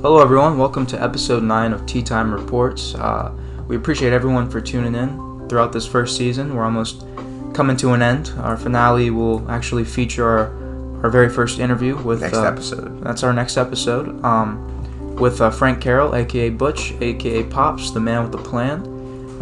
Hello, 0.00 0.22
everyone. 0.22 0.58
Welcome 0.58 0.86
to 0.86 1.02
episode 1.02 1.42
9 1.42 1.72
of 1.72 1.84
Tea 1.84 2.04
Time 2.04 2.32
Reports. 2.32 2.94
Uh, 2.94 3.32
we 3.66 3.74
appreciate 3.74 4.12
everyone 4.12 4.48
for 4.48 4.60
tuning 4.60 4.94
in 4.94 5.48
throughout 5.48 5.72
this 5.72 5.88
first 5.88 6.16
season. 6.16 6.54
We're 6.54 6.62
almost 6.62 7.04
coming 7.52 7.76
to 7.78 7.94
an 7.94 8.00
end. 8.00 8.32
Our 8.38 8.56
finale 8.56 9.10
will 9.10 9.50
actually 9.50 9.82
feature 9.84 10.24
our, 10.24 11.02
our 11.02 11.10
very 11.10 11.28
first 11.28 11.58
interview 11.58 11.96
with. 11.96 12.20
Next 12.20 12.36
uh, 12.36 12.44
episode. 12.44 13.02
That's 13.02 13.24
our 13.24 13.32
next 13.32 13.56
episode. 13.56 14.24
Um, 14.24 15.16
with 15.16 15.40
uh, 15.40 15.50
Frank 15.50 15.80
Carroll, 15.80 16.14
aka 16.14 16.50
Butch, 16.50 16.92
aka 17.00 17.42
Pops, 17.42 17.90
the 17.90 17.98
man 17.98 18.22
with 18.22 18.30
the 18.30 18.38
plan. 18.38 18.82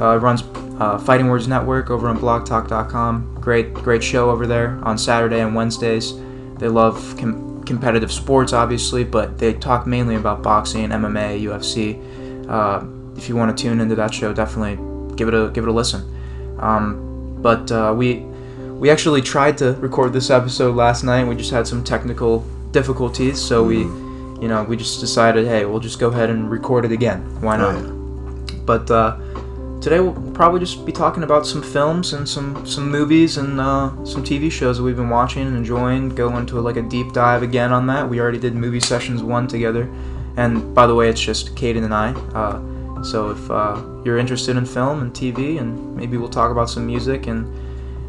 Uh, 0.01 0.17
runs 0.17 0.43
uh, 0.81 0.97
Fighting 0.97 1.29
Words 1.29 1.47
Network 1.47 1.91
over 1.91 2.09
on 2.09 2.19
blogtalk.com. 2.19 3.35
Great, 3.43 3.75
great 3.75 4.03
show 4.03 4.31
over 4.31 4.47
there 4.47 4.81
on 4.85 4.97
Saturday 4.97 5.41
and 5.41 5.55
Wednesdays. 5.55 6.15
They 6.55 6.69
love 6.69 7.15
com- 7.19 7.46
competitive 7.67 8.13
sports, 8.13 8.53
obviously, 8.53 9.05
but 9.05 9.39
they 9.39 9.53
talk 9.53 9.87
mainly 9.87 10.15
about 10.15 10.43
boxing, 10.43 10.89
MMA, 10.89 11.43
UFC. 11.43 12.49
Uh, 12.49 12.85
if 13.17 13.29
you 13.29 13.37
want 13.37 13.57
to 13.57 13.63
tune 13.63 13.81
into 13.81 13.95
that 13.97 14.15
show, 14.15 14.33
definitely 14.33 14.77
give 15.17 15.29
it 15.29 15.35
a 15.35 15.51
give 15.51 15.65
it 15.65 15.69
a 15.69 15.73
listen. 15.73 16.03
Um, 16.59 17.39
but 17.43 17.71
uh, 17.71 17.95
we 17.97 18.21
we 18.79 18.91
actually 18.91 19.23
tried 19.23 19.59
to 19.59 19.73
record 19.75 20.13
this 20.13 20.31
episode 20.31 20.77
last 20.77 21.03
night. 21.03 21.25
We 21.25 21.35
just 21.35 21.51
had 21.51 21.67
some 21.67 21.83
technical 21.83 22.41
difficulties, 22.71 23.41
so 23.41 23.65
we 23.65 23.79
you 23.79 24.49
know 24.49 24.65
we 24.69 24.77
just 24.77 25.01
decided, 25.01 25.47
hey, 25.47 25.65
we'll 25.65 25.81
just 25.81 25.99
go 25.99 26.09
ahead 26.09 26.31
and 26.31 26.51
record 26.51 26.85
it 26.85 26.93
again. 26.93 27.21
Why 27.41 27.57
not? 27.57 28.67
But 28.67 28.91
uh, 28.91 29.19
today 29.87 30.01
we'll 30.01 30.33
probably 30.33 30.59
just 30.59 30.85
be 30.85 30.91
talking 30.91 31.23
about 31.23 31.47
some 31.47 31.63
films 31.63 32.13
and 32.13 32.29
some 32.29 32.67
some 32.67 32.91
movies 32.91 33.37
and 33.37 33.61
uh, 33.61 33.89
some 34.05 34.25
TV 34.25 34.51
shows 34.51 34.79
that 34.79 34.83
we've 34.83 34.97
been 34.97 35.09
watching 35.09 35.47
and 35.47 35.57
enjoying. 35.57 36.09
Go 36.09 36.37
into 36.39 36.61
like 36.61 36.75
a 36.75 36.83
deep 36.83 37.13
dive 37.13 37.45
again 37.45 37.71
on 37.73 37.87
that. 37.87 38.11
We 38.11 38.19
already 38.19 38.41
did 38.41 38.57
movie 38.57 38.81
sessions 38.81 39.23
one 39.23 39.47
together, 39.47 39.89
and 40.37 40.75
by 40.75 40.89
the 40.89 40.95
way, 40.97 41.09
it's 41.09 41.21
just 41.21 41.55
Kayden 41.55 41.85
and 41.85 41.95
I. 41.95 42.11
Uh, 42.35 43.05
so 43.05 43.31
if 43.31 43.49
uh, 43.49 43.81
you're 44.05 44.19
interested 44.19 44.57
in 44.57 44.67
film 44.67 45.03
and 45.03 45.13
TV, 45.15 45.61
and 45.61 45.95
maybe 45.95 46.17
we'll 46.17 46.37
talk 46.41 46.51
about 46.51 46.69
some 46.69 46.85
music 46.85 47.29
and 47.29 47.47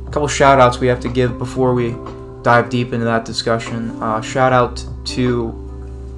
a 0.08 0.10
couple 0.10 0.28
shout 0.28 0.60
outs 0.60 0.80
we 0.80 0.88
have 0.88 1.02
to 1.02 1.10
give 1.10 1.38
before 1.38 1.76
we 1.76 1.96
dive 2.42 2.72
deep 2.72 2.92
into 2.92 3.06
that 3.06 3.24
discussion. 3.24 3.92
Uh, 4.02 4.20
shout 4.20 4.52
out 4.52 4.84
to, 5.06 5.54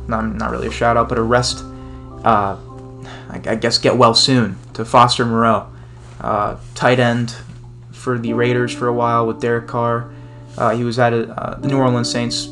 not, 0.08 0.22
not 0.36 0.52
really 0.52 0.68
a 0.68 0.72
shout 0.72 0.96
out, 0.96 1.10
but 1.10 1.18
a 1.18 1.22
rest, 1.22 1.66
uh, 2.24 2.56
I 3.30 3.56
guess 3.56 3.78
get 3.78 3.98
well 3.98 4.14
soon 4.16 4.56
to 4.80 4.86
Foster 4.86 5.26
Moreau, 5.26 5.68
uh, 6.22 6.58
tight 6.74 7.00
end 7.00 7.36
for 7.92 8.18
the 8.18 8.34
Raiders 8.34 8.74
for 8.74 8.88
a 8.88 8.94
while 8.94 9.28
with 9.28 9.42
Derek 9.42 9.68
Carr. 9.68 10.10
Uh, 10.58 10.74
he 10.76 10.86
was 10.86 10.98
at 10.98 11.12
a, 11.12 11.30
uh, 11.30 11.60
the 11.60 11.68
New 11.68 11.78
Orleans 11.78 12.10
Saints 12.10 12.50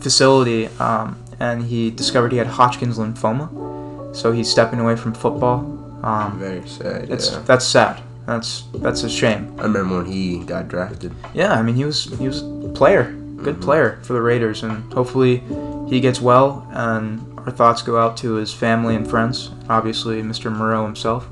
facility 0.00 0.66
um, 0.80 1.16
and 1.38 1.62
he 1.62 1.90
discovered 1.90 2.32
he 2.32 2.38
had 2.38 2.48
Hodgkin's 2.48 2.98
lymphoma, 2.98 4.14
so 4.14 4.32
he's 4.32 4.50
stepping 4.50 4.80
away 4.80 4.96
from 4.96 5.14
football. 5.14 5.60
Um, 6.02 6.38
Very 6.40 6.66
sad. 6.68 7.10
it's 7.10 7.30
yeah. 7.30 7.38
that's 7.40 7.64
sad. 7.64 8.02
That's 8.26 8.64
that's 8.74 9.04
a 9.04 9.08
shame. 9.08 9.54
I 9.58 9.62
remember 9.62 9.98
when 9.98 10.06
he 10.06 10.40
got 10.44 10.66
drafted. 10.66 11.14
Yeah, 11.32 11.52
I 11.52 11.62
mean 11.62 11.76
he 11.76 11.84
was 11.84 12.06
he 12.18 12.26
was 12.26 12.42
a 12.42 12.72
player, 12.74 13.12
good 13.36 13.60
player 13.60 14.00
for 14.02 14.14
the 14.14 14.20
Raiders, 14.20 14.64
and 14.64 14.92
hopefully 14.92 15.44
he 15.88 16.00
gets 16.00 16.20
well. 16.20 16.66
And 16.72 17.38
our 17.38 17.52
thoughts 17.52 17.82
go 17.82 17.98
out 17.98 18.16
to 18.18 18.34
his 18.34 18.52
family 18.52 18.96
and 18.96 19.08
friends, 19.08 19.50
obviously 19.68 20.22
Mr. 20.22 20.54
Moreau 20.54 20.84
himself. 20.84 21.28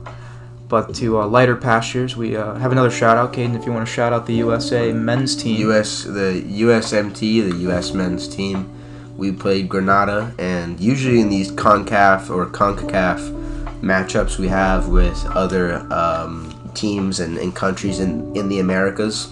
But 0.68 0.94
to 0.96 1.20
uh, 1.20 1.26
lighter 1.26 1.54
pastures, 1.54 2.16
we 2.16 2.36
uh, 2.36 2.54
have 2.54 2.72
another 2.72 2.90
shout 2.90 3.16
out, 3.16 3.32
Kayden. 3.32 3.54
If 3.54 3.66
you 3.66 3.72
want 3.72 3.86
to 3.86 3.92
shout 3.92 4.12
out 4.12 4.26
the 4.26 4.34
USA 4.34 4.92
men's 4.92 5.36
team, 5.36 5.70
US 5.70 6.02
the 6.02 6.42
USMT, 6.44 7.50
the 7.50 7.56
US 7.70 7.92
men's 7.92 8.26
team. 8.26 8.72
We 9.16 9.32
played 9.32 9.68
Grenada, 9.68 10.34
and 10.38 10.78
usually 10.78 11.20
in 11.20 11.30
these 11.30 11.50
Concaf 11.50 12.28
or 12.28 12.46
Concacaf 12.46 13.32
matchups 13.80 14.38
we 14.38 14.48
have 14.48 14.88
with 14.88 15.24
other 15.26 15.76
um, 15.92 16.52
teams 16.74 17.20
and, 17.20 17.38
and 17.38 17.54
countries 17.54 18.00
in, 18.00 18.36
in 18.36 18.48
the 18.48 18.58
Americas, 18.58 19.30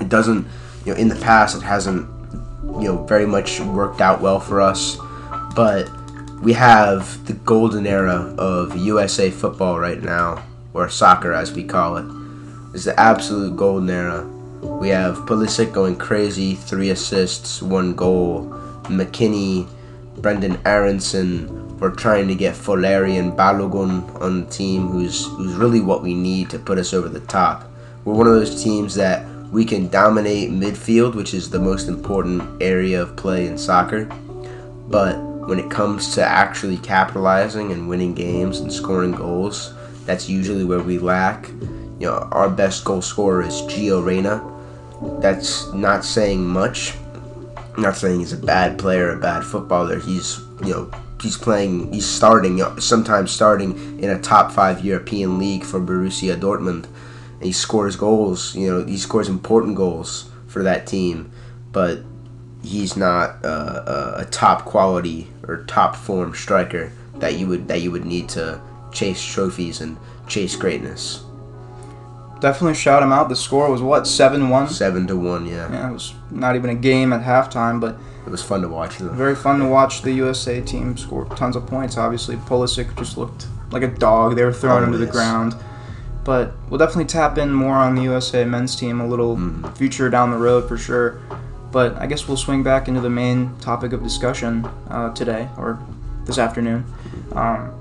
it 0.00 0.08
doesn't, 0.08 0.46
you 0.86 0.94
know, 0.94 0.98
in 0.98 1.08
the 1.08 1.16
past 1.16 1.56
it 1.56 1.62
hasn't, 1.62 2.08
you 2.80 2.84
know, 2.84 3.04
very 3.04 3.26
much 3.26 3.60
worked 3.60 4.00
out 4.00 4.20
well 4.20 4.40
for 4.40 4.60
us. 4.60 4.96
But 5.54 5.90
we 6.44 6.52
have 6.52 7.24
the 7.26 7.32
golden 7.32 7.86
era 7.86 8.34
of 8.36 8.76
USA 8.76 9.30
football 9.30 9.80
right 9.80 10.02
now, 10.02 10.44
or 10.74 10.90
soccer 10.90 11.32
as 11.32 11.52
we 11.52 11.64
call 11.64 11.96
it. 11.96 12.04
It's 12.74 12.84
the 12.84 13.00
absolute 13.00 13.56
golden 13.56 13.88
era. 13.88 14.26
We 14.60 14.90
have 14.90 15.16
Pulisic 15.20 15.72
going 15.72 15.96
crazy, 15.96 16.54
three 16.54 16.90
assists, 16.90 17.62
one 17.62 17.94
goal. 17.94 18.44
McKennie, 18.84 19.66
Brenden 20.16 20.60
Aaronson. 20.66 21.78
We're 21.78 21.90
trying 21.90 22.28
to 22.28 22.34
get 22.34 22.54
Folarin 22.54 23.34
Balogun 23.34 24.20
on 24.20 24.44
the 24.44 24.50
team, 24.50 24.88
who's 24.88 25.24
who's 25.24 25.54
really 25.54 25.80
what 25.80 26.02
we 26.02 26.12
need 26.12 26.50
to 26.50 26.58
put 26.58 26.76
us 26.76 26.92
over 26.92 27.08
the 27.08 27.20
top. 27.20 27.70
We're 28.04 28.14
one 28.14 28.26
of 28.26 28.34
those 28.34 28.62
teams 28.62 28.94
that 28.96 29.26
we 29.50 29.64
can 29.64 29.88
dominate 29.88 30.50
midfield, 30.50 31.14
which 31.14 31.32
is 31.32 31.48
the 31.48 31.58
most 31.58 31.88
important 31.88 32.42
area 32.62 33.00
of 33.00 33.16
play 33.16 33.46
in 33.46 33.56
soccer. 33.56 34.04
But 34.88 35.33
when 35.46 35.58
it 35.58 35.70
comes 35.70 36.14
to 36.14 36.24
actually 36.24 36.78
capitalizing 36.78 37.72
and 37.72 37.88
winning 37.88 38.14
games 38.14 38.60
and 38.60 38.72
scoring 38.72 39.12
goals, 39.12 39.74
that's 40.06 40.28
usually 40.28 40.64
where 40.64 40.82
we 40.82 40.98
lack. 40.98 41.48
You 41.98 42.06
know, 42.06 42.28
our 42.32 42.48
best 42.48 42.84
goal 42.84 43.02
scorer 43.02 43.42
is 43.42 43.54
Gio 43.62 44.04
Reyna. 44.04 44.42
That's 45.20 45.72
not 45.72 46.04
saying 46.04 46.44
much. 46.44 46.94
I'm 47.76 47.82
not 47.82 47.96
saying 47.96 48.20
he's 48.20 48.32
a 48.32 48.38
bad 48.38 48.78
player, 48.78 49.10
a 49.10 49.18
bad 49.18 49.44
footballer. 49.44 49.98
He's, 49.98 50.40
you 50.62 50.70
know, 50.70 50.90
he's 51.20 51.36
playing, 51.36 51.92
he's 51.92 52.06
starting, 52.06 52.58
you 52.58 52.64
know, 52.64 52.76
sometimes 52.78 53.30
starting 53.30 53.98
in 53.98 54.10
a 54.10 54.20
top 54.20 54.52
five 54.52 54.84
European 54.84 55.38
league 55.38 55.64
for 55.64 55.80
Borussia 55.80 56.38
Dortmund. 56.38 56.86
And 57.34 57.42
he 57.42 57.52
scores 57.52 57.96
goals, 57.96 58.54
you 58.54 58.70
know, 58.70 58.84
he 58.84 58.96
scores 58.96 59.28
important 59.28 59.76
goals 59.76 60.30
for 60.46 60.62
that 60.62 60.86
team. 60.86 61.30
But 61.72 62.00
he's 62.64 62.96
not 62.96 63.44
uh, 63.44 64.16
a, 64.18 64.22
a 64.22 64.24
top 64.30 64.64
quality 64.64 65.28
or 65.46 65.64
top 65.64 65.94
form 65.94 66.34
striker 66.34 66.90
that 67.16 67.38
you 67.38 67.46
would 67.46 67.68
that 67.68 67.80
you 67.82 67.90
would 67.90 68.04
need 68.04 68.28
to 68.30 68.60
chase 68.92 69.22
trophies 69.24 69.80
and 69.80 69.96
chase 70.26 70.56
greatness. 70.56 71.22
definitely 72.40 72.74
shout 72.74 73.02
him 73.02 73.12
out. 73.12 73.28
The 73.28 73.36
score 73.36 73.70
was 73.70 73.82
what 73.82 74.06
seven 74.06 74.48
one. 74.48 74.68
Seven 74.68 75.06
to 75.06 75.16
one, 75.16 75.46
yeah. 75.46 75.70
Yeah, 75.72 75.90
it 75.90 75.92
was 75.92 76.14
not 76.30 76.56
even 76.56 76.70
a 76.70 76.74
game 76.74 77.12
at 77.12 77.22
halftime, 77.22 77.80
but 77.80 77.96
It 78.26 78.30
was 78.30 78.42
fun 78.42 78.62
to 78.62 78.68
watch 78.68 78.98
though. 78.98 79.08
very 79.08 79.34
fun 79.36 79.58
to 79.60 79.66
watch 79.66 80.02
the 80.02 80.12
USA 80.12 80.60
team 80.60 80.96
score 80.96 81.24
tons 81.36 81.56
of 81.56 81.66
points. 81.66 81.96
Obviously, 81.96 82.36
Pulisic 82.36 82.96
just 82.96 83.16
looked 83.16 83.46
like 83.70 83.82
a 83.82 83.88
dog. 83.88 84.36
They 84.36 84.44
were 84.44 84.52
throwing 84.52 84.84
him 84.84 84.92
to 84.92 84.98
the 84.98 85.06
ground. 85.06 85.54
But 86.24 86.52
we'll 86.70 86.78
definitely 86.78 87.04
tap 87.04 87.36
in 87.36 87.52
more 87.52 87.74
on 87.74 87.94
the 87.96 88.02
USA 88.02 88.44
men's 88.46 88.74
team 88.76 89.00
a 89.02 89.06
little 89.06 89.38
future 89.74 90.08
down 90.08 90.30
the 90.30 90.38
road 90.38 90.66
for 90.66 90.78
sure. 90.78 91.20
But 91.74 91.96
I 92.00 92.06
guess 92.06 92.28
we'll 92.28 92.36
swing 92.36 92.62
back 92.62 92.86
into 92.86 93.00
the 93.00 93.10
main 93.10 93.58
topic 93.58 93.92
of 93.92 94.00
discussion 94.00 94.64
uh, 94.88 95.12
today 95.12 95.48
or 95.56 95.84
this 96.24 96.38
afternoon. 96.38 96.84
Um, 97.32 97.72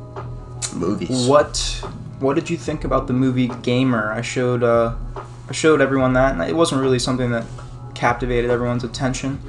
Movies. 0.73 1.27
what 1.27 1.55
What 2.19 2.33
did 2.33 2.49
you 2.49 2.57
think 2.57 2.85
about 2.85 3.05
the 3.05 3.13
movie 3.13 3.49
Gamer? 3.61 4.11
I 4.11 4.21
showed 4.21 4.63
uh, 4.63 4.95
I 5.47 5.53
showed 5.53 5.79
everyone 5.79 6.13
that, 6.13 6.33
and 6.33 6.41
it 6.41 6.55
wasn't 6.55 6.81
really 6.81 6.97
something 6.97 7.29
that 7.29 7.45
captivated 7.93 8.49
everyone's 8.49 8.83
attention. 8.83 9.39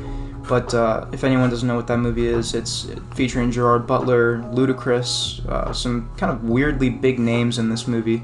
But 0.47 0.75
uh, 0.75 1.07
if 1.11 1.25
anyone 1.25 1.49
doesn't 1.49 1.67
know 1.67 1.77
what 1.77 1.87
that 1.87 1.97
movie 1.97 2.27
is, 2.27 2.55
it's 2.55 2.87
featuring 3.15 3.51
Gerard 3.51 3.87
Butler, 3.87 4.43
Ludacris, 4.53 5.43
uh, 5.49 5.73
some 5.73 6.11
kind 6.19 6.31
of 6.31 6.45
weirdly 6.45 6.91
big 6.91 7.19
names 7.19 7.57
in 7.57 7.71
this 7.71 7.89
movie. 7.89 8.23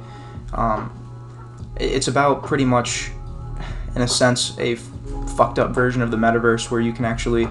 Um, 0.53 0.92
it's 1.76 2.09
about 2.09 2.44
pretty 2.44 2.66
much, 2.66 3.10
in 3.97 4.03
a 4.03 4.09
sense, 4.09 4.54
a 4.59 4.76
fucked 5.37 5.59
up 5.59 5.71
version 5.71 6.03
of 6.03 6.10
the 6.10 6.16
metaverse 6.16 6.71
where 6.71 6.81
you 6.81 6.93
can 6.93 7.04
actually. 7.04 7.48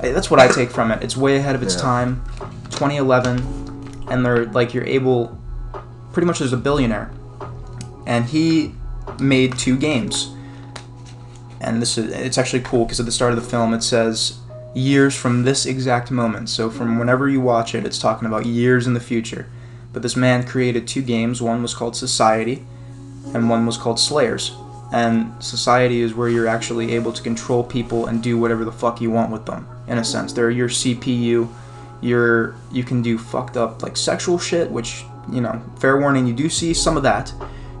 That's 0.00 0.30
what 0.30 0.40
I 0.40 0.48
take 0.48 0.70
from 0.70 0.90
it. 0.90 1.02
It's 1.02 1.16
way 1.16 1.36
ahead 1.36 1.54
of 1.54 1.62
its 1.62 1.74
Yeah. 1.76 1.80
time. 1.82 2.22
2011, 2.70 3.42
and 4.10 4.24
they're 4.24 4.46
like 4.46 4.74
you're 4.74 4.84
able. 4.84 5.38
Pretty 6.12 6.26
much, 6.26 6.38
there's 6.40 6.52
a 6.52 6.56
billionaire, 6.56 7.10
and 8.06 8.24
he 8.26 8.74
made 9.18 9.56
two 9.58 9.76
games 9.76 10.30
and 11.60 11.80
this 11.80 11.96
is 11.98 12.10
it's 12.12 12.38
actually 12.38 12.60
cool 12.62 12.84
because 12.84 12.98
at 13.00 13.06
the 13.06 13.12
start 13.12 13.32
of 13.32 13.42
the 13.42 13.48
film 13.48 13.72
it 13.74 13.82
says 13.82 14.38
years 14.74 15.14
from 15.14 15.44
this 15.44 15.66
exact 15.66 16.10
moment 16.10 16.48
so 16.48 16.68
from 16.70 16.98
whenever 16.98 17.28
you 17.28 17.40
watch 17.40 17.74
it 17.74 17.84
it's 17.86 17.98
talking 17.98 18.26
about 18.26 18.44
years 18.46 18.86
in 18.86 18.94
the 18.94 19.00
future 19.00 19.46
but 19.92 20.02
this 20.02 20.16
man 20.16 20.44
created 20.44 20.86
two 20.88 21.02
games 21.02 21.40
one 21.40 21.62
was 21.62 21.74
called 21.74 21.94
society 21.94 22.64
and 23.34 23.48
one 23.48 23.66
was 23.66 23.76
called 23.76 24.00
slayers 24.00 24.56
and 24.94 25.42
society 25.42 26.00
is 26.00 26.14
where 26.14 26.28
you're 26.28 26.46
actually 26.46 26.92
able 26.92 27.12
to 27.12 27.22
control 27.22 27.62
people 27.62 28.06
and 28.06 28.22
do 28.22 28.38
whatever 28.38 28.64
the 28.64 28.72
fuck 28.72 29.00
you 29.00 29.10
want 29.10 29.30
with 29.30 29.44
them 29.44 29.66
in 29.88 29.98
a 29.98 30.04
sense 30.04 30.32
they're 30.32 30.50
your 30.50 30.68
cpu 30.68 31.48
you're 32.00 32.54
you 32.72 32.84
can 32.84 33.02
do 33.02 33.18
fucked 33.18 33.56
up 33.56 33.82
like 33.82 33.96
sexual 33.96 34.38
shit 34.38 34.70
which 34.70 35.04
you 35.30 35.40
know 35.40 35.60
fair 35.78 35.98
warning 36.00 36.26
you 36.26 36.32
do 36.32 36.48
see 36.48 36.72
some 36.72 36.96
of 36.96 37.02
that 37.02 37.32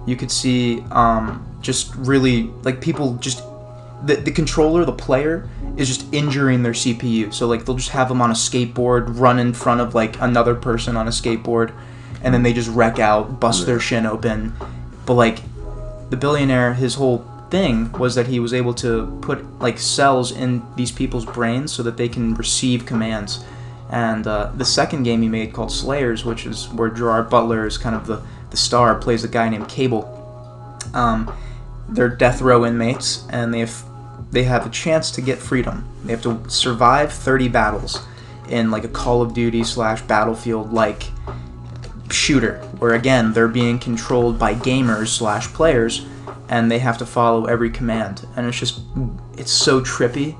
you 0.06 0.16
could 0.16 0.30
see 0.30 0.82
um, 0.90 1.46
just 1.60 1.94
really 1.94 2.44
like 2.62 2.80
people 2.80 3.14
just 3.16 3.42
the 4.04 4.16
the 4.16 4.30
controller, 4.30 4.84
the 4.84 4.92
player, 4.92 5.48
is 5.76 5.88
just 5.88 6.12
injuring 6.12 6.62
their 6.62 6.72
CPU. 6.72 7.32
So 7.32 7.46
like 7.46 7.64
they'll 7.64 7.76
just 7.76 7.90
have 7.90 8.08
them 8.08 8.20
on 8.20 8.30
a 8.30 8.34
skateboard, 8.34 9.18
run 9.18 9.38
in 9.38 9.52
front 9.52 9.80
of 9.80 9.94
like 9.94 10.20
another 10.20 10.54
person 10.54 10.96
on 10.96 11.08
a 11.08 11.10
skateboard, 11.10 11.72
and 12.22 12.34
then 12.34 12.42
they 12.42 12.52
just 12.52 12.68
wreck 12.68 12.98
out, 12.98 13.40
bust 13.40 13.66
their 13.66 13.80
shin 13.80 14.06
open. 14.06 14.54
But 15.06 15.14
like 15.14 15.38
the 16.14 16.20
billionaire, 16.20 16.74
his 16.74 16.94
whole 16.94 17.26
thing 17.50 17.90
was 17.92 18.14
that 18.14 18.28
he 18.28 18.38
was 18.38 18.54
able 18.54 18.72
to 18.72 19.18
put 19.20 19.58
like 19.58 19.80
cells 19.80 20.30
in 20.30 20.62
these 20.76 20.92
people's 20.92 21.26
brains 21.26 21.72
so 21.72 21.82
that 21.82 21.96
they 21.96 22.08
can 22.08 22.34
receive 22.34 22.86
commands. 22.86 23.44
And 23.90 24.24
uh, 24.26 24.52
the 24.54 24.64
second 24.64 25.02
game 25.02 25.22
he 25.22 25.28
made 25.28 25.52
called 25.52 25.72
Slayers, 25.72 26.24
which 26.24 26.46
is 26.46 26.68
where 26.68 26.88
Gerard 26.88 27.28
Butler 27.28 27.66
is 27.66 27.76
kind 27.76 27.96
of 27.96 28.06
the, 28.06 28.22
the 28.50 28.56
star, 28.56 28.94
plays 28.94 29.24
a 29.24 29.28
guy 29.28 29.48
named 29.48 29.68
Cable. 29.68 30.04
Um, 30.94 31.34
they're 31.88 32.08
death 32.08 32.40
row 32.40 32.64
inmates, 32.64 33.26
and 33.30 33.52
they 33.52 33.58
have 33.60 33.84
they 34.30 34.44
have 34.44 34.66
a 34.66 34.70
chance 34.70 35.10
to 35.12 35.20
get 35.20 35.38
freedom. 35.38 35.84
They 36.04 36.12
have 36.12 36.22
to 36.22 36.48
survive 36.48 37.12
30 37.12 37.48
battles 37.48 38.00
in 38.48 38.70
like 38.70 38.84
a 38.84 38.88
Call 38.88 39.20
of 39.20 39.34
Duty 39.34 39.64
slash 39.64 40.02
Battlefield 40.02 40.72
like 40.72 41.04
shooter, 42.10 42.58
where 42.78 42.94
again 42.94 43.32
they're 43.32 43.48
being 43.48 43.78
controlled 43.78 44.38
by 44.38 44.54
gamers 44.54 45.08
slash 45.08 45.48
players, 45.48 46.06
and 46.48 46.70
they 46.70 46.78
have 46.78 46.98
to 46.98 47.06
follow 47.06 47.46
every 47.46 47.70
command. 47.70 48.26
And 48.36 48.46
it's 48.46 48.58
just 48.58 48.80
it's 49.36 49.52
so 49.52 49.80
trippy. 49.80 50.36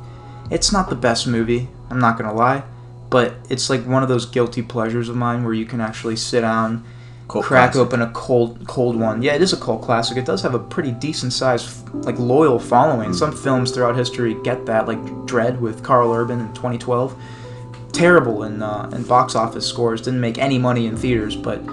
It's 0.50 0.72
not 0.72 0.90
the 0.90 0.96
best 0.96 1.26
movie. 1.26 1.68
I'm 1.90 1.98
not 1.98 2.18
gonna 2.18 2.34
lie, 2.34 2.62
but 3.10 3.34
it's 3.48 3.70
like 3.70 3.84
one 3.86 4.02
of 4.02 4.08
those 4.08 4.26
guilty 4.26 4.62
pleasures 4.62 5.08
of 5.08 5.16
mine 5.16 5.44
where 5.44 5.54
you 5.54 5.64
can 5.66 5.80
actually 5.80 6.16
sit 6.16 6.42
down 6.42 6.84
Cult 7.28 7.44
crack 7.46 7.72
classic. 7.72 7.86
open 7.86 8.02
a 8.02 8.10
cold 8.12 8.66
cold 8.66 8.96
one. 8.96 9.22
Yeah, 9.22 9.34
it 9.34 9.40
is 9.40 9.52
a 9.52 9.56
cult 9.56 9.82
classic. 9.82 10.18
It 10.18 10.26
does 10.26 10.42
have 10.42 10.54
a 10.54 10.58
pretty 10.58 10.90
decent 10.92 11.32
sized 11.32 11.88
like 12.04 12.18
loyal 12.18 12.58
following. 12.58 13.08
Hmm. 13.08 13.14
Some 13.14 13.32
films 13.36 13.70
throughout 13.70 13.96
history 13.96 14.36
get 14.42 14.66
that, 14.66 14.86
like 14.86 14.98
Dredd 15.26 15.58
with 15.58 15.82
Karl 15.82 16.12
Urban 16.12 16.40
in 16.40 16.52
2012. 16.52 17.16
Terrible 17.94 18.42
in 18.42 18.60
uh, 18.62 18.90
in 18.92 19.04
box 19.04 19.34
office 19.34 19.66
scores. 19.66 20.02
Didn't 20.02 20.20
make 20.20 20.36
any 20.38 20.58
money 20.58 20.86
in 20.86 20.96
theaters, 20.96 21.36
but 21.36 21.64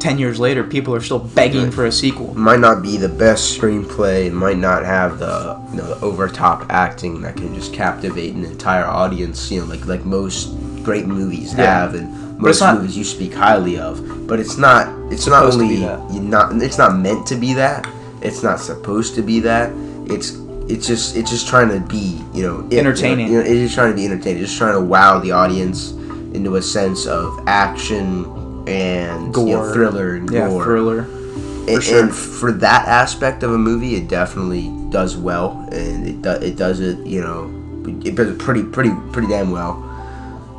ten 0.00 0.18
years 0.18 0.38
later, 0.40 0.64
people 0.64 0.94
are 0.94 1.00
still 1.00 1.18
begging 1.18 1.70
for 1.70 1.84
a 1.86 1.92
sequel. 1.92 2.34
might 2.34 2.60
not 2.60 2.82
be 2.82 2.96
the 2.96 3.08
best 3.08 3.58
screenplay, 3.58 4.26
it 4.26 4.32
might 4.32 4.56
not 4.56 4.84
have 4.84 5.18
the 5.18 5.60
you 5.70 5.76
know 5.76 5.86
the 5.94 6.00
over 6.04 6.26
top 6.28 6.64
acting 6.70 7.20
that 7.22 7.36
can 7.36 7.54
just 7.54 7.74
captivate 7.74 8.34
an 8.34 8.44
entire 8.44 8.84
audience, 8.86 9.50
you 9.50 9.60
know, 9.60 9.66
like 9.66 9.84
like 9.86 10.04
most 10.04 10.54
great 10.82 11.06
movies 11.06 11.52
Yeah. 11.52 11.64
have 11.82 11.94
and 11.94 12.38
most 12.38 12.60
not- 12.60 12.76
movies 12.78 12.96
you 12.96 13.04
speak 13.04 13.34
highly 13.34 13.78
of. 13.78 14.26
But 14.26 14.40
it's 14.40 14.56
not 14.56 14.88
it's 15.12 15.26
not 15.26 15.52
supposed 15.52 15.58
to 15.60 15.68
be 15.68 15.84
only 15.84 16.18
that. 16.18 16.22
not 16.22 16.62
it's 16.62 16.78
not 16.78 16.96
meant 16.96 17.26
to 17.28 17.36
be 17.36 17.52
that. 17.54 17.86
It's 18.22 18.42
not 18.42 18.58
supposed 18.58 19.14
to 19.16 19.22
be 19.22 19.40
that. 19.40 19.70
It's 20.06 20.32
it's 20.68 20.86
just 20.86 21.16
it's 21.16 21.30
just 21.30 21.46
trying 21.48 21.68
to 21.68 21.80
be, 21.80 22.20
you 22.34 22.42
know, 22.42 22.66
it- 22.70 22.78
Entertaining. 22.78 23.28
You 23.28 23.34
know, 23.38 23.40
it's 23.40 23.60
just 23.60 23.74
trying 23.74 23.90
to 23.90 23.96
be 23.96 24.04
entertaining, 24.06 24.42
It's 24.42 24.50
just 24.50 24.58
trying 24.58 24.74
to 24.74 24.80
wow 24.80 25.18
the 25.18 25.32
audience 25.32 25.92
into 26.34 26.56
a 26.56 26.62
sense 26.62 27.06
of 27.06 27.40
action 27.46 28.24
and 28.66 29.34
you 29.36 29.44
know, 29.46 29.62
Gore. 29.62 29.72
thriller 29.72 30.14
and 30.16 30.30
Yeah, 30.30 30.48
gore 30.48 30.64
thriller. 30.64 30.98
and, 31.68 31.82
sure. 31.82 32.00
and 32.02 32.14
for 32.14 32.52
that 32.52 32.86
aspect 32.88 33.42
of 33.42 33.52
a 33.52 33.58
movie, 33.58 33.94
it 33.96 34.08
definitely 34.08 34.72
does 34.90 35.16
well, 35.16 35.66
and 35.72 36.06
it 36.06 36.22
do, 36.22 36.30
it 36.30 36.56
does 36.56 36.80
it. 36.80 36.98
You 37.06 37.20
know, 37.20 37.50
it 38.04 38.14
does 38.16 38.28
it 38.28 38.38
pretty 38.38 38.62
pretty 38.64 38.90
pretty 39.12 39.28
damn 39.28 39.50
well. 39.52 39.82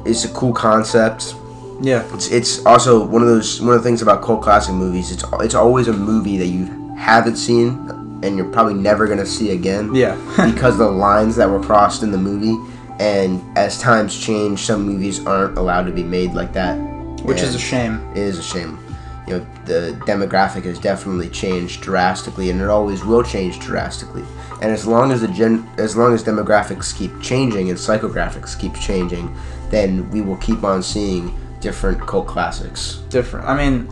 It's 0.05 0.23
a 0.23 0.29
cool 0.29 0.53
concept. 0.53 1.35
Yeah, 1.81 2.03
It's 2.13 2.31
it's 2.31 2.65
also 2.65 3.05
one 3.05 3.21
of 3.21 3.27
those 3.27 3.61
one 3.61 3.75
of 3.75 3.83
the 3.83 3.87
things 3.87 4.01
about 4.01 4.23
cult 4.23 4.41
classic 4.41 4.73
movies. 4.73 5.11
It's 5.11 5.23
it's 5.41 5.53
always 5.53 5.87
a 5.89 5.93
movie 5.93 6.37
that 6.37 6.47
you 6.47 6.65
haven't 6.97 7.35
seen, 7.35 7.87
and 8.23 8.37
you're 8.37 8.51
probably 8.51 8.73
never 8.73 9.07
gonna 9.07 9.25
see 9.25 9.51
again. 9.51 9.93
yeah. 9.93 10.15
because 10.53 10.77
the 10.77 10.89
lines 10.89 11.35
that 11.35 11.49
were 11.49 11.61
crossed 11.61 12.03
in 12.03 12.11
the 12.11 12.17
movie, 12.17 12.57
and 12.99 13.41
as 13.57 13.79
times 13.79 14.17
change, 14.19 14.61
some 14.61 14.83
movies 14.83 15.25
aren't 15.25 15.57
allowed 15.57 15.85
to 15.85 15.91
be 15.91 16.03
made 16.03 16.33
like 16.33 16.53
that. 16.53 16.75
Which 17.23 17.41
is 17.41 17.55
a 17.55 17.59
shame. 17.59 18.07
it 18.11 18.17
is 18.17 18.39
a 18.39 18.43
shame. 18.43 18.79
You 19.27 19.39
know, 19.39 19.47
the 19.65 19.99
demographic 20.05 20.63
has 20.63 20.79
definitely 20.79 21.29
changed 21.29 21.81
drastically, 21.81 22.49
and 22.49 22.61
it 22.61 22.69
always 22.69 23.03
will 23.03 23.23
change 23.23 23.59
drastically. 23.59 24.23
And 24.61 24.71
as 24.71 24.87
long 24.87 25.11
as 25.11 25.21
the 25.21 25.27
gen, 25.27 25.69
as 25.77 25.97
long 25.97 26.13
as 26.13 26.23
demographics 26.23 26.95
keep 26.95 27.21
changing 27.21 27.69
and 27.69 27.77
psychographics 27.77 28.57
keep 28.57 28.73
changing, 28.75 29.35
then 29.69 30.09
we 30.11 30.21
will 30.21 30.37
keep 30.37 30.63
on 30.63 30.81
seeing 30.81 31.37
different 31.59 31.99
cult 32.07 32.27
classics. 32.27 33.01
Different. 33.09 33.45
I 33.47 33.57
mean, 33.57 33.91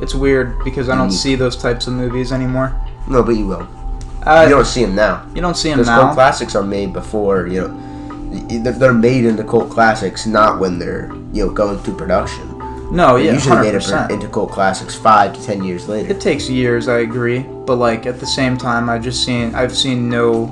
it's 0.00 0.14
weird 0.14 0.62
because 0.64 0.88
I 0.88 0.94
don't 0.94 1.10
see 1.10 1.34
those 1.34 1.56
types 1.56 1.86
of 1.86 1.94
movies 1.94 2.30
anymore. 2.32 2.80
No, 3.08 3.22
but 3.22 3.32
you 3.36 3.46
will. 3.46 3.68
Uh, 4.24 4.42
you 4.48 4.54
don't 4.54 4.66
see 4.66 4.84
them 4.84 4.94
now. 4.96 5.24
you 5.34 5.40
don't 5.40 5.56
see 5.56 5.68
them 5.70 5.78
Because 5.78 5.88
now. 5.88 6.00
cult 6.02 6.14
classics 6.14 6.54
are 6.56 6.64
made 6.64 6.92
before 6.92 7.46
you 7.46 7.68
know. 7.68 7.82
They're 8.72 8.92
made 8.92 9.24
into 9.24 9.44
cult 9.44 9.70
classics, 9.70 10.26
not 10.26 10.58
when 10.58 10.78
they're 10.78 11.12
you 11.32 11.46
know 11.46 11.52
going 11.52 11.78
through 11.78 11.96
production. 11.96 12.58
no, 12.90 13.16
yeah, 13.16 13.32
usually 13.32 13.56
hundred 13.56 13.64
made 13.68 13.74
percent. 13.74 14.10
into 14.10 14.28
cult 14.28 14.50
classics 14.50 14.94
five 14.96 15.32
to 15.34 15.42
ten 15.44 15.62
years 15.62 15.88
later. 15.88 16.10
It 16.12 16.20
takes 16.20 16.48
years, 16.50 16.88
I 16.88 16.98
agree, 16.98 17.40
but 17.40 17.76
like 17.76 18.04
at 18.06 18.18
the 18.18 18.26
same 18.26 18.56
time, 18.56 18.90
I 18.90 18.98
just 18.98 19.24
seen 19.24 19.54
I've 19.54 19.76
seen 19.76 20.08
no 20.08 20.46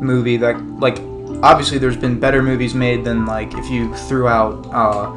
movie 0.00 0.38
that 0.38 0.56
like 0.80 0.98
obviously 1.42 1.76
there's 1.78 1.96
been 1.98 2.18
better 2.18 2.42
movies 2.42 2.74
made 2.74 3.04
than 3.04 3.26
like 3.26 3.52
if 3.54 3.68
you 3.70 3.94
threw 4.08 4.26
out 4.28 4.66
uh 4.72 5.10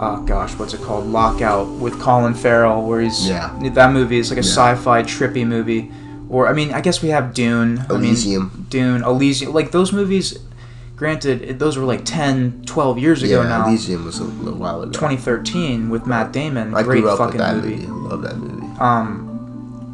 oh 0.00 0.22
gosh 0.24 0.54
what's 0.58 0.74
it 0.74 0.80
called 0.82 1.06
Lockout 1.06 1.68
with 1.68 1.98
Colin 2.00 2.34
Farrell 2.34 2.86
where 2.86 3.00
he's 3.00 3.28
Yeah. 3.28 3.50
that 3.74 3.92
movie 3.92 4.18
is 4.18 4.30
like 4.30 4.38
a 4.38 4.42
Yeah. 4.42 4.52
sci-fi 4.76 5.02
trippy 5.02 5.46
movie 5.46 5.90
or 6.28 6.46
I 6.48 6.52
mean 6.52 6.72
I 6.72 6.80
guess 6.80 7.02
we 7.02 7.08
have 7.10 7.34
Dune 7.34 7.78
I 7.90 7.92
mean, 7.94 8.04
Elysium. 8.04 8.66
Dune 8.70 9.02
Elysium 9.02 9.52
like 9.52 9.70
those 9.72 9.92
movies 9.92 10.38
granted 10.96 11.58
those 11.58 11.76
were 11.78 11.84
like 11.84 12.04
10 12.04 12.62
12 12.66 12.98
years 12.98 13.22
ago 13.22 13.42
yeah, 13.42 13.48
now 13.48 13.66
Elysium 13.68 14.04
was 14.04 14.18
a 14.18 14.24
little 14.24 14.58
while 14.58 14.82
ago. 14.82 14.92
2013 14.92 15.90
with 15.90 16.06
Matt 16.06 16.32
Damon 16.32 16.74
I 16.74 16.82
great 16.82 17.00
grew 17.02 17.10
up 17.10 17.18
with 17.18 17.26
fucking 17.28 17.38
that 17.40 17.56
movie. 17.56 17.76
movie. 17.76 17.86
I 17.86 17.90
love 17.90 18.22
that 18.22 18.36
movie. 18.36 18.66
Um, 18.80 19.24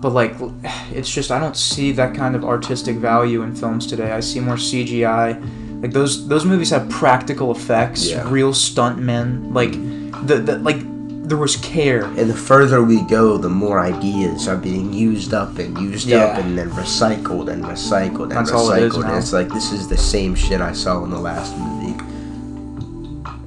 but 0.01 0.11
like, 0.13 0.35
it's 0.93 1.11
just 1.11 1.31
I 1.31 1.39
don't 1.41 1.57
see 1.57 1.91
that 1.93 2.15
kind 2.15 2.37
of 2.37 2.45
artistic 2.45 2.97
value 2.97 3.41
in 3.41 3.55
films 3.55 3.87
today. 3.87 4.13
I 4.13 4.21
see 4.21 4.39
more 4.39 4.57
CGI. 4.57 5.81
Like 5.83 5.93
those 5.93 6.29
those 6.29 6.45
movies 6.45 6.69
have 6.71 6.91
practical 6.91 7.51
effects, 7.51 8.11
Yeah. 8.11 8.29
real 8.31 8.53
stuntmen. 8.53 9.55
Like 9.55 9.75
the, 10.27 10.39
the 10.39 10.59
like 10.59 10.77
there 11.29 11.39
was 11.39 11.57
care. 11.57 12.05
And 12.05 12.29
the 12.29 12.35
further 12.37 12.83
we 12.83 13.01
go, 13.03 13.39
the 13.39 13.49
more 13.49 13.81
ideas 13.81 14.47
are 14.47 14.57
being 14.59 14.93
used 14.93 15.33
up 15.33 15.59
and 15.59 15.77
used 15.79 16.07
Yeah. 16.07 16.25
up 16.25 16.39
and 16.39 16.57
then 16.59 16.71
recycled 16.71 17.49
and 17.51 17.65
recycled 17.65 18.25
and 18.25 18.33
That's 18.33 18.51
recycled. 18.51 18.55
all 18.55 18.73
it 18.73 18.83
is 18.83 18.97
and 18.97 19.17
it's 19.17 19.33
like 19.33 19.49
this 19.49 19.73
is 19.73 19.89
the 19.89 19.97
same 19.97 20.35
shit 20.35 20.61
I 20.61 20.73
saw 20.73 21.03
in 21.05 21.11
the 21.11 21.19
last 21.19 21.57
movie. 21.57 21.95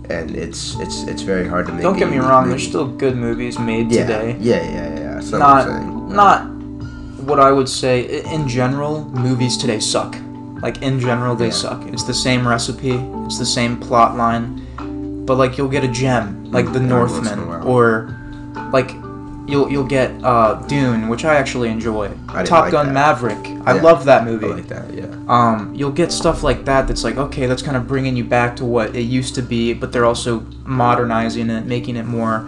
And 0.09 0.35
it's 0.35 0.79
it's 0.79 1.03
it's 1.03 1.21
very 1.21 1.47
hard 1.47 1.67
to 1.67 1.73
make. 1.73 1.81
Don't 1.83 1.97
get 1.99 2.09
me 2.09 2.17
wrong. 2.17 2.43
movie. 2.43 2.51
There's 2.57 2.67
still 2.67 2.87
good 2.87 3.15
movies 3.17 3.59
made 3.59 3.91
yeah, 3.91 4.01
today. 4.07 4.37
Yeah, 4.39 4.63
yeah, 4.63 4.99
yeah. 4.99 5.13
That's 5.15 5.31
what 5.31 5.39
Not 5.39 5.67
I'm 5.67 6.09
not 6.15 6.39
what 7.27 7.39
I 7.41 7.51
would 7.51 7.67
say 7.67 8.23
in 8.23 8.47
general. 8.47 9.03
Movies 9.09 9.57
today 9.57 9.79
suck. 9.81 10.15
Like 10.61 10.81
in 10.81 10.99
general, 10.99 11.35
they 11.35 11.47
Yeah. 11.47 11.51
suck. 11.51 11.83
It's 11.87 12.03
the 12.03 12.13
same 12.13 12.47
recipe. 12.47 12.93
It's 13.25 13.37
the 13.37 13.45
same 13.45 13.77
plot 13.77 14.15
line. 14.15 14.65
But 15.27 15.37
like 15.37 15.57
you'll 15.57 15.67
get 15.77 15.83
a 15.83 15.87
gem, 15.89 16.51
like 16.51 16.65
The 16.71 16.79
every 16.79 16.93
once 16.97 17.17
in 17.17 17.27
a 17.27 17.35
Northman, 17.35 17.67
or 17.67 18.15
like 18.71 18.91
you'll 19.47 19.69
you'll 19.69 19.83
get 19.99 20.09
uh, 20.23 20.55
Dune, 20.67 21.07
which 21.09 21.25
I 21.25 21.35
actually 21.35 21.69
enjoy. 21.69 22.09
I 22.29 22.43
Top 22.43 22.63
like 22.63 22.71
Gun 22.71 22.87
that. 22.87 22.93
Maverick. 22.93 23.45
I 23.65 23.75
Yeah. 23.75 23.81
love 23.81 24.05
that 24.05 24.21
I 24.21 24.25
movie. 24.25 24.47
like 24.47 24.67
that. 24.69 24.93
Yeah. 24.93 25.05
Um, 25.27 25.73
you'll 25.75 25.91
get 25.91 26.11
stuff 26.13 26.41
like 26.43 26.63
that 26.65 26.87
that's 26.87 27.03
like 27.03 27.17
okay, 27.17 27.45
that's 27.45 27.61
kind 27.61 27.75
of 27.77 27.87
bringing 27.87 28.15
you 28.15 28.23
back 28.23 28.55
to 28.57 28.65
what 28.65 28.95
it 28.95 29.03
used 29.03 29.35
to 29.35 29.41
be, 29.41 29.73
but 29.73 29.91
they're 29.91 30.05
also 30.05 30.45
modernizing 30.65 31.49
it, 31.49 31.65
making 31.65 31.97
it 31.97 32.05
more 32.05 32.47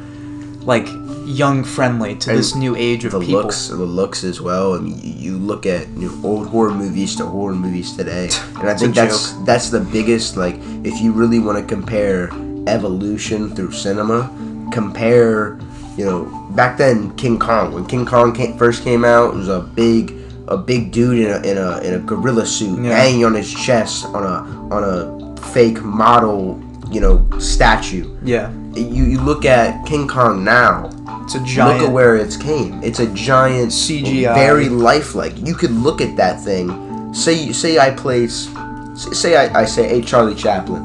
like 0.61 0.87
young 1.25 1.63
friendly 1.63 2.15
to 2.15 2.29
And 2.31 2.39
this 2.39 2.55
new 2.55 2.75
age 2.75 3.05
of 3.05 3.11
the 3.11 3.19
people. 3.19 3.41
looks, 3.41 3.67
the 3.67 3.75
looks 3.75 4.23
as 4.23 4.41
well. 4.41 4.73
I 4.75 4.79
mean, 4.79 4.99
you, 5.03 5.37
look 5.37 5.65
at 5.65 5.87
know, 5.89 6.11
old 6.23 6.47
horror 6.47 6.73
movies 6.73 7.15
to 7.17 7.25
horror 7.25 7.53
movies 7.55 7.95
today, 7.95 8.29
and 8.59 8.69
I 8.69 8.75
think 8.75 8.95
that's 8.95 9.33
that's 9.45 9.69
the 9.69 9.79
biggest. 9.79 10.37
Like, 10.37 10.55
if 10.83 10.99
you 11.01 11.11
really 11.11 11.39
want 11.39 11.57
to 11.59 11.63
compare 11.75 12.29
evolution 12.67 13.55
through 13.55 13.71
cinema, 13.71 14.29
compare, 14.71 15.59
you 15.97 16.05
know, 16.05 16.25
back 16.55 16.77
then 16.77 17.15
King 17.15 17.39
Kong. 17.39 17.71
When 17.73 17.85
King 17.85 18.05
Kong 18.05 18.33
came, 18.33 18.57
first 18.57 18.83
came 18.83 19.03
out, 19.05 19.33
it 19.33 19.37
was 19.37 19.49
a 19.49 19.61
big, 19.61 20.15
a 20.47 20.57
big 20.57 20.91
dude 20.91 21.19
in 21.19 21.29
a 21.31 21.37
in 21.47 21.57
a 21.57 21.77
in 21.81 21.93
a 21.95 21.99
gorilla 21.99 22.45
suit, 22.45 22.79
Yeah. 22.83 22.95
hanging 22.97 23.25
on 23.25 23.33
his 23.33 23.53
chest 23.53 24.05
on 24.07 24.23
a 24.23 24.73
on 24.73 24.83
a 24.83 25.35
fake 25.53 25.81
model, 25.83 26.59
you 26.91 27.01
know, 27.01 27.25
statue. 27.39 28.15
Yeah, 28.23 28.51
You, 28.75 29.03
you 29.05 29.19
look 29.21 29.45
at 29.45 29.85
King 29.85 30.07
Kong 30.07 30.43
now, 30.43 30.89
it's 31.23 31.35
a 31.35 31.39
giant. 31.43 31.79
Look 31.79 31.87
at 31.89 31.93
where 31.93 32.15
it's 32.17 32.37
came. 32.37 32.81
It's 32.83 32.99
a 32.99 33.07
giant 33.13 33.71
CGI. 33.71 34.33
very 34.33 34.69
lifelike. 34.69 35.33
You 35.37 35.53
could 35.55 35.71
look 35.71 36.01
at 36.01 36.15
that 36.17 36.41
thing. 36.43 37.13
Say 37.13 37.51
say 37.51 37.77
I 37.79 37.91
place. 37.91 38.49
Say 38.95 39.35
I, 39.37 39.61
I 39.61 39.65
say, 39.65 39.87
hey 39.87 40.01
Charlie 40.01 40.35
Chaplin, 40.35 40.83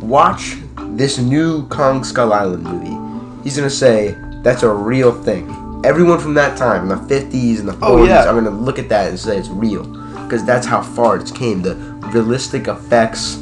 watch 0.00 0.56
this 0.90 1.18
new 1.18 1.66
Kong 1.68 2.04
Skull 2.04 2.32
Island 2.32 2.64
movie. 2.64 2.96
He's 3.44 3.56
gonna 3.56 3.70
say 3.70 4.14
that's 4.42 4.62
a 4.62 4.70
real 4.72 5.12
thing. 5.22 5.50
Everyone 5.84 6.18
from 6.18 6.34
that 6.34 6.56
time, 6.56 6.82
in 6.82 6.88
the 6.88 6.96
50s 6.96 7.60
and 7.60 7.68
the 7.68 7.72
40s, 7.72 7.78
Oh, 7.82 8.04
yeah. 8.04 8.24
are 8.26 8.34
gonna 8.34 8.50
look 8.50 8.78
at 8.78 8.88
that 8.88 9.08
and 9.08 9.18
say 9.18 9.36
it's 9.38 9.48
real. 9.48 9.84
because 10.24 10.44
that's 10.44 10.66
how 10.66 10.82
far 10.82 11.16
it's 11.16 11.30
came. 11.30 11.62
The 11.62 11.74
realistic 12.12 12.66
effects, 12.66 13.36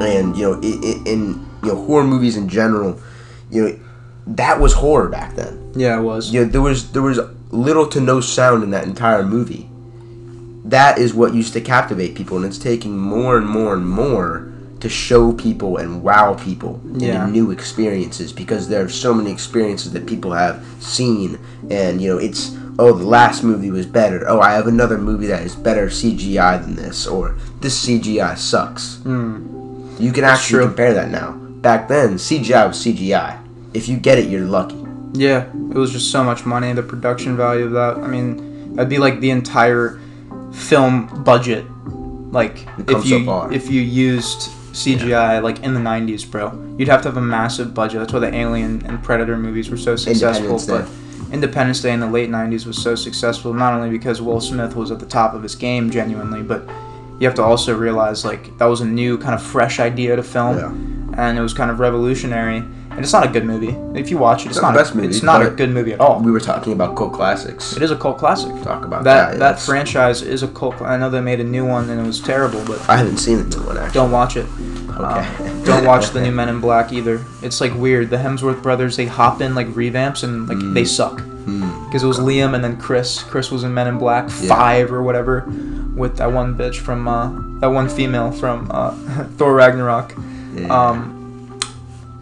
and 0.00 0.36
you 0.36 0.42
know, 0.42 0.54
i 0.62 0.66
i 0.66 1.02
in 1.06 1.46
you 1.62 1.68
know 1.68 1.76
horror 1.86 2.04
movies 2.04 2.36
in 2.36 2.48
general, 2.48 2.98
you 3.50 3.62
know, 3.64 3.78
that 4.26 4.60
was 4.60 4.74
horror 4.74 5.08
back 5.08 5.34
then. 5.36 5.72
Yeah, 5.74 5.98
it 5.98 6.02
was. 6.02 6.30
You 6.32 6.44
know, 6.44 6.50
there 6.50 6.60
was 6.60 6.92
there 6.92 7.00
was 7.02 7.18
little 7.50 7.86
to 7.88 8.00
no 8.00 8.20
sound 8.20 8.62
in 8.62 8.70
that 8.72 8.84
entire 8.84 9.22
movie. 9.22 9.70
That 10.64 10.98
is 10.98 11.14
what 11.14 11.34
used 11.34 11.54
to 11.54 11.60
captivate 11.62 12.14
people, 12.14 12.36
and 12.36 12.46
it's 12.46 12.58
taking 12.58 12.98
more 12.98 13.36
and 13.38 13.46
more 13.46 13.72
and 13.74 13.88
more 13.88 14.51
to 14.82 14.88
show 14.88 15.32
people 15.32 15.76
and 15.76 16.02
wow 16.02 16.34
people 16.34 16.80
Yeah. 16.92 17.26
new 17.30 17.52
experiences 17.52 18.32
because 18.32 18.68
there 18.68 18.82
are 18.84 18.88
so 18.88 19.14
many 19.14 19.30
experiences 19.30 19.92
that 19.92 20.06
people 20.06 20.32
have 20.32 20.64
seen, 20.80 21.38
and 21.70 22.02
you 22.02 22.08
know, 22.10 22.18
it's 22.18 22.50
oh 22.80 22.92
the 22.92 23.06
last 23.06 23.44
movie 23.44 23.70
was 23.70 23.86
better. 23.86 24.24
Oh, 24.28 24.40
I 24.40 24.52
have 24.58 24.66
another 24.66 24.98
movie 24.98 25.28
that 25.28 25.42
is 25.44 25.54
better 25.54 25.86
CGI 25.86 26.60
than 26.60 26.74
this, 26.74 27.06
or 27.06 27.36
this 27.60 27.78
CGI 27.86 28.34
sucks. 28.36 28.96
Mm. 29.04 30.00
You 30.00 30.10
can 30.10 30.24
actually 30.24 30.64
compare 30.64 30.92
that 30.94 31.10
now. 31.10 31.30
Back 31.68 31.86
then, 31.86 32.18
CGI 32.18 32.66
was 32.66 32.76
CGI. 32.84 33.38
If 33.72 33.88
you 33.88 33.96
get 33.96 34.18
it, 34.18 34.28
you're 34.28 34.50
lucky. 34.58 34.82
Yeah, 35.14 35.44
it 35.70 35.78
was 35.78 35.92
just 35.92 36.10
so 36.10 36.24
much 36.24 36.44
money. 36.44 36.72
The 36.72 36.82
production 36.82 37.36
value 37.36 37.66
of 37.66 37.72
that. 37.72 37.98
I 37.98 38.08
mean, 38.08 38.74
that'd 38.74 38.90
be 38.90 38.98
like 38.98 39.20
the 39.20 39.30
entire 39.30 40.00
film 40.52 41.06
budget. 41.22 41.64
Like 42.32 42.66
if 42.88 43.06
you 43.06 43.24
far. 43.24 43.52
if 43.52 43.70
you 43.70 43.80
used 43.80 44.50
CGI 44.72 45.42
like 45.42 45.62
in 45.62 45.74
the 45.74 45.80
'90s, 45.80 46.28
bro, 46.30 46.52
you'd 46.78 46.88
have 46.88 47.02
to 47.02 47.08
have 47.08 47.16
a 47.16 47.20
massive 47.22 47.74
budget. 47.74 48.00
That's 48.00 48.12
why 48.12 48.20
the 48.20 48.34
Alien 48.34 48.84
and 48.86 49.02
Predator 49.02 49.36
movies 49.36 49.70
were 49.70 49.76
so 49.76 49.96
successful. 49.96 50.56
Independence 50.56 50.66
Day. 50.66 50.78
But 51.26 51.32
Independence 51.34 51.80
Day 51.82 51.92
in 51.92 52.00
the 52.00 52.06
late 52.08 52.30
'90s 52.30 52.66
was 52.66 52.80
so 52.82 52.94
successful 52.94 53.52
not 53.54 53.72
only 53.74 53.90
because 53.90 54.20
Will 54.22 54.40
Smith 54.40 54.74
was 54.76 54.90
at 54.90 54.98
the 55.00 55.06
top 55.06 55.34
of 55.34 55.42
his 55.42 55.54
game 55.54 55.90
genuinely, 55.90 56.42
but 56.42 56.68
you 57.20 57.26
have 57.26 57.34
to 57.36 57.42
also 57.42 57.76
realize 57.76 58.24
like 58.24 58.56
that 58.58 58.64
was 58.66 58.80
a 58.80 58.86
new 58.86 59.18
kind 59.18 59.34
of 59.34 59.42
fresh 59.42 59.78
idea 59.78 60.16
to 60.16 60.22
film, 60.22 60.56
Yeah. 61.14 61.22
and 61.22 61.38
it 61.38 61.42
was 61.42 61.54
kind 61.54 61.70
of 61.70 61.78
revolutionary. 61.78 62.64
And 62.92 63.00
it's 63.00 63.12
not 63.12 63.24
a 63.26 63.28
good 63.28 63.44
movie. 63.44 63.74
If 63.98 64.10
you 64.10 64.18
watch 64.18 64.42
it, 64.42 64.48
it's, 64.48 64.56
It's 64.56 64.62
not 64.62 64.74
best 64.74 64.92
a, 64.92 64.96
movie, 64.96 65.08
It's 65.08 65.22
not 65.22 65.44
a 65.44 65.50
good 65.50 65.70
movie 65.70 65.92
at 65.92 66.00
all. 66.00 66.20
We 66.20 66.30
were 66.30 66.40
talking 66.40 66.72
about 66.72 66.96
cult 66.96 67.12
classics. 67.12 67.76
It 67.76 67.82
is 67.82 67.90
a 67.90 67.96
cult 67.96 68.18
classic. 68.18 68.50
Talk 68.62 68.84
about 68.84 69.04
That 69.04 69.32
that. 69.32 69.38
that 69.38 69.58
franchise 69.60 70.22
is 70.22 70.42
a 70.42 70.48
cult. 70.48 70.80
I 70.82 70.96
know 70.96 71.08
they 71.10 71.20
made 71.20 71.40
a 71.40 71.44
new 71.44 71.66
one 71.66 71.88
and 71.90 72.00
it 72.00 72.06
was 72.06 72.20
terrible, 72.20 72.62
but 72.66 72.86
I 72.88 72.96
haven't 72.96 73.16
seen 73.18 73.38
the 73.48 73.56
new 73.58 73.66
one 73.66 73.78
actually. 73.78 73.94
don't 73.94 74.10
watch 74.10 74.36
it. 74.36 74.46
Okay. 74.90 75.02
Um, 75.04 75.64
don't 75.64 75.84
watch 75.86 76.10
the 76.10 76.20
new 76.24 76.32
Men 76.32 76.48
in 76.50 76.60
Black 76.60 76.92
either. 76.92 77.24
It's 77.42 77.60
like 77.60 77.74
weird. 77.74 78.10
The 78.10 78.18
Hemsworth 78.18 78.62
brothers 78.62 78.96
they 78.96 79.06
hop 79.06 79.40
in 79.40 79.54
like 79.54 79.68
revamps 79.68 80.22
and 80.22 80.46
like 80.48 80.58
Mm. 80.58 80.74
they 80.74 80.84
suck 80.84 81.20
Hmm. 81.20 81.86
because 81.86 82.04
it 82.04 82.06
was 82.06 82.20
Liam 82.20 82.54
and 82.54 82.62
then 82.62 82.76
Chris. 82.76 83.20
Chris 83.22 83.50
was 83.50 83.64
in 83.64 83.74
Men 83.74 83.88
in 83.88 83.98
Black 83.98 84.28
Yeah. 84.40 84.48
Five 84.54 84.92
or 84.92 85.02
whatever 85.02 85.44
with 85.96 86.16
that 86.18 86.30
one 86.32 86.54
bitch 86.56 86.76
from 86.76 87.08
uh, 87.08 87.30
that 87.60 87.68
one 87.68 87.88
female 87.88 88.30
from 88.30 88.70
uh, 88.70 88.90
Thor 89.38 89.54
Ragnarok. 89.54 90.14
Yeah. 90.54 90.66
Um, 90.68 91.18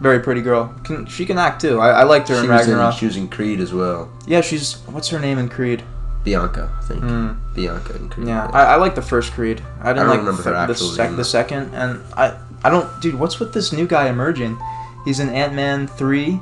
very 0.01 0.19
pretty 0.19 0.41
girl. 0.41 0.73
Can, 0.83 1.05
she 1.05 1.25
can 1.25 1.37
act 1.37 1.61
too. 1.61 1.79
I, 1.79 2.01
I 2.01 2.03
liked 2.03 2.27
her 2.27 2.35
she 2.35 2.45
in 2.45 2.49
was 2.49 2.67
in 2.67 2.73
Ragnarok. 2.73 2.95
she 2.95 3.05
was 3.05 3.15
in 3.15 3.27
Creed 3.29 3.59
as 3.59 3.73
well. 3.73 4.11
yeah, 4.27 4.41
she's 4.41 4.75
what's 4.87 5.09
her 5.09 5.19
name 5.19 5.37
in 5.37 5.47
Creed? 5.47 5.83
Bianca, 6.23 6.71
I 6.77 6.85
think. 6.85 7.03
Mm. 7.03 7.37
Bianca 7.55 7.95
in 7.95 8.09
Creed. 8.09 8.27
Yeah, 8.27 8.47
I, 8.53 8.73
I 8.73 8.75
like 8.75 8.95
the 8.95 9.01
first 9.01 9.31
Creed. 9.33 9.63
I 9.81 9.93
didn't 9.93 10.07
don't 10.07 10.25
like 10.25 10.43
the, 10.43 10.67
the, 10.67 10.75
sec- 10.75 11.15
the 11.15 11.25
second, 11.25 11.73
and 11.73 12.01
I 12.17 12.37
I 12.63 12.69
don't, 12.69 12.87
dude. 13.01 13.15
What's 13.15 13.39
with 13.39 13.53
this 13.53 13.71
new 13.71 13.87
guy 13.87 14.09
emerging? 14.09 14.59
He's 15.05 15.19
in 15.19 15.29
Ant 15.29 15.53
Man 15.53 15.87
three, 15.87 16.39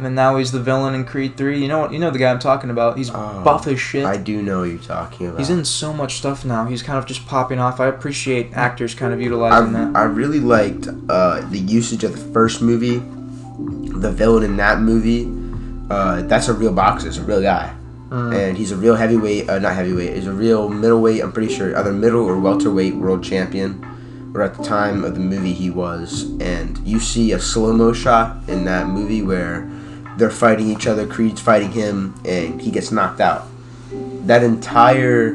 and 0.00 0.06
then 0.06 0.14
now 0.14 0.38
he's 0.38 0.50
the 0.50 0.60
villain 0.60 0.94
in 0.94 1.04
Creed 1.04 1.36
three. 1.36 1.60
You 1.60 1.68
know 1.68 1.78
what? 1.80 1.92
You 1.92 1.98
know 1.98 2.10
the 2.10 2.18
guy 2.18 2.30
I'm 2.30 2.38
talking 2.38 2.70
about. 2.70 2.96
He's 2.96 3.10
Oh, 3.10 3.42
buff 3.44 3.66
as 3.66 3.78
shit. 3.78 4.06
I 4.06 4.16
do 4.16 4.40
know 4.40 4.60
what 4.60 4.70
you're 4.70 4.78
talking 4.78 5.26
about. 5.26 5.38
he's 5.38 5.50
in 5.50 5.62
so 5.66 5.92
much 5.92 6.14
stuff 6.14 6.42
now. 6.42 6.64
He's 6.64 6.82
kind 6.82 6.98
of 6.98 7.04
just 7.04 7.26
popping 7.26 7.58
off. 7.58 7.80
I 7.80 7.86
appreciate 7.88 8.54
actors 8.54 8.94
kind 8.94 9.12
of 9.12 9.20
I, 9.20 9.22
utilizing 9.22 9.74
that. 9.74 9.94
I 9.94 10.04
really 10.04 10.40
liked 10.40 10.88
uh, 11.10 11.42
the 11.50 11.58
usage 11.58 12.02
of 12.02 12.12
the 12.12 12.32
first 12.32 12.62
movie. 12.62 12.96
The 14.00 14.10
villain 14.10 14.42
in 14.42 14.56
that 14.56 14.80
movie, 14.80 15.28
uh, 15.90 16.22
that's 16.22 16.48
a 16.48 16.54
real 16.54 16.72
boxer. 16.72 17.08
It's 17.08 17.18
a 17.18 17.22
real 17.22 17.42
guy. 17.42 17.74
Mm. 18.08 18.34
and 18.34 18.56
he's 18.56 18.72
a 18.72 18.76
real 18.76 18.96
heavyweight, 18.96 19.50
uh, 19.50 19.58
not 19.58 19.74
heavyweight, 19.74 20.16
he's 20.16 20.26
a 20.26 20.32
real 20.32 20.68
middleweight. 20.68 21.22
I'm 21.22 21.30
pretty 21.30 21.54
sure 21.54 21.76
either 21.76 21.92
middle 21.92 22.24
or 22.24 22.40
welterweight 22.40 22.96
world 22.96 23.22
champion, 23.22 24.32
or 24.34 24.42
at 24.42 24.56
the 24.56 24.64
time 24.64 25.04
of 25.04 25.14
the 25.14 25.20
movie 25.20 25.52
he 25.52 25.70
was. 25.70 26.24
And 26.40 26.76
you 26.78 26.98
see 26.98 27.30
a 27.32 27.38
slow 27.38 27.72
mo 27.72 27.92
shot 27.92 28.48
in 28.48 28.64
that 28.64 28.88
movie 28.88 29.22
where 29.22 29.70
they're 30.20 30.30
fighting 30.30 30.68
each 30.68 30.86
other. 30.86 31.06
Creed's 31.06 31.40
fighting 31.40 31.72
him, 31.72 32.14
and 32.24 32.60
he 32.62 32.70
gets 32.70 32.92
knocked 32.92 33.20
out. 33.20 33.46
That 34.26 34.44
entire 34.44 35.32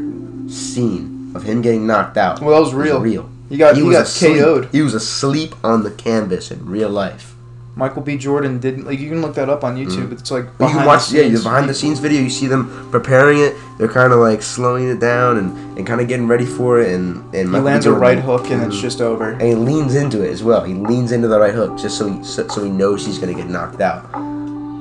scene 0.47 1.31
of 1.35 1.43
him 1.43 1.61
getting 1.61 1.85
knocked 1.85 2.17
out. 2.17 2.39
Well, 2.41 2.51
that 2.55 2.61
was 2.61 2.73
real. 2.73 2.99
real. 3.01 3.29
He 3.49 3.57
got 3.57 3.75
he, 3.75 3.83
was 3.83 3.97
got 3.97 4.03
asleep. 4.05 4.37
KO'd. 4.43 4.69
He 4.71 4.81
was 4.81 4.93
asleep 4.93 5.53
on 5.63 5.83
the 5.83 5.91
canvas 5.91 6.51
in 6.51 6.65
real 6.65 6.89
life. 6.89 7.33
Michael 7.77 8.01
B. 8.03 8.15
Jordan 8.17 8.59
didn't 8.59 8.85
like. 8.85 8.99
You 8.99 9.09
can 9.09 9.21
look 9.21 9.35
that 9.35 9.49
up 9.49 9.65
on 9.65 9.75
YouTube. 9.75 10.13
It's 10.13 10.31
like 10.31 10.45
But 10.57 10.67
you 10.67 10.69
behind 10.69 10.77
can 10.79 10.87
watch, 10.87 11.07
the 11.09 11.17
yeah, 11.17 11.23
scenes. 11.23 11.43
the 11.43 11.49
behind 11.49 11.69
the 11.69 11.73
scenes 11.73 11.99
video. 11.99 12.21
You 12.21 12.29
see 12.29 12.47
them 12.47 12.87
preparing 12.89 13.39
it. 13.39 13.53
They're 13.77 13.89
kind 13.89 14.13
of 14.13 14.19
like 14.19 14.41
slowing 14.41 14.87
it 14.87 15.01
down 15.01 15.37
and, 15.37 15.77
and 15.77 15.85
kind 15.85 15.99
of 15.99 16.07
getting 16.07 16.25
ready 16.25 16.45
for 16.45 16.79
it. 16.79 16.93
And 16.93 17.17
and 17.35 17.35
He 17.35 17.43
Michael 17.43 17.59
B. 17.59 17.65
lands 17.65 17.85
a 17.85 17.91
right 17.91 18.17
hook 18.19 18.49
and 18.49 18.63
it's 18.63 18.77
Mhm. 18.77 18.81
just 18.81 19.01
over. 19.01 19.31
and 19.31 19.41
he 19.41 19.55
leans 19.55 19.93
into 19.95 20.23
it 20.23 20.29
as 20.31 20.41
well. 20.41 20.63
He 20.63 20.73
leans 20.73 21.11
into 21.11 21.27
the 21.27 21.37
right 21.37 21.53
hook 21.53 21.77
just 21.77 21.97
so 21.97 22.07
he 22.07 22.23
so, 22.23 22.47
so 22.47 22.63
he 22.63 22.69
knows 22.69 23.05
he's 23.05 23.19
gonna 23.19 23.33
get 23.33 23.49
knocked 23.49 23.81
out. 23.81 24.05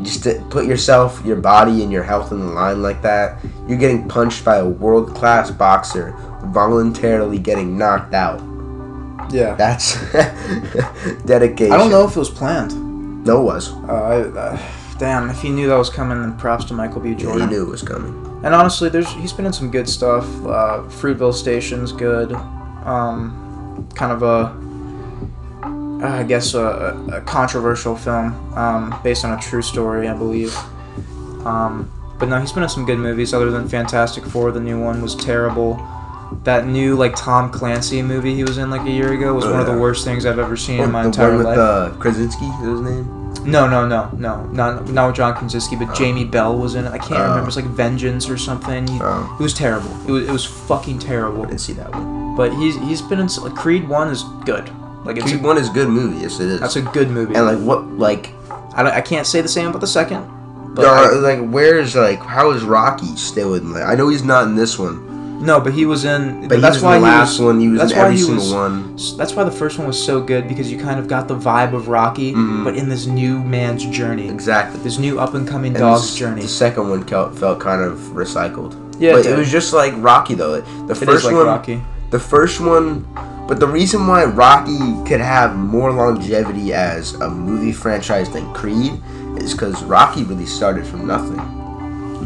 Just 0.05 0.23
to 0.25 0.45
put 0.51 0.67
yourself, 0.67 1.21
your 1.25 1.37
body, 1.37 1.83
and 1.83 1.91
your 1.91 2.03
health 2.03 2.31
in 2.31 2.39
the 2.41 2.53
line 2.53 2.83
like 2.83 3.03
that. 3.03 3.43
You're 3.67 3.79
getting 3.79 4.07
punched 4.09 4.45
by 4.45 4.57
a 4.57 4.69
world 4.69 5.15
class 5.15 5.51
boxer, 5.51 6.15
voluntarily 6.47 7.39
getting 7.39 7.77
knocked 7.77 8.15
out. 8.15 8.41
Yeah. 9.33 9.55
That's 9.55 9.95
dedication. 11.25 11.73
I 11.73 11.79
don't 11.79 11.91
know 11.91 12.07
if 12.07 12.15
it 12.15 12.19
was 12.19 12.31
planned. 12.31 13.25
No, 13.25 13.41
it 13.41 13.45
was. 13.45 13.73
Uh, 13.73 13.87
I, 13.87 14.21
uh, 14.39 14.63
damn, 14.99 15.31
if 15.31 15.41
he 15.41 15.51
knew 15.51 15.67
that 15.69 15.77
was 15.77 15.91
coming, 15.91 16.21
then 16.21 16.37
props 16.37 16.65
to 16.67 16.75
Michael 16.75 17.01
B. 17.01 17.11
Yeah, 17.11 17.17
Jordan. 17.17 17.49
he 17.49 17.55
knew 17.55 17.63
it 17.67 17.71
was 17.71 17.83
coming. 17.83 18.13
And 18.45 18.55
honestly, 18.55 18.91
there's 18.91 19.11
he's 19.13 19.33
been 19.33 19.47
in 19.47 19.53
some 19.53 19.71
good 19.71 19.89
stuff. 19.89 20.25
Uh, 20.45 20.85
Fruitvale 20.89 21.33
Station's 21.33 21.93
good. 21.93 22.33
Um, 22.85 23.89
kind 23.95 24.13
of 24.13 24.23
a, 24.23 24.55
I 26.07 26.23
guess 26.23 26.55
a, 26.55 26.97
a 27.13 27.21
controversial 27.23 27.97
film 27.97 28.33
um, 28.57 28.99
based 29.03 29.25
on 29.25 29.37
a 29.39 29.41
true 29.41 29.63
story, 29.63 30.09
I 30.09 30.15
believe. 30.15 30.55
Um, 31.47 31.91
but 32.19 32.29
no, 32.29 32.41
he's 32.41 32.53
been 32.53 32.63
in 32.63 32.69
some 32.69 32.85
good 32.87 32.99
movies. 32.99 33.35
Other 33.35 33.51
than 33.51 33.69
Fantastic 33.69 34.25
Four, 34.25 34.53
the 34.53 34.61
new 34.61 34.81
one 34.81 35.03
was 35.03 35.15
terrible. 35.15 35.77
That 36.45 36.67
new 36.67 36.97
like 36.97 37.15
Tom 37.17 37.51
Clancy 37.51 38.03
movie 38.03 38.35
he 38.35 38.43
was 38.45 38.59
in 38.59 38.71
like 38.71 38.87
a 38.87 38.91
year 38.91 39.13
ago 39.13 39.35
was 39.35 39.45
Oh, 39.45 39.53
one 39.53 39.61
of 39.61 39.67
the 39.67 39.77
worst 39.79 40.05
things 40.05 40.27
I've 40.27 40.39
ever 40.39 40.57
seen 40.57 40.81
in 40.81 40.91
my 40.91 41.03
the 41.03 41.09
entire 41.09 41.29
one 41.29 41.39
with 41.39 41.47
life. 41.47 41.59
uh, 41.59 41.91
Krasinski, 42.01 42.47
is 42.47 42.61
his 42.61 42.81
name? 42.81 43.21
No, 43.45 43.69
no, 43.69 43.87
no, 43.87 44.09
no, 44.17 44.45
not 44.47 44.89
not 44.89 45.09
with 45.09 45.17
John 45.17 45.35
Krasinski, 45.35 45.77
but 45.77 45.91
Oh. 45.91 45.95
Jamie 45.95 46.25
Bell 46.25 46.57
was 46.57 46.75
in 46.77 46.87
it. 46.87 46.93
I 46.93 46.99
can't 46.99 47.21
Oh. 47.21 47.29
remember. 47.29 47.47
It's 47.49 47.57
like 47.57 47.67
Vengeance 47.67 48.29
or 48.31 48.39
something. 48.39 48.87
He- 48.89 48.99
Oh, 49.03 49.37
It 49.39 49.43
was 49.43 49.53
terrible. 49.55 49.91
It 50.09 50.11
was, 50.11 50.29
it 50.29 50.33
was 50.33 50.45
fucking 50.45 50.99
terrible. 50.99 51.43
I 51.43 51.47
didn't 51.47 51.61
see 51.61 51.75
that 51.75 51.93
one. 51.93 52.37
But 52.37 52.53
he's 52.55 52.77
he's 52.77 53.03
been 53.03 53.21
in 53.21 53.27
like 53.43 53.55
Creed 53.55 53.87
One 53.89 54.09
is 54.09 54.25
good. 54.45 54.71
Like 55.05 55.17
it's 55.17 55.27
Creed 55.27 55.41
a, 55.41 55.47
One 55.47 55.59
is 55.59 55.69
a 55.69 55.73
good 55.73 55.89
movie. 55.89 56.21
Yes, 56.23 56.41
it 56.41 56.49
is. 56.49 56.61
that's 56.61 56.77
a 56.77 56.83
good 56.83 57.11
movie. 57.11 57.35
and 57.35 57.45
like 57.47 57.59
what 57.59 57.85
like 57.99 58.33
I, 58.77 58.83
don't, 58.83 58.93
I 58.93 59.01
can't 59.01 59.27
say 59.27 59.41
the 59.41 59.49
same 59.49 59.69
about 59.69 59.81
the 59.81 59.87
second. 59.87 60.27
But 60.75 60.87
are, 60.87 61.13
I- 61.13 61.15
like 61.37 61.49
where's 61.51 61.95
like 61.95 62.19
how 62.21 62.51
is 62.53 62.65
Rocky 62.65 63.15
still 63.17 63.55
in? 63.55 63.73
Like 63.73 63.85
I 63.85 63.95
know 63.95 64.09
he's 64.09 64.25
not 64.25 64.45
in 64.49 64.57
this 64.57 64.79
one, 64.79 65.45
no, 65.45 65.61
but 65.61 65.73
he 65.75 65.85
was 65.87 66.05
in. 66.05 66.49
but 66.49 66.61
that's 66.61 66.77
he 66.77 66.79
was 66.79 66.83
why 66.83 66.93
the 66.99 67.05
he 67.07 67.13
last 67.13 67.31
was. 67.39 67.41
one. 67.43 67.61
He 67.61 67.69
was 67.69 67.81
that's 67.81 67.93
in 67.93 67.99
why 67.99 68.05
every 68.07 68.17
he 68.17 68.23
single 68.23 68.45
was- 68.45 68.53
one. 68.53 68.97
That's 69.19 69.35
why 69.35 69.45
the 69.45 69.51
first 69.53 69.79
one 69.79 69.87
was 69.87 70.03
so 70.03 70.21
good 70.21 70.49
because 70.49 70.73
you 70.73 70.79
kind 70.81 70.99
of 70.99 71.07
got 71.07 71.29
the 71.29 71.37
vibe 71.37 71.75
of 71.75 71.87
Rocky, 71.89 72.33
Mhm. 72.33 72.65
but 72.65 72.75
in 72.75 72.89
this 72.89 73.07
new 73.07 73.39
man's 73.45 73.85
journey, 73.85 74.29
Exactly. 74.29 74.81
this 74.83 74.99
new 74.99 75.21
up 75.21 75.35
and 75.35 75.47
coming 75.47 75.73
dog's 75.75 76.03
this- 76.03 76.17
journey. 76.17 76.43
The 76.43 76.49
second 76.49 76.89
one 76.89 77.05
felt, 77.05 77.39
felt 77.39 77.61
kind 77.61 77.83
of 77.83 77.99
recycled. 78.15 78.75
Yeah, 78.99 79.13
but 79.13 79.27
it 79.27 79.33
it 79.33 79.39
was 79.39 79.51
just 79.53 79.73
like 79.73 79.93
Rocky 79.99 80.35
though. 80.35 80.61
The 80.61 80.93
It 80.93 80.97
first 80.97 81.25
like 81.25 81.35
one, 81.35 81.47
Rocky. 81.47 81.83
the 82.11 82.19
first 82.19 82.61
one, 82.61 83.05
but 83.47 83.61
the 83.61 83.67
reason 83.67 84.07
why 84.07 84.25
Rocky 84.25 84.79
could 85.07 85.21
have 85.21 85.55
more 85.57 85.93
longevity 85.93 86.73
as 86.73 87.15
a 87.15 87.29
movie 87.31 87.73
franchise 87.73 88.31
than 88.31 88.53
Creed 88.55 89.01
is 89.39 89.53
because 89.53 89.83
Rocky 89.85 90.23
really 90.25 90.47
started 90.47 90.87
from 90.87 91.07
nothing. 91.07 91.39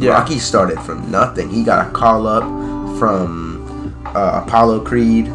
Yeah. 0.01 0.13
Rocky 0.13 0.39
started 0.39 0.79
from 0.81 1.11
nothing. 1.11 1.49
He 1.51 1.65
got 1.65 1.89
a 1.89 1.91
call 1.91 2.27
up 2.27 2.45
from 2.99 3.95
uh, 4.07 4.43
Apollo 4.47 4.85
Creed, 4.85 5.27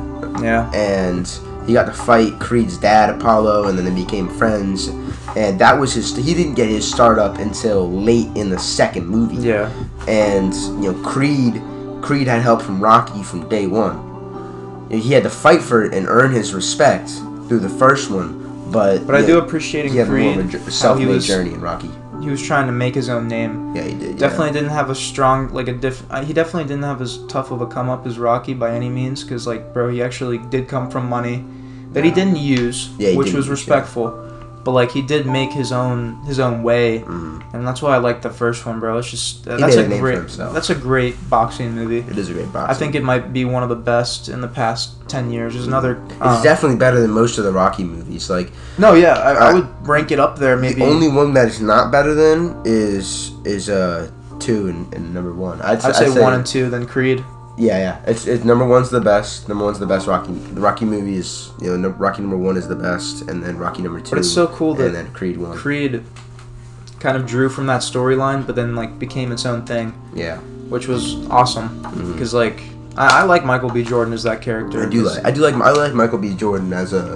Yeah. 0.42 0.72
and 0.74 1.28
he 1.68 1.74
got 1.74 1.86
to 1.86 1.94
fight 1.94 2.40
Creed's 2.40 2.78
dad, 2.78 3.10
Apollo, 3.10 3.68
and 3.68 3.78
then 3.78 3.86
they 3.86 4.04
became 4.04 4.30
friends. 4.30 4.88
And 5.36 5.58
that 5.60 5.78
was 5.80 5.94
his. 5.94 6.16
He 6.16 6.34
didn't 6.34 6.54
get 6.54 6.70
his 6.70 6.90
start 6.90 7.18
up 7.18 7.40
until 7.40 7.90
late 7.92 8.28
in 8.36 8.50
the 8.50 8.60
second 8.60 9.08
movie 9.08 9.38
Yeah. 9.38 9.72
and 10.08 10.54
you 10.84 10.92
know 10.92 11.04
Creed 11.04 11.62
Creed 12.04 12.28
had 12.28 12.42
help 12.42 12.62
from 12.62 12.80
Rocky 12.82 13.24
from 13.24 13.50
day 13.50 13.66
one. 13.66 14.12
He 14.94 15.14
had 15.14 15.24
to 15.24 15.30
fight 15.30 15.62
for 15.62 15.84
it 15.84 15.94
and 15.94 16.08
earn 16.08 16.32
his 16.32 16.54
respect 16.54 17.10
through 17.48 17.60
the 17.60 17.70
first 17.70 18.10
one, 18.10 18.72
but 18.72 19.06
But 19.06 19.16
I 19.16 19.26
do 19.26 19.38
appreciate 19.40 19.90
he 19.92 20.00
in 20.00 20.08
Creed 20.08 20.38
of 20.38 20.54
a 20.56 20.58
he 20.66 20.72
self-made 20.72 21.08
was 21.08 21.28
journey 21.28 21.54
in 21.54 21.62
Rocky. 21.62 21.90
he 22.22 22.30
was 22.30 22.42
trying 22.42 22.68
to 22.68 22.72
make 22.74 22.96
his 22.96 23.10
own 23.10 23.28
name. 23.28 23.76
Yeah, 23.76 23.84
he 23.84 23.94
did. 23.94 24.02
yeah. 24.12 24.18
Definitely 24.18 24.52
didn't 24.54 24.70
have 24.70 24.90
a 24.90 24.96
strong 24.96 25.50
like 25.54 25.68
a 25.68 25.74
diff. 25.74 26.04
uh, 26.10 26.24
He 26.24 26.34
definitely 26.34 26.64
didn't 26.70 26.84
have 26.84 27.02
as 27.02 27.20
tough 27.28 27.52
of 27.52 27.62
a 27.62 27.68
come 27.68 27.90
up 27.90 28.06
as 28.08 28.18
Rocky 28.18 28.54
by 28.54 28.72
any 28.72 28.90
means, 28.90 29.24
because 29.24 29.46
like 29.46 29.74
bro, 29.74 29.90
he 29.90 30.02
actually 30.02 30.38
did 30.38 30.68
come 30.68 30.90
from 30.90 31.10
money 31.10 31.44
that 31.92 32.04
he 32.04 32.12
didn't 32.12 32.38
use, 32.38 32.90
Yeah, 32.98 33.10
he 33.12 33.18
which 33.18 33.28
didn't 33.28 33.38
was 33.38 33.48
yeah. 33.48 33.52
respectful. 33.52 34.08
But 34.63 34.72
like 34.72 34.91
he 34.91 35.01
did 35.01 35.25
make 35.25 35.51
his 35.51 35.72
own 35.74 36.22
his 36.25 36.39
own 36.39 36.63
way, 36.63 37.00
Mhm. 37.00 37.43
and 37.53 37.67
that's 37.67 37.82
why 37.82 37.96
I 37.96 37.98
like 37.98 38.22
the 38.22 38.29
first 38.29 38.65
one, 38.65 38.79
bro. 38.79 38.98
It's 38.98 39.10
just 39.12 39.46
uh, 39.48 39.58
that's 39.58 39.75
a 39.75 39.84
great 40.00 40.27
that's 40.38 40.70
a 40.70 40.75
great 40.75 41.15
boxing 41.29 41.74
movie. 41.75 42.00
It 42.10 42.17
is 42.17 42.29
a 42.29 42.34
great 42.34 42.51
boxing. 42.53 42.74
I 42.75 42.79
think 42.79 42.96
it 42.96 43.03
might 43.03 43.34
be 43.34 43.43
one 43.43 43.62
of 43.63 43.70
the 43.70 43.75
best 43.75 44.29
in 44.29 44.39
the 44.39 44.48
past 44.48 44.91
ten 45.10 45.32
years. 45.32 45.53
There's 45.53 45.67
another. 45.67 45.98
uh, 46.22 46.34
it's 46.36 46.43
definitely 46.43 46.77
better 46.77 47.01
than 47.01 47.12
most 47.12 47.38
of 47.38 47.43
the 47.43 47.51
Rocky 47.51 47.84
movies. 47.84 48.29
Like 48.29 48.53
no, 48.77 48.93
yeah, 48.93 49.13
I, 49.15 49.32
I 49.34 49.50
Uh, 49.51 49.53
would 49.55 49.67
rank 49.88 50.12
it 50.12 50.20
up 50.20 50.39
there. 50.39 50.55
Maybe 50.55 50.75
the 50.79 50.86
only 50.86 51.10
one 51.10 51.34
that 51.34 51.48
is 51.50 51.60
not 51.60 51.91
better 51.91 52.13
than 52.13 52.55
is 52.63 53.32
is 53.43 53.70
uh 53.70 54.08
two 54.39 54.67
and, 54.70 54.93
and 54.93 55.13
number 55.13 55.34
one. 55.34 55.62
I'd, 55.62 55.84
I'd 55.84 55.96
say 55.96 56.10
one 56.22 56.34
and 56.34 56.46
two, 56.46 56.70
then 56.70 56.86
Creed. 56.86 57.24
Yeah, 57.57 57.77
yeah. 57.77 58.01
It's, 58.07 58.25
it's 58.25 58.43
number 58.43 58.65
one's 58.65 58.89
the 58.89 59.01
best. 59.01 59.48
Number 59.48 59.63
one's 59.65 59.79
the 59.79 59.86
best 59.86 60.07
Rocky. 60.07 60.31
The 60.33 60.62
Rocky 60.62 60.86
movie 60.86 61.15
is 61.17 61.51
you 61.62 61.69
know 61.69 61.77
no, 61.77 61.89
Rocky 61.89 62.22
number 62.22 62.38
one 62.38 62.57
is 62.57 62.67
the 62.67 62.75
best, 62.75 63.29
and 63.29 63.43
then 63.43 63.57
Rocky 63.57 63.81
number 63.83 64.00
two. 64.00 64.12
But 64.12 64.19
it's 64.19 64.31
so 64.33 64.48
cool 64.48 64.74
that 64.75 64.88
and 64.88 64.95
then 64.95 65.13
Creed 65.13 65.38
one. 65.38 65.55
Creed 65.55 66.03
kind 67.00 67.15
of 67.17 67.27
drew 67.27 67.50
from 67.50 67.67
that 67.67 67.81
storyline, 67.81 68.45
but 68.48 68.55
then 68.55 68.75
like 68.75 68.98
became 68.98 69.31
its 69.31 69.45
own 69.45 69.65
thing, 69.65 69.93
Yeah, 70.15 70.38
which 70.69 70.88
was 70.88 71.27
awesome. 71.29 71.81
Because 72.13 72.33
like 72.33 72.62
I, 72.98 73.22
I 73.22 73.24
like 73.24 73.43
Michael 73.45 73.69
B. 73.69 73.83
Jordan 73.83 74.13
as 74.13 74.24
that 74.24 74.41
character. 74.41 74.86
I 74.88 74.89
do 74.89 75.03
like 75.03 75.24
I 75.25 75.29
do 75.31 75.41
like 75.41 75.53
I 75.55 75.72
like 75.72 75.93
Michael 75.93 76.17
B. 76.17 76.33
Jordan 76.33 76.74
as 76.74 76.93
a 76.93 77.12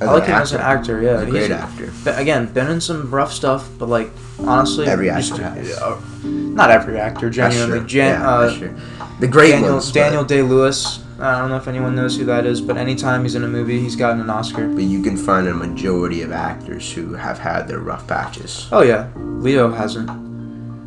as 0.00 0.08
I 0.08 0.12
like 0.12 0.22
an 0.24 0.30
him 0.30 0.42
as 0.42 0.52
an 0.52 0.60
actor. 0.62 1.02
Yeah, 1.02 1.20
He's 1.20 1.28
a 1.28 1.30
great 1.30 1.50
actor. 1.50 1.92
But 2.04 2.18
again, 2.18 2.52
been 2.52 2.70
in 2.70 2.80
some 2.80 3.10
rough 3.10 3.32
stuff, 3.32 3.68
but 3.78 3.88
like 3.90 4.10
honestly, 4.38 4.86
Every 4.86 5.08
just- 5.08 5.32
actor 5.32 5.42
has. 5.42 5.78
uh, 5.78 6.00
not 6.24 6.70
every 6.70 6.98
actor, 6.98 7.28
genuinely. 7.30 7.86
Jan- 7.86 8.20
yeah, 8.20 8.28
uh. 8.28 8.78
The 9.22 9.28
great 9.28 9.52
Daniel 9.52 9.74
ones. 9.74 9.92
Daniel 9.92 10.24
Day 10.24 10.42
Lewis. 10.42 10.98
I 11.20 11.38
don't 11.38 11.48
know 11.48 11.56
if 11.56 11.68
anyone 11.68 11.94
knows 11.94 12.16
who 12.16 12.24
that 12.24 12.44
is, 12.44 12.60
but 12.60 12.76
anytime 12.76 13.22
he's 13.22 13.36
in 13.36 13.44
a 13.44 13.48
movie, 13.48 13.78
he's 13.78 13.94
gotten 13.94 14.20
an 14.20 14.28
Oscar. 14.28 14.66
But 14.66 14.82
you 14.82 15.00
can 15.00 15.16
find 15.16 15.46
a 15.46 15.54
majority 15.54 16.22
of 16.22 16.32
actors 16.32 16.90
who 16.92 17.14
have 17.14 17.38
had 17.38 17.68
their 17.68 17.78
rough 17.78 18.04
patches. 18.08 18.66
Oh 18.72 18.82
yeah, 18.82 19.08
Leo 19.14 19.70
hasn't. 19.70 20.10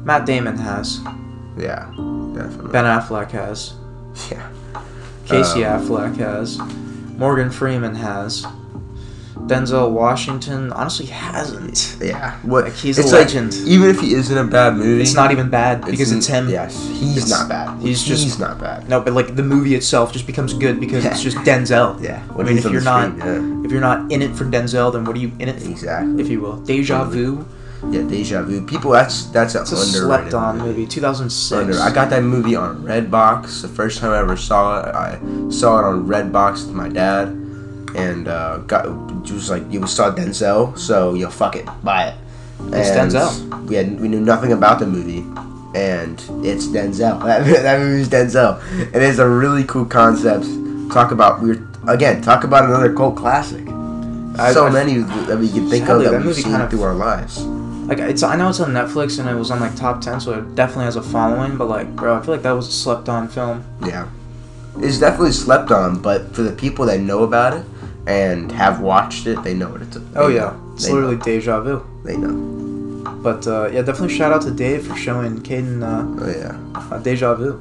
Matt 0.05 0.25
Damon 0.25 0.57
has. 0.57 0.99
Yeah, 1.57 1.85
definitely. 2.35 2.71
Ben 2.73 2.83
Affleck 2.83 3.31
has. 3.31 3.75
Yeah. 4.29 4.49
Casey 5.25 5.63
Um, 5.63 5.79
Affleck 5.87 6.17
has. 6.17 6.59
Morgan 7.17 7.49
Freeman 7.49 7.95
has. 7.95 8.45
Denzel 9.47 9.91
Washington 9.91 10.71
honestly 10.73 11.05
hasn't. 11.05 11.97
Yeah. 12.01 12.35
What? 12.41 12.63
Like, 12.65 12.73
he's 12.73 12.97
it's 12.97 13.11
a 13.11 13.15
like, 13.15 13.25
legend. 13.27 13.53
even 13.67 13.89
if 13.89 13.99
he 13.99 14.13
is 14.13 14.31
in 14.31 14.37
a 14.39 14.43
bad 14.43 14.75
movie, 14.75 15.01
It's 15.01 15.13
not 15.13 15.31
even 15.31 15.49
bad 15.49 15.85
because 15.85 16.11
n- 16.11 16.17
it's 16.17 16.27
him. 16.27 16.49
Yes, 16.49 16.73
he's 16.87 17.17
It's- 17.17 17.29
not 17.29 17.47
bad. 17.47 17.77
he's 17.79 17.99
He's, 17.99 18.03
just- 18.03 18.23
he's 18.23 18.39
not 18.39 18.59
bad. 18.59 18.89
No, 18.89 19.01
but 19.01 19.13
like 19.13 19.35
the 19.35 19.43
movie 19.43 19.75
itself 19.75 20.11
just 20.11 20.25
becomes 20.25 20.53
good 20.53 20.79
because 20.79 21.05
it's 21.05 21.21
just 21.21 21.37
Denzel. 21.37 22.01
Yeah. 22.01 22.23
I 22.37 22.43
mean, 22.43 22.57
if 22.57 22.65
you're 22.65 22.81
not 22.81 23.17
screen, 23.19 23.63
if 23.65 23.71
you're 23.71 23.81
not 23.81 24.11
in 24.11 24.21
it 24.23 24.35
for 24.35 24.45
Denzel, 24.45 24.91
then 24.91 25.05
what 25.05 25.15
are 25.15 25.19
you 25.19 25.31
in 25.39 25.47
it 25.49 25.57
yeah. 25.57 25.63
for, 25.65 25.69
Exactly. 25.71 26.21
if 26.23 26.27
you 26.29 26.41
will? 26.41 26.57
Deja 26.57 27.03
vu. 27.05 27.45
Yeah, 27.91 28.01
Deja 28.01 28.41
Vu. 28.41 28.65
People, 28.65 28.89
that's 28.91 29.25
that's 29.25 29.53
an 29.53 29.61
underrated 29.61 29.93
slept 29.93 30.33
on 30.33 30.57
movie. 30.57 30.87
2006. 30.87 31.51
Under, 31.51 31.79
I 31.79 31.91
got 31.93 32.09
that 32.09 32.23
movie 32.23 32.55
on 32.55 32.81
Redbox. 32.81 33.61
The 33.61 33.67
first 33.67 33.99
time 33.99 34.11
I 34.11 34.17
ever 34.17 34.35
saw 34.35 34.79
it, 34.81 34.95
I 34.95 35.19
saw 35.51 35.77
it 35.79 35.85
on 35.85 36.07
Redbox 36.07 36.65
with 36.65 36.73
my 36.75 36.89
dad, 36.89 37.27
and 37.95 38.27
uh, 38.27 38.57
got 38.59 38.85
was 39.31 39.49
like 39.49 39.63
you 39.71 39.85
saw 39.87 40.11
Denzel, 40.13 40.77
so 40.77 41.13
you 41.13 41.25
know, 41.25 41.31
fuck 41.31 41.55
it, 41.55 41.65
buy 41.83 42.07
it. 42.09 42.15
It's 42.71 42.89
And 42.89 43.11
Denzel. 43.11 43.67
We 43.67 43.75
had 43.75 43.99
we 43.99 44.07
knew 44.07 44.19
nothing 44.21 44.51
about 44.53 44.79
the 44.79 44.87
movie, 44.87 45.19
and 45.77 46.19
it's 46.45 46.67
Denzel. 46.67 47.19
That, 47.25 47.45
that 47.63 47.79
movie's 47.79 48.09
Denzel. 48.09 48.61
It 48.93 49.01
is 49.01 49.19
a 49.19 49.27
really 49.27 49.63
cool 49.65 49.85
concept. 49.85 50.45
Talk 50.91 51.11
about 51.11 51.41
we're 51.41 51.67
again 51.87 52.21
talk 52.21 52.43
about 52.43 52.65
another 52.65 52.93
cult 52.93 53.15
classic. 53.15 53.65
I- 54.37 54.51
so 54.53 54.67
I- 54.67 54.69
many 54.69 54.97
that 55.27 55.37
we 55.39 55.49
can 55.49 55.69
think 55.69 55.85
Sadly, 55.85 56.05
of 56.05 56.11
that 56.11 56.17
that 56.17 56.17
we've 56.17 56.25
movie 56.27 56.41
seen 56.41 56.51
kind 56.51 56.63
of- 56.63 56.69
through 56.69 56.83
our 56.83 56.95
lives. 56.95 57.39
Like 57.87 57.99
it's 57.99 58.23
I 58.23 58.35
know 58.35 58.49
it's 58.49 58.59
on 58.59 58.71
Netflix 58.71 59.19
and 59.19 59.29
it 59.29 59.35
was 59.35 59.51
on 59.51 59.59
like 59.59 59.75
top 59.75 60.01
10, 60.01 60.19
so 60.19 60.33
it 60.39 60.55
definitely 60.55 60.85
has 60.85 60.95
a 60.95 61.03
following. 61.03 61.55
But 61.57 61.65
like, 61.69 61.95
bro, 61.95 62.15
I 62.17 62.21
feel 62.21 62.33
like 62.33 62.41
that 62.43 62.51
was 62.53 62.67
a 62.67 62.71
slept 62.71 63.09
on 63.09 63.27
film. 63.27 63.63
Yeah. 63.85 64.07
It's 64.79 64.99
definitely 64.99 65.31
slept 65.33 65.71
on, 65.71 66.01
but 66.01 66.35
for 66.35 66.41
the 66.41 66.51
people 66.51 66.85
that 66.87 66.99
know 66.99 67.23
about 67.23 67.53
it 67.53 67.63
and 68.07 68.51
have 68.51 68.79
watched 68.81 69.27
it, 69.27 69.41
they 69.43 69.53
know 69.53 69.69
what 69.69 69.81
it's 69.81 69.97
Oh 70.15 70.27
yeah, 70.27 70.55
it's 70.73 70.87
literally 70.89 71.17
know. 71.17 71.23
deja 71.23 71.59
vu. 71.61 71.85
They 72.03 72.17
know. 72.17 73.11
But 73.21 73.47
uh, 73.47 73.69
yeah, 73.71 73.81
definitely 73.81 74.15
shout 74.15 74.31
out 74.31 74.41
to 74.43 74.51
Dave 74.51 74.85
for 74.87 74.95
showing 74.95 75.39
Kayden 75.41 75.81
uh, 75.83 76.23
Oh 76.23 76.29
yeah. 76.29 76.57
uh, 76.95 76.99
deja 76.99 77.33
vu. 77.35 77.53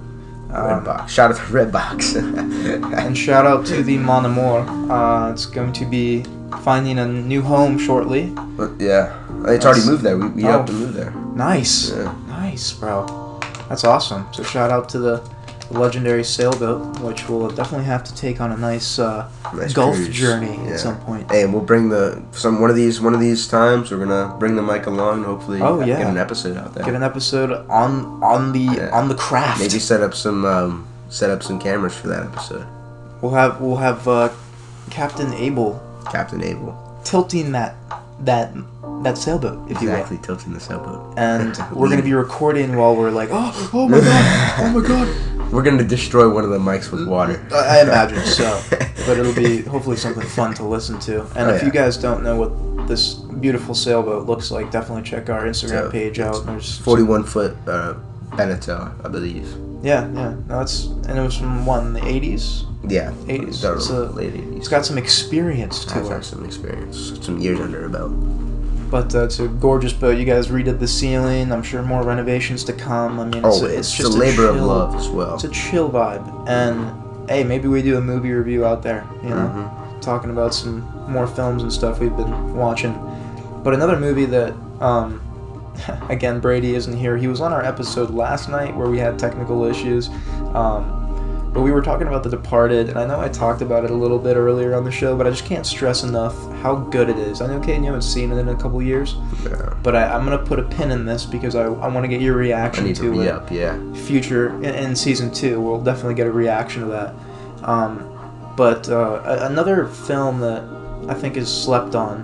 Um, 0.50 0.84
Redbox. 0.84 1.08
Shout 1.08 1.30
out 1.32 1.36
to 1.38 1.42
Redbox. 1.44 2.16
and 2.98 3.16
shout 3.18 3.44
out 3.46 3.66
to 3.66 3.82
the 3.82 3.98
Mon 3.98 4.24
Amour. 4.24 4.60
Uh, 4.92 5.32
it's 5.32 5.46
going 5.46 5.72
to 5.72 5.84
be 5.84 6.22
finding 6.62 6.98
a 7.00 7.06
new 7.06 7.42
home 7.42 7.76
shortly. 7.78 8.30
But, 8.56 8.70
yeah. 8.78 9.18
It's 9.48 9.64
already 9.64 9.84
moved 9.84 10.02
there. 10.04 10.16
We, 10.16 10.28
we 10.28 10.44
Oh. 10.44 10.48
helped 10.52 10.70
move 10.72 10.94
there. 10.94 11.10
Nice, 11.34 11.90
Yeah. 11.90 12.14
nice, 12.28 12.72
bro. 12.72 13.40
That's 13.68 13.82
awesome. 13.84 14.26
So 14.32 14.42
shout 14.44 14.70
out 14.70 14.88
to 14.90 14.98
the 15.00 15.22
legendary 15.70 16.24
sailboat, 16.24 17.00
which 17.00 17.28
we'll 17.28 17.48
definitely 17.50 17.86
have 17.86 18.04
to 18.04 18.14
take 18.14 18.40
on 18.40 18.52
a 18.52 18.56
nice, 18.56 18.98
uh, 18.98 19.28
Nice 19.54 19.72
Gulf 19.72 19.94
cruise. 19.96 20.08
journey 20.08 20.58
Yeah. 20.64 20.72
at 20.74 20.80
some 20.80 20.96
point. 21.00 21.30
Hey, 21.30 21.42
and 21.42 21.52
we'll 21.52 21.62
bring 21.62 21.88
the 21.88 22.22
some 22.32 22.60
one 22.60 22.70
of 22.70 22.76
these 22.76 23.00
one 23.00 23.14
of 23.14 23.20
these 23.20 23.46
times 23.48 23.90
we're 23.90 24.04
gonna 24.04 24.34
bring 24.38 24.56
the 24.56 24.62
mic 24.62 24.86
along 24.86 25.18
and 25.18 25.26
hopefully 25.26 25.60
Oh, 25.62 25.80
yeah, 25.80 25.98
get 25.98 26.06
an 26.06 26.16
episode 26.18 26.56
out 26.56 26.74
there. 26.74 26.84
Get 26.84 26.94
an 26.94 27.02
episode 27.02 27.50
on 27.70 28.22
on 28.22 28.52
the 28.52 28.60
Yeah. 28.60 28.90
on 28.92 29.08
the 29.08 29.14
craft. 29.14 29.60
Maybe 29.60 29.78
set 29.78 30.00
up 30.02 30.14
some 30.14 30.44
um, 30.44 30.86
set 31.08 31.30
up 31.30 31.42
some 31.42 31.58
cameras 31.58 31.94
for 31.94 32.08
that 32.08 32.22
episode. 32.24 32.66
We'll 33.20 33.32
have 33.32 33.60
we'll 33.60 33.76
have 33.76 34.06
uh, 34.06 34.28
Captain 34.90 35.32
Abel 35.34 35.80
Captain 36.12 36.42
Abel. 36.42 36.76
tilting 37.04 37.52
that 37.52 37.74
that 38.20 38.52
that 39.02 39.18
sailboat, 39.18 39.70
if 39.70 39.82
Exactly, 39.82 40.18
tilting 40.22 40.52
the 40.52 40.60
sailboat. 40.60 41.14
and 41.16 41.56
we're 41.72 41.88
gonna 41.88 42.02
be 42.02 42.14
recording 42.14 42.76
while 42.76 42.94
we're 42.96 43.10
like, 43.10 43.28
oh, 43.32 43.70
oh 43.72 43.88
my 43.88 43.98
god, 44.10 44.60
oh 44.60 44.80
my 44.80 44.86
god. 44.86 45.08
We're 45.54 45.62
gonna 45.62 45.84
destroy 45.84 46.28
one 46.28 46.42
of 46.42 46.50
the 46.50 46.58
mics 46.58 46.90
with 46.90 47.06
water. 47.06 47.40
I 47.54 47.82
imagine 47.82 48.18
so, 48.24 48.60
but 49.06 49.16
it'll 49.18 49.32
be 49.32 49.62
hopefully 49.62 49.96
something 49.96 50.26
fun 50.26 50.52
to 50.54 50.64
listen 50.64 50.98
to. 51.00 51.20
And 51.36 51.48
Oh, 51.48 51.54
if 51.54 51.60
yeah. 51.62 51.66
you 51.66 51.72
guys 51.72 51.96
don't 51.96 52.24
know 52.24 52.36
what 52.36 52.88
this 52.88 53.14
beautiful 53.14 53.74
sailboat 53.74 54.26
looks 54.26 54.50
like, 54.50 54.72
definitely 54.72 55.04
check 55.04 55.30
our 55.30 55.44
Instagram 55.44 55.68
So, 55.86 55.90
page 55.90 56.18
out. 56.18 56.44
There's 56.44 56.78
Forty-one 56.78 57.22
foot 57.22 57.56
uh, 57.68 57.94
Beneteau, 58.32 58.90
I 59.04 59.08
believe. 59.08 59.46
yeah, 59.82 60.08
yeah. 60.12 60.34
No, 60.48 60.60
it's 60.60 60.86
and 61.06 61.16
it 61.18 61.22
was 61.22 61.36
from 61.36 61.64
one 61.64 61.92
the 61.92 62.00
80s. 62.00 62.64
Yeah, 62.90 63.12
80s. 63.26 63.62
The 63.62 63.74
It's 63.74 63.90
a- 63.90 64.10
late 64.10 64.34
It's 64.34 64.44
eighties. 64.46 64.68
got 64.68 64.84
some 64.84 64.98
experience 64.98 65.84
to 65.86 65.96
I've 65.98 66.06
it. 66.06 66.10
had 66.10 66.24
some 66.24 66.44
experience, 66.44 67.12
some 67.22 67.38
years 67.38 67.60
under 67.60 67.80
her 67.82 67.88
belt. 67.88 68.12
But 68.90 69.14
uh, 69.14 69.24
it's 69.24 69.40
a 69.40 69.48
gorgeous 69.48 69.92
boat. 69.92 70.18
You 70.18 70.24
guys 70.24 70.48
redid 70.48 70.78
the 70.78 70.86
ceiling. 70.88 71.50
I'm 71.52 71.62
sure 71.62 71.82
more 71.82 72.02
renovations 72.04 72.62
to 72.64 72.72
come. 72.72 73.18
I 73.18 73.24
mean, 73.24 73.44
it's, 73.44 73.60
Oh, 73.62 73.64
a, 73.64 73.68
it's, 73.68 73.88
it's 73.88 73.96
just 73.96 74.14
a 74.14 74.16
labor 74.16 74.46
of 74.48 74.56
chill- 74.56 74.66
love 74.66 74.94
as 74.94 75.08
well. 75.08 75.34
It's 75.34 75.44
a 75.44 75.48
chill 75.48 75.90
vibe. 75.90 76.48
And 76.48 77.28
hey, 77.28 77.42
maybe 77.44 77.66
we 77.68 77.82
do 77.82 77.96
a 77.96 78.00
movie 78.00 78.32
review 78.32 78.64
out 78.64 78.82
there. 78.82 79.04
You 79.22 79.30
know, 79.30 79.36
Mhm. 79.96 80.00
talking 80.00 80.30
about 80.30 80.54
some 80.54 80.80
more 81.10 81.26
films 81.26 81.62
and 81.62 81.72
stuff 81.72 81.98
we've 82.00 82.16
been 82.16 82.54
watching. 82.54 82.94
But 83.64 83.74
another 83.74 83.98
movie 83.98 84.26
that, 84.26 84.52
um, 84.80 85.20
again, 86.08 86.38
Brady 86.38 86.74
isn't 86.76 86.96
here. 86.96 87.16
He 87.16 87.26
was 87.26 87.40
on 87.40 87.52
our 87.52 87.64
episode 87.64 88.10
last 88.10 88.48
night 88.48 88.76
where 88.76 88.88
we 88.88 88.98
had 88.98 89.18
technical 89.18 89.64
issues. 89.64 90.08
Um, 90.54 91.03
but 91.54 91.62
we 91.62 91.70
were 91.70 91.80
talking 91.80 92.06
about 92.08 92.22
The 92.24 92.30
Departed, 92.30 92.88
and 92.90 92.98
I 92.98 93.06
know 93.06 93.20
I 93.20 93.28
talked 93.28 93.62
about 93.62 93.84
it 93.84 93.90
a 93.90 93.94
little 93.94 94.18
bit 94.18 94.36
earlier 94.36 94.74
on 94.74 94.84
the 94.84 94.90
show, 94.90 95.16
but 95.16 95.26
I 95.26 95.30
just 95.30 95.44
can't 95.46 95.64
stress 95.64 96.02
enough 96.02 96.34
how 96.62 96.74
good 96.74 97.08
it 97.08 97.16
is. 97.16 97.40
I 97.40 97.46
know, 97.46 97.60
Kate, 97.60 97.78
you 97.78 97.84
haven't 97.86 98.02
seen 98.02 98.32
it 98.32 98.38
in 98.38 98.48
a 98.48 98.56
couple 98.56 98.82
years, 98.82 99.14
Yeah. 99.44 99.72
but 99.82 99.94
I, 99.94 100.08
I'm 100.12 100.24
gonna 100.24 100.38
put 100.44 100.58
a 100.58 100.64
pin 100.64 100.90
in 100.90 101.06
this 101.06 101.24
because 101.24 101.54
I, 101.54 101.62
I 101.66 101.88
want 101.88 102.02
to 102.04 102.08
get 102.08 102.20
your 102.20 102.34
reaction 102.36 102.84
to 102.86 102.94
to 102.94 103.20
it 103.22 103.28
up, 103.28 103.50
yeah. 103.50 103.78
future 103.94 104.48
in, 104.56 104.74
in 104.74 104.96
season 104.96 105.32
two. 105.32 105.60
We'll 105.60 105.80
definitely 105.80 106.14
get 106.14 106.26
a 106.26 106.32
reaction 106.32 106.82
to 106.82 106.88
that. 106.88 107.14
Um, 107.62 108.10
but 108.56 108.88
uh, 108.88 109.22
a- 109.24 109.46
another 109.46 109.86
film 109.86 110.40
that 110.40 110.64
I 111.08 111.14
think 111.14 111.36
is 111.36 111.48
slept 111.48 111.94
on, 111.94 112.22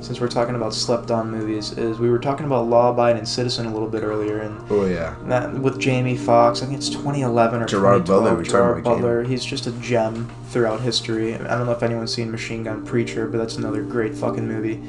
since 0.00 0.20
we're 0.20 0.28
talking 0.28 0.54
about 0.54 0.72
slept 0.74 1.10
on 1.10 1.30
movies, 1.30 1.72
is 1.72 1.98
we 1.98 2.08
were 2.10 2.18
talking 2.18 2.46
about 2.46 2.66
Law 2.68 2.90
Abiding 2.90 3.24
Citizen 3.26 3.66
a 3.66 3.72
little 3.72 3.88
bit 3.88 4.02
earlier, 4.02 4.40
and 4.40 4.60
Oh 4.70 4.84
yeah. 4.86 5.16
that 5.24 5.52
with 5.52 5.78
Jamie 5.80 6.16
Foxx. 6.16 6.62
I 6.62 6.66
think 6.66 6.78
it's 6.78 6.88
2011 6.90 7.62
or 7.62 7.66
Gerard 7.66 8.04
Butler, 8.06 8.42
Gerard 8.42 8.78
about 8.80 8.94
Butler. 8.96 9.24
He's 9.24 9.44
just 9.44 9.66
a 9.66 9.72
gem 9.72 10.30
throughout 10.50 10.80
history. 10.80 11.34
I 11.34 11.56
don't 11.56 11.66
know 11.66 11.72
if 11.72 11.82
anyone's 11.82 12.14
seen 12.14 12.30
Machine 12.30 12.62
Gun 12.64 12.84
Preacher, 12.84 13.26
but 13.26 13.38
that's 13.38 13.56
another 13.56 13.82
great 13.82 14.14
fucking 14.14 14.46
movie. 14.46 14.82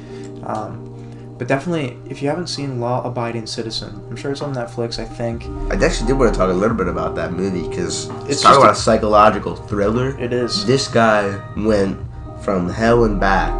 Um, 0.44 0.84
but 1.38 1.46
definitely, 1.46 1.96
if 2.10 2.20
you 2.20 2.28
haven't 2.28 2.48
seen 2.48 2.80
Law 2.80 3.02
Abiding 3.04 3.46
Citizen, 3.46 4.00
I'm 4.10 4.16
sure 4.16 4.32
it's 4.32 4.42
on 4.42 4.54
Netflix. 4.54 4.98
I 4.98 5.04
think 5.04 5.44
I 5.72 5.76
actually 5.84 6.08
did 6.08 6.18
want 6.18 6.32
to 6.34 6.38
talk 6.38 6.50
a 6.50 6.52
little 6.52 6.76
bit 6.76 6.88
about 6.88 7.14
that 7.14 7.32
movie 7.32 7.68
because 7.68 8.08
It's 8.22 8.28
it's 8.30 8.42
talk 8.42 8.50
just 8.54 8.58
about 8.58 8.68
a- 8.70 8.72
a 8.72 8.74
psychological 8.74 9.54
thriller. 9.54 10.18
it 10.18 10.32
is. 10.32 10.66
This 10.66 10.88
guy 10.88 11.40
went 11.56 11.96
from 12.42 12.68
hell 12.68 13.04
and 13.04 13.20
back, 13.20 13.52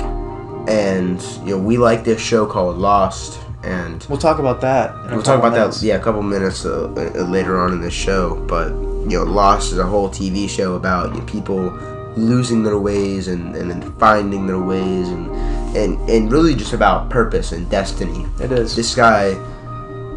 and 0.69 1.21
you 1.47 1.57
know 1.57 1.59
we 1.59 1.77
like 1.79 2.05
this 2.05 2.21
show 2.21 2.47
called 2.47 2.77
Lost, 2.79 3.41
and 3.63 4.05
We'll 4.09 4.19
talk 4.19 4.39
about 4.39 4.61
that. 4.61 4.95
we'll 5.11 5.23
talk 5.23 5.39
about 5.39 5.53
minutes. 5.53 5.81
that 5.81 5.87
yeah 5.87 5.95
a 5.97 6.01
couple 6.03 6.23
minutes 6.23 6.65
uh, 6.65 6.85
uh, 6.97 7.23
later 7.25 7.59
on 7.59 7.73
in 7.73 7.81
the 7.81 7.91
show. 7.91 8.37
But 8.47 8.69
you 9.11 9.19
know, 9.19 9.25
Lost 9.25 9.73
is 9.73 9.79
a 9.79 9.87
whole 9.87 10.09
TV 10.09 10.49
show 10.49 10.75
about 10.75 11.15
you 11.15 11.21
know, 11.21 11.27
people 11.27 11.71
losing 12.17 12.63
their 12.65 12.79
ways 12.79 13.29
and, 13.29 13.55
and 13.57 13.71
then 13.71 13.81
finding 13.99 14.47
their 14.47 14.59
ways 14.59 15.09
and, 15.09 15.31
and 15.77 16.11
and 16.11 16.31
really 16.33 16.55
just 16.55 16.73
about 16.73 17.09
purpose 17.11 17.53
and 17.53 17.69
destiny. 17.71 18.27
It 18.41 18.53
is. 18.53 18.75
This 18.77 18.95
guy, 18.95 19.35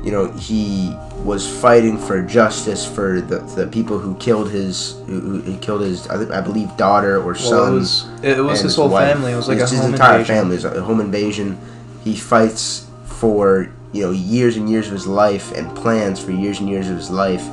you 0.03 0.11
know, 0.11 0.31
he 0.31 0.95
was 1.23 1.47
fighting 1.61 1.97
for 1.97 2.21
justice 2.23 2.85
for 2.85 3.21
the, 3.21 3.39
the 3.55 3.67
people 3.67 3.99
who 3.99 4.15
killed 4.15 4.49
his 4.49 4.93
who, 5.05 5.41
who 5.41 5.57
killed 5.59 5.81
his 5.81 6.07
I, 6.07 6.39
I 6.39 6.41
believe 6.41 6.75
daughter 6.77 7.17
or 7.17 7.33
well, 7.33 7.35
son. 7.35 7.71
it 7.71 7.75
was 7.75 8.09
it 8.23 8.39
was 8.41 8.59
and 8.59 8.65
his 8.67 8.75
whole 8.75 8.89
wife. 8.89 9.13
family. 9.13 9.31
It 9.33 9.35
was 9.35 9.47
like 9.47 9.59
his 9.59 9.71
home 9.79 9.91
entire 9.93 10.19
invasion. 10.19 10.35
family. 10.35 10.55
It's 10.55 10.65
a 10.65 10.81
home 10.81 10.99
invasion. 11.01 11.57
He 12.03 12.15
fights 12.15 12.87
for 13.05 13.69
you 13.93 14.01
know 14.03 14.11
years 14.11 14.57
and 14.57 14.69
years 14.69 14.87
of 14.87 14.93
his 14.93 15.05
life 15.05 15.51
and 15.51 15.75
plans 15.75 16.19
for 16.23 16.31
years 16.31 16.59
and 16.59 16.67
years 16.69 16.89
of 16.89 16.95
his 16.97 17.11
life 17.11 17.43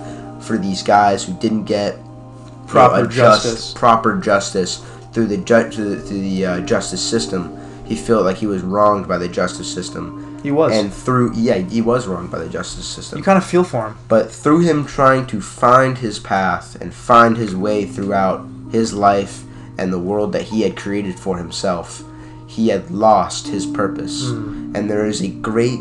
for 0.41 0.57
these 0.57 0.83
guys 0.83 1.25
who 1.25 1.35
didn't 1.35 1.65
get 1.65 1.97
you 1.97 2.01
know, 2.03 2.65
Proper 2.67 3.07
just- 3.07 3.17
justice. 3.45 3.73
proper 3.75 4.17
justice 4.19 4.85
through 5.13 5.27
the 5.27 5.37
ju- 5.39 5.71
through 5.71 5.97
the, 5.97 6.01
through 6.01 6.21
the 6.21 6.47
uh, 6.47 6.61
justice 6.61 7.03
system. 7.07 7.59
He 7.85 7.97
felt 7.97 8.25
like 8.25 8.37
he 8.37 8.47
was 8.47 8.63
wronged 8.63 9.09
by 9.09 9.17
the 9.19 9.29
justice 9.29 9.73
system, 9.73 10.28
He 10.43 10.51
was. 10.51 10.73
and 10.77 10.93
through 10.93 11.33
yeah, 11.35 11.59
he 11.59 11.81
was 11.81 12.07
wronged 12.07 12.31
by 12.31 12.39
the 12.39 12.49
justice 12.49 12.87
system. 12.87 13.19
you 13.19 13.25
kind 13.25 13.39
of 13.39 13.45
feel 13.45 13.65
for 13.65 13.89
him. 13.89 13.99
But 14.09 14.31
through 14.31 14.61
him 14.61 14.87
trying 14.87 15.27
to 15.29 15.41
find 15.41 15.99
his 15.99 16.19
path 16.19 16.77
and 16.81 16.93
find 16.95 17.37
his 17.37 17.55
way 17.57 17.85
throughout 17.87 18.47
his 18.71 18.93
life 18.95 19.43
and 19.79 19.93
the 19.93 19.99
world 19.99 20.33
that 20.33 20.43
he 20.43 20.63
had 20.63 20.77
created 20.77 21.19
for 21.19 21.39
himself, 21.39 22.03
he 22.47 22.69
had 22.69 22.91
lost 22.91 23.49
his 23.49 23.67
purpose. 23.67 24.29
Hmm. 24.29 24.73
And 24.75 24.89
there 24.91 25.07
is 25.07 25.21
a 25.23 25.29
great 25.29 25.81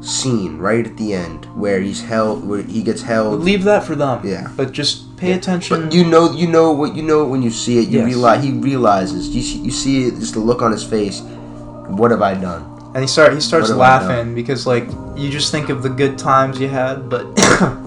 scene 0.00 0.58
right 0.58 0.84
at 0.86 0.96
the 0.96 1.14
end 1.14 1.44
where 1.56 1.80
he's 1.80 2.02
held, 2.02 2.44
where 2.46 2.62
he 2.62 2.82
gets 2.82 3.02
held. 3.02 3.40
Leave 3.40 3.62
that 3.64 3.84
for 3.84 3.94
them. 3.94 4.20
Yeah. 4.26 4.50
But 4.56 4.72
just 4.72 5.16
pay 5.16 5.32
attention. 5.32 5.84
But 5.84 5.94
you 5.94 6.04
know, 6.04 6.32
you 6.32 6.48
know 6.48 6.72
what 6.72 6.96
you 6.96 7.02
know 7.02 7.24
when 7.24 7.40
you 7.42 7.50
see 7.50 7.78
it. 7.78 7.88
You 7.88 7.98
Yes. 8.00 8.06
realize 8.06 8.42
he 8.44 8.50
realizes. 8.52 9.28
You 9.28 9.42
see, 9.42 9.58
you 9.58 9.70
see 9.70 10.06
it, 10.08 10.18
just 10.18 10.34
the 10.34 10.40
look 10.40 10.60
on 10.60 10.72
his 10.72 10.82
face. 10.84 11.20
What 11.20 12.10
have 12.10 12.22
I 12.22 12.34
done? 12.34 12.71
And 12.94 13.02
he 13.02 13.06
start 13.06 13.32
he 13.32 13.40
starts 13.40 13.70
What 13.70 13.86
have 13.88 14.02
I 14.02 14.06
laughing 14.08 14.34
because 14.34 14.66
like 14.66 14.86
you 15.16 15.30
just 15.30 15.50
think 15.50 15.68
of 15.70 15.82
the 15.82 15.88
good 15.88 16.18
times 16.18 16.60
you 16.60 16.68
had, 16.68 17.08
but 17.08 17.26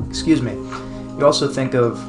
excuse 0.09 0.41
me, 0.41 0.53
you 1.17 1.25
also 1.25 1.47
think 1.47 1.73
of 1.73 1.99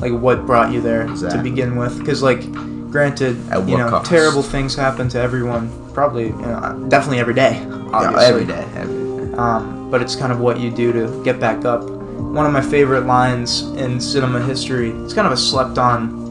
like 0.00 0.12
what 0.12 0.46
brought 0.46 0.72
you 0.72 0.80
there 0.80 1.06
to 1.06 1.40
begin 1.42 1.76
with. 1.76 1.98
Because 1.98 2.22
like, 2.22 2.50
granted, 2.90 3.36
you 3.66 3.76
know, 3.78 3.90
cost? 3.90 4.10
terrible 4.10 4.42
things 4.42 4.74
happen 4.74 5.08
to 5.10 5.18
everyone. 5.18 5.70
Probably, 5.92 6.26
you 6.26 6.32
know, 6.32 6.86
definitely 6.88 7.20
every 7.20 7.34
day. 7.34 7.60
Yeah, 7.60 7.88
Obviously. 7.92 8.24
every 8.24 8.44
day, 8.44 8.66
every 8.74 9.26
day. 9.28 9.32
um, 9.34 9.90
but 9.90 10.02
it's 10.02 10.16
kind 10.16 10.32
of 10.32 10.40
what 10.40 10.58
you 10.58 10.70
do 10.70 10.92
to 10.92 11.22
get 11.24 11.38
back 11.38 11.64
up. 11.64 11.82
One 11.84 12.46
of 12.46 12.52
my 12.52 12.62
favorite 12.62 13.06
lines 13.06 13.62
in 13.62 14.00
cinema 14.00 14.42
history. 14.42 14.90
It's 14.90 15.14
kind 15.14 15.26
of 15.26 15.32
a 15.32 15.36
slept-on 15.36 16.22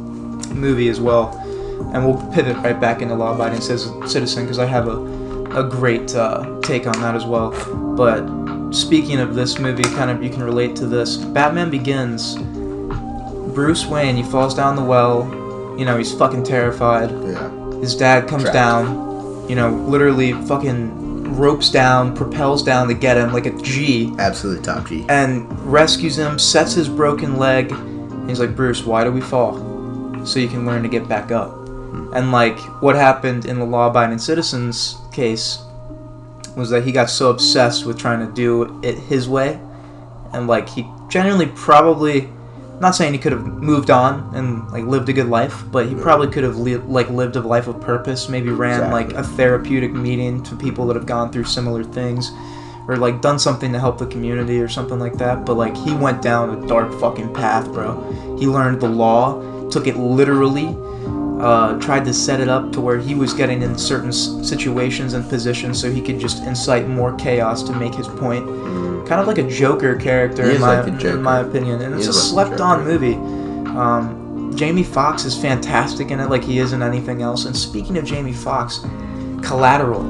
movie 0.53 0.89
as 0.89 0.99
well, 0.99 1.37
and 1.93 2.05
we'll 2.05 2.21
pivot 2.33 2.57
right 2.57 2.79
back 2.79 3.01
into 3.01 3.15
Law 3.15 3.33
Abiding 3.33 3.61
Citizen 3.61 4.01
because 4.01 4.59
I 4.59 4.65
have 4.65 4.87
a 4.87 5.12
a 5.55 5.63
great 5.63 6.13
uh, 6.15 6.59
take 6.61 6.87
on 6.87 6.93
that 7.01 7.15
as 7.15 7.25
well. 7.25 7.51
But 7.95 8.71
speaking 8.73 9.19
of 9.19 9.35
this 9.35 9.59
movie, 9.59 9.83
kind 9.83 10.09
of 10.09 10.23
you 10.23 10.29
can 10.29 10.43
relate 10.43 10.75
to 10.77 10.85
this. 10.87 11.17
Batman 11.17 11.69
Begins. 11.69 12.37
Bruce 13.53 13.85
Wayne, 13.85 14.15
he 14.15 14.23
falls 14.23 14.55
down 14.55 14.75
the 14.75 14.83
well. 14.83 15.25
You 15.77 15.85
know, 15.85 15.97
he's 15.97 16.13
fucking 16.13 16.43
terrified. 16.43 17.11
Yeah. 17.11 17.79
His 17.79 17.95
dad 17.95 18.27
comes 18.27 18.43
Trapped. 18.43 18.53
down, 18.55 19.47
you 19.49 19.55
know, 19.55 19.71
literally 19.71 20.33
fucking 20.33 21.35
ropes 21.35 21.69
down, 21.69 22.15
propels 22.15 22.63
down 22.63 22.87
to 22.87 22.93
get 22.93 23.17
him 23.17 23.33
like 23.33 23.45
a 23.45 23.61
G, 23.61 24.13
Absolute 24.19 24.63
top 24.63 24.87
G. 24.87 25.05
and 25.09 25.51
rescues 25.71 26.17
him, 26.17 26.37
sets 26.39 26.73
his 26.73 26.87
broken 26.87 27.37
leg. 27.37 27.73
He's 28.27 28.39
like, 28.39 28.55
Bruce, 28.55 28.83
why 28.83 29.03
do 29.03 29.11
we 29.11 29.21
fall? 29.21 29.57
So 30.25 30.39
you 30.39 30.47
can 30.47 30.65
learn 30.65 30.83
to 30.83 30.89
get 30.89 31.07
back 31.09 31.31
up. 31.31 31.62
And 32.13 32.31
like 32.31 32.59
what 32.81 32.95
happened 32.95 33.45
in 33.45 33.59
the 33.59 33.65
law 33.65 33.87
abiding 33.87 34.19
citizens 34.19 34.97
case 35.11 35.59
was 36.55 36.69
that 36.69 36.83
he 36.83 36.91
got 36.91 37.09
so 37.09 37.29
obsessed 37.29 37.85
with 37.85 37.97
trying 37.97 38.25
to 38.25 38.31
do 38.33 38.79
it 38.83 38.97
his 38.97 39.27
way. 39.27 39.59
And 40.31 40.47
like 40.47 40.69
he 40.69 40.87
genuinely 41.09 41.47
probably 41.47 42.29
not 42.79 42.95
saying 42.95 43.13
he 43.13 43.19
could 43.19 43.31
have 43.31 43.45
moved 43.45 43.89
on 43.89 44.35
and 44.35 44.69
like 44.71 44.83
lived 44.83 45.07
a 45.09 45.13
good 45.13 45.27
life, 45.27 45.63
but 45.71 45.87
he 45.87 45.95
probably 45.95 46.27
could 46.27 46.43
have 46.43 46.57
li- 46.57 46.77
like 46.77 47.09
lived 47.09 47.35
a 47.35 47.41
life 47.41 47.67
of 47.67 47.79
purpose. 47.81 48.29
Maybe 48.29 48.49
ran 48.49 48.91
like 48.91 49.13
a 49.13 49.23
therapeutic 49.23 49.93
meeting 49.93 50.43
to 50.43 50.55
people 50.55 50.85
that 50.87 50.95
have 50.95 51.05
gone 51.05 51.31
through 51.31 51.45
similar 51.45 51.83
things, 51.83 52.31
or 52.87 52.97
like 52.97 53.21
done 53.21 53.39
something 53.39 53.71
to 53.71 53.79
help 53.79 53.97
the 53.99 54.07
community 54.07 54.59
or 54.59 54.67
something 54.67 54.99
like 54.99 55.13
that. 55.13 55.45
But 55.45 55.55
like 55.55 55.75
he 55.77 55.93
went 55.93 56.21
down 56.21 56.63
a 56.63 56.67
dark 56.67 56.93
fucking 56.99 57.33
path, 57.33 57.71
bro. 57.71 58.37
He 58.37 58.47
learned 58.47 58.81
the 58.81 58.89
law, 58.89 59.69
took 59.69 59.87
it 59.87 59.95
literally, 59.95 60.75
uh, 61.43 61.77
tried 61.79 62.05
to 62.05 62.13
set 62.13 62.39
it 62.39 62.47
up 62.47 62.71
to 62.71 62.79
where 62.79 62.97
he 62.97 63.15
was 63.15 63.33
getting 63.33 63.61
in 63.61 63.77
certain 63.77 64.09
s- 64.09 64.29
situations 64.47 65.13
and 65.13 65.27
positions 65.29 65.79
so 65.81 65.91
he 65.91 66.01
could 66.01 66.19
just 66.19 66.41
incite 66.43 66.87
more 66.87 67.13
chaos 67.17 67.61
to 67.63 67.73
make 67.73 67.93
his 67.93 68.07
point. 68.07 68.45
Kind 69.07 69.19
of 69.19 69.27
like 69.27 69.37
a 69.39 69.47
Joker 69.49 69.95
character, 69.95 70.49
in 70.49 70.61
my, 70.61 70.81
like 70.81 70.97
Joker. 70.97 71.17
in 71.17 71.21
my 71.21 71.39
opinion. 71.39 71.81
And 71.81 71.93
He 71.95 71.99
it's 71.99 72.07
a 72.07 72.13
slept-on 72.13 72.85
movie. 72.85 73.15
Um, 73.77 74.53
Jamie 74.55 74.83
Foxx 74.83 75.25
is 75.25 75.35
fantastic 75.39 76.11
in 76.11 76.19
it, 76.19 76.29
like 76.29 76.43
he 76.43 76.59
is 76.59 76.71
in 76.73 76.81
anything 76.81 77.21
else. 77.21 77.45
And 77.45 77.55
speaking 77.57 77.97
of 77.97 78.05
Jamie 78.05 78.31
Foxx, 78.33 78.79
Collateral, 79.41 80.03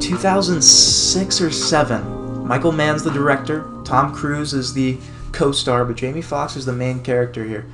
2006 0.00 1.40
or 1.40 1.50
7. 1.50 2.46
Michael 2.46 2.72
Mann's 2.72 3.04
the 3.04 3.10
director. 3.12 3.64
Tom 3.84 4.12
Cruise 4.12 4.52
is 4.54 4.72
the 4.74 4.98
co-star, 5.32 5.84
but 5.84 5.94
Jamie 5.96 6.22
Foxx 6.22 6.56
is 6.56 6.64
the 6.64 6.72
main 6.72 7.00
character 7.00 7.44
here. 7.44 7.64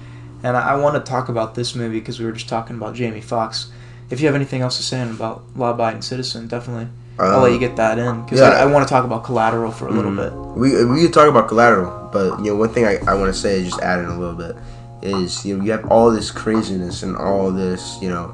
And 0.46 0.56
I, 0.56 0.74
I 0.74 0.76
want 0.76 0.94
to 0.94 1.00
talk 1.10 1.28
about 1.28 1.56
this 1.56 1.74
movie 1.74 1.98
because 1.98 2.20
we 2.20 2.24
were 2.24 2.30
just 2.30 2.48
talking 2.48 2.76
about 2.76 2.94
Jamie 2.94 3.20
Foxx. 3.20 3.68
If 4.10 4.20
you 4.20 4.26
have 4.26 4.36
anything 4.36 4.60
else 4.62 4.76
to 4.76 4.84
say 4.84 5.02
about 5.02 5.42
Law 5.56 5.70
Abiding 5.70 6.02
Citizen, 6.02 6.46
definitely. 6.46 6.86
I'll 7.18 7.40
let 7.40 7.50
you 7.52 7.58
get 7.58 7.74
that 7.76 7.98
in 7.98 8.22
because 8.22 8.38
yeah. 8.38 8.50
I, 8.50 8.60
I 8.60 8.66
want 8.66 8.86
to 8.86 8.88
talk 8.92 9.04
about 9.04 9.24
Collateral 9.24 9.72
for 9.72 9.88
a 9.88 9.90
little 9.90 10.12
Mhm. 10.12 10.16
bit. 10.16 10.32
We 10.60 10.84
we 10.84 11.02
could 11.02 11.12
talk 11.12 11.28
about 11.28 11.48
collateral, 11.48 12.10
but 12.12 12.38
you 12.44 12.52
know 12.52 12.56
one 12.56 12.68
thing 12.68 12.84
I, 12.84 12.98
I 13.08 13.14
want 13.14 13.34
to 13.34 13.38
say, 13.38 13.64
just 13.64 13.80
add 13.80 13.98
in 13.98 14.04
a 14.04 14.16
little 14.18 14.36
bit, 14.36 14.54
is 15.02 15.44
you 15.44 15.56
know 15.56 15.64
you 15.64 15.72
have 15.72 15.90
all 15.90 16.10
this 16.12 16.30
craziness 16.30 17.02
and 17.02 17.16
all 17.16 17.50
this 17.50 17.96
you 18.00 18.08
know 18.08 18.32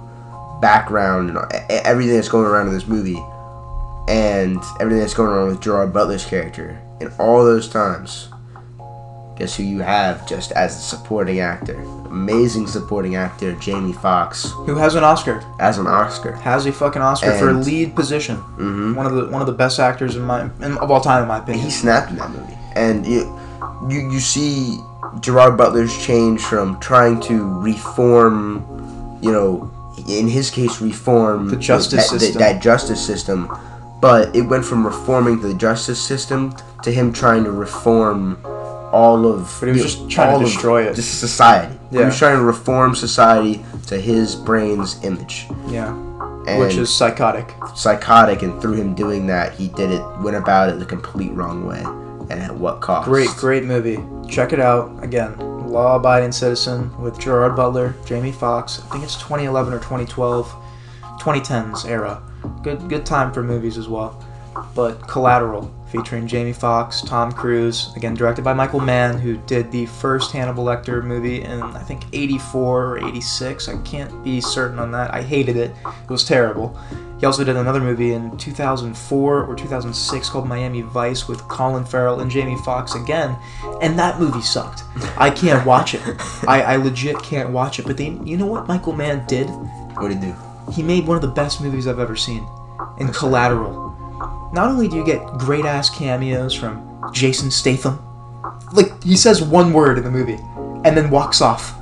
background 0.60 1.30
and 1.30 1.38
everything 1.70 2.16
that's 2.16 2.28
going 2.28 2.44
around 2.44 2.66
in 2.68 2.74
this 2.74 2.86
movie, 2.86 3.22
and 4.08 4.58
everything 4.80 5.00
that's 5.00 5.14
going 5.14 5.30
on 5.30 5.46
with 5.48 5.60
Gerard 5.62 5.92
Butler's 5.94 6.26
character, 6.26 6.78
and 7.00 7.10
all 7.18 7.42
those 7.44 7.68
times. 7.68 8.28
Guess 9.36 9.56
who 9.56 9.62
you 9.62 9.80
have 9.80 10.26
just 10.28 10.52
as 10.52 10.76
a 10.76 10.80
supporting 10.80 11.40
actor? 11.40 11.80
Amazing 12.06 12.66
supporting 12.66 13.16
actor 13.16 13.52
Jamie 13.54 13.94
Foxx 13.94 14.50
Who 14.66 14.74
has 14.76 14.94
an 14.94 15.04
Oscar? 15.04 15.42
as 15.58 15.78
an 15.78 15.86
Oscar. 15.86 16.32
Has 16.32 16.66
a 16.66 16.72
fucking 16.72 17.00
Oscar 17.02 17.32
for 17.38 17.48
a 17.48 17.54
lead 17.54 17.96
position. 17.96 18.36
hmm 18.36 18.94
One 18.94 19.06
of 19.06 19.14
the 19.14 19.26
one 19.30 19.40
of 19.40 19.46
the 19.46 19.54
best 19.54 19.80
actors 19.80 20.16
in 20.16 20.22
my 20.22 20.42
in, 20.60 20.76
of 20.78 20.90
all 20.90 21.00
time, 21.00 21.22
in 21.22 21.28
my 21.28 21.36
And 21.36 21.44
opinion. 21.44 21.64
he 21.64 21.70
snapped 21.70 22.10
in 22.10 22.16
that 22.18 22.30
movie. 22.30 22.54
And 22.76 23.06
you, 23.06 23.20
you, 23.88 24.10
you 24.10 24.20
see 24.20 24.78
Gerard 25.20 25.56
Butler's 25.56 25.96
change 26.04 26.40
from 26.42 26.78
trying 26.80 27.20
to 27.22 27.42
reform, 27.60 29.18
you 29.22 29.32
know, 29.32 29.70
in 30.08 30.28
his 30.28 30.50
case, 30.50 30.80
reform 30.80 31.48
The 31.48 31.56
justice 31.56 32.10
that, 32.10 32.20
system. 32.20 32.38
That, 32.40 32.62
justice 32.62 33.04
system. 33.04 33.50
But 34.00 34.34
it 34.34 34.42
went 34.42 34.64
from 34.64 34.84
reforming 34.84 35.40
the 35.40 35.54
justice 35.54 36.00
system 36.02 36.54
to 36.82 36.90
him 36.90 37.12
trying 37.12 37.44
to 37.44 37.52
reform 37.52 38.36
all 38.92 39.26
of. 39.26 39.56
But 39.60 39.66
he 39.66 39.72
was 39.72 39.82
just 39.82 40.10
trying 40.10 40.38
to 40.38 40.44
destroy 40.44 40.84
it. 40.86 40.94
Just 40.94 41.18
society. 41.20 41.74
He 41.90 41.98
Yeah. 41.98 42.06
was 42.06 42.18
trying 42.18 42.36
to 42.36 42.42
reform 42.42 42.94
society 42.94 43.64
to 43.88 43.96
his 44.00 44.34
brain's 44.36 44.96
image. 45.02 45.48
Yeah, 45.66 45.88
And 46.46 46.60
which 46.60 46.76
is 46.76 46.92
psychotic. 46.92 47.54
psychotic, 47.74 48.42
and 48.42 48.60
through 48.60 48.74
him 48.74 48.94
doing 48.94 49.26
that, 49.26 49.52
he 49.52 49.68
did 49.68 49.90
it, 49.90 50.02
went 50.22 50.36
about 50.36 50.68
it 50.68 50.78
the 50.78 50.84
complete 50.84 51.32
wrong 51.34 51.66
way. 51.66 51.82
And 52.30 52.40
at 52.42 52.54
what 52.56 52.80
cost? 52.80 53.08
Great, 53.08 53.28
great 53.36 53.64
movie. 53.64 54.00
Check 54.28 54.52
it 54.52 54.60
out 54.60 54.90
again. 55.02 55.34
Law 55.68 55.96
Abiding 55.96 56.32
Citizen 56.32 56.90
with 57.00 57.18
Gerard 57.18 57.56
Butler, 57.56 57.94
Jamie 58.04 58.32
Foxx. 58.32 58.80
I 58.88 58.92
think 58.92 59.04
it's 59.04 59.16
2011 59.16 59.72
or 59.72 59.78
2012, 59.78 60.54
2010s 61.18 61.84
era. 61.86 62.20
Good, 62.62 62.88
good 62.88 63.04
time 63.06 63.32
for 63.32 63.42
movies 63.42 63.76
as 63.78 63.88
well. 63.88 64.22
But 64.74 65.06
Collateral, 65.08 65.70
featuring 65.92 66.26
Jamie 66.26 66.54
Foxx, 66.54 67.02
Tom 67.02 67.30
Cruise, 67.30 67.94
again 67.94 68.14
directed 68.14 68.42
by 68.42 68.54
Michael 68.54 68.80
Mann, 68.80 69.18
who 69.18 69.36
did 69.36 69.70
the 69.70 69.86
first 69.86 70.32
Hannibal 70.32 70.64
Lecter 70.64 71.04
movie 71.04 71.42
in 71.42 71.62
I 71.62 71.82
think 71.82 72.04
84 72.12 72.86
or 72.86 73.06
86. 73.06 73.68
I 73.68 73.76
can't 73.82 74.24
be 74.24 74.40
certain 74.40 74.78
on 74.78 74.90
that. 74.92 75.12
I 75.12 75.22
hated 75.22 75.56
it. 75.56 75.72
It 75.84 76.10
was 76.10 76.24
terrible. 76.24 76.76
He 77.20 77.26
also 77.26 77.44
did 77.44 77.56
another 77.56 77.80
movie 77.80 78.14
in 78.14 78.36
2004 78.36 79.44
or 79.44 79.54
2006 79.54 80.28
called 80.28 80.48
Miami 80.48 80.80
Vice 80.80 81.28
with 81.28 81.46
Colin 81.46 81.84
Farrell 81.84 82.18
and 82.18 82.28
Jamie 82.28 82.58
Foxx 82.64 82.96
again, 82.96 83.36
and 83.80 83.96
that 83.96 84.18
movie 84.18 84.42
sucked. 84.42 84.82
I 85.16 85.30
can't 85.30 85.64
watch 85.64 85.94
it. 85.94 86.00
I, 86.48 86.62
I 86.62 86.76
legit 86.76 87.22
can't 87.22 87.50
watch 87.50 87.78
it. 87.78 87.86
But 87.86 87.96
they, 87.96 88.18
you 88.24 88.36
know 88.36 88.46
what 88.46 88.66
Michael 88.66 88.94
Mann 88.94 89.24
did? 89.26 89.46
What 89.46 90.08
did 90.08 90.18
he 90.18 90.32
do? 90.32 90.36
He 90.72 90.82
made 90.82 91.06
one 91.06 91.16
of 91.16 91.22
the 91.22 91.28
best 91.28 91.60
movies 91.60 91.86
I've 91.86 92.00
ever 92.00 92.16
seen, 92.16 92.44
in 92.98 93.12
Collateral. 93.12 93.91
Not 94.52 94.70
only 94.70 94.88
do 94.88 94.96
you 94.96 95.04
get 95.04 95.24
great 95.38 95.64
ass 95.64 95.90
cameos 95.90 96.54
from 96.54 97.00
Jason 97.12 97.50
Statham, 97.50 97.98
like 98.72 99.02
he 99.02 99.16
says 99.16 99.42
one 99.42 99.72
word 99.72 99.98
in 99.98 100.04
the 100.04 100.10
movie 100.10 100.38
and 100.84 100.96
then 100.96 101.10
walks 101.10 101.40
off. 101.40 101.78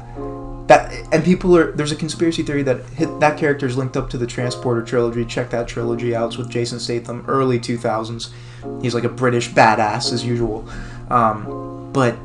That 0.66 0.92
and 1.12 1.24
people 1.24 1.56
are 1.56 1.72
there's 1.72 1.90
a 1.90 1.96
conspiracy 1.96 2.42
theory 2.42 2.62
that 2.62 2.86
hit, 2.90 3.18
that 3.20 3.36
character 3.38 3.66
is 3.66 3.76
linked 3.76 3.96
up 3.96 4.08
to 4.10 4.18
the 4.18 4.26
Transporter 4.26 4.82
trilogy. 4.82 5.24
Check 5.24 5.50
that 5.50 5.66
trilogy 5.66 6.14
out. 6.14 6.28
It's 6.28 6.38
with 6.38 6.48
Jason 6.48 6.78
Statham, 6.78 7.24
early 7.26 7.58
2000s. 7.58 8.30
He's 8.80 8.94
like 8.94 9.04
a 9.04 9.08
British 9.08 9.50
badass 9.50 10.12
as 10.12 10.24
usual. 10.24 10.68
Um, 11.10 11.92
but 11.92 12.16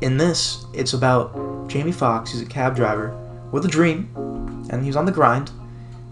in 0.00 0.16
this, 0.16 0.64
it's 0.72 0.94
about 0.94 1.68
Jamie 1.68 1.92
Foxx. 1.92 2.32
He's 2.32 2.40
a 2.40 2.46
cab 2.46 2.76
driver 2.76 3.14
with 3.52 3.64
a 3.64 3.68
dream, 3.68 4.08
and 4.70 4.82
he's 4.84 4.96
on 4.96 5.04
the 5.04 5.12
grind. 5.12 5.50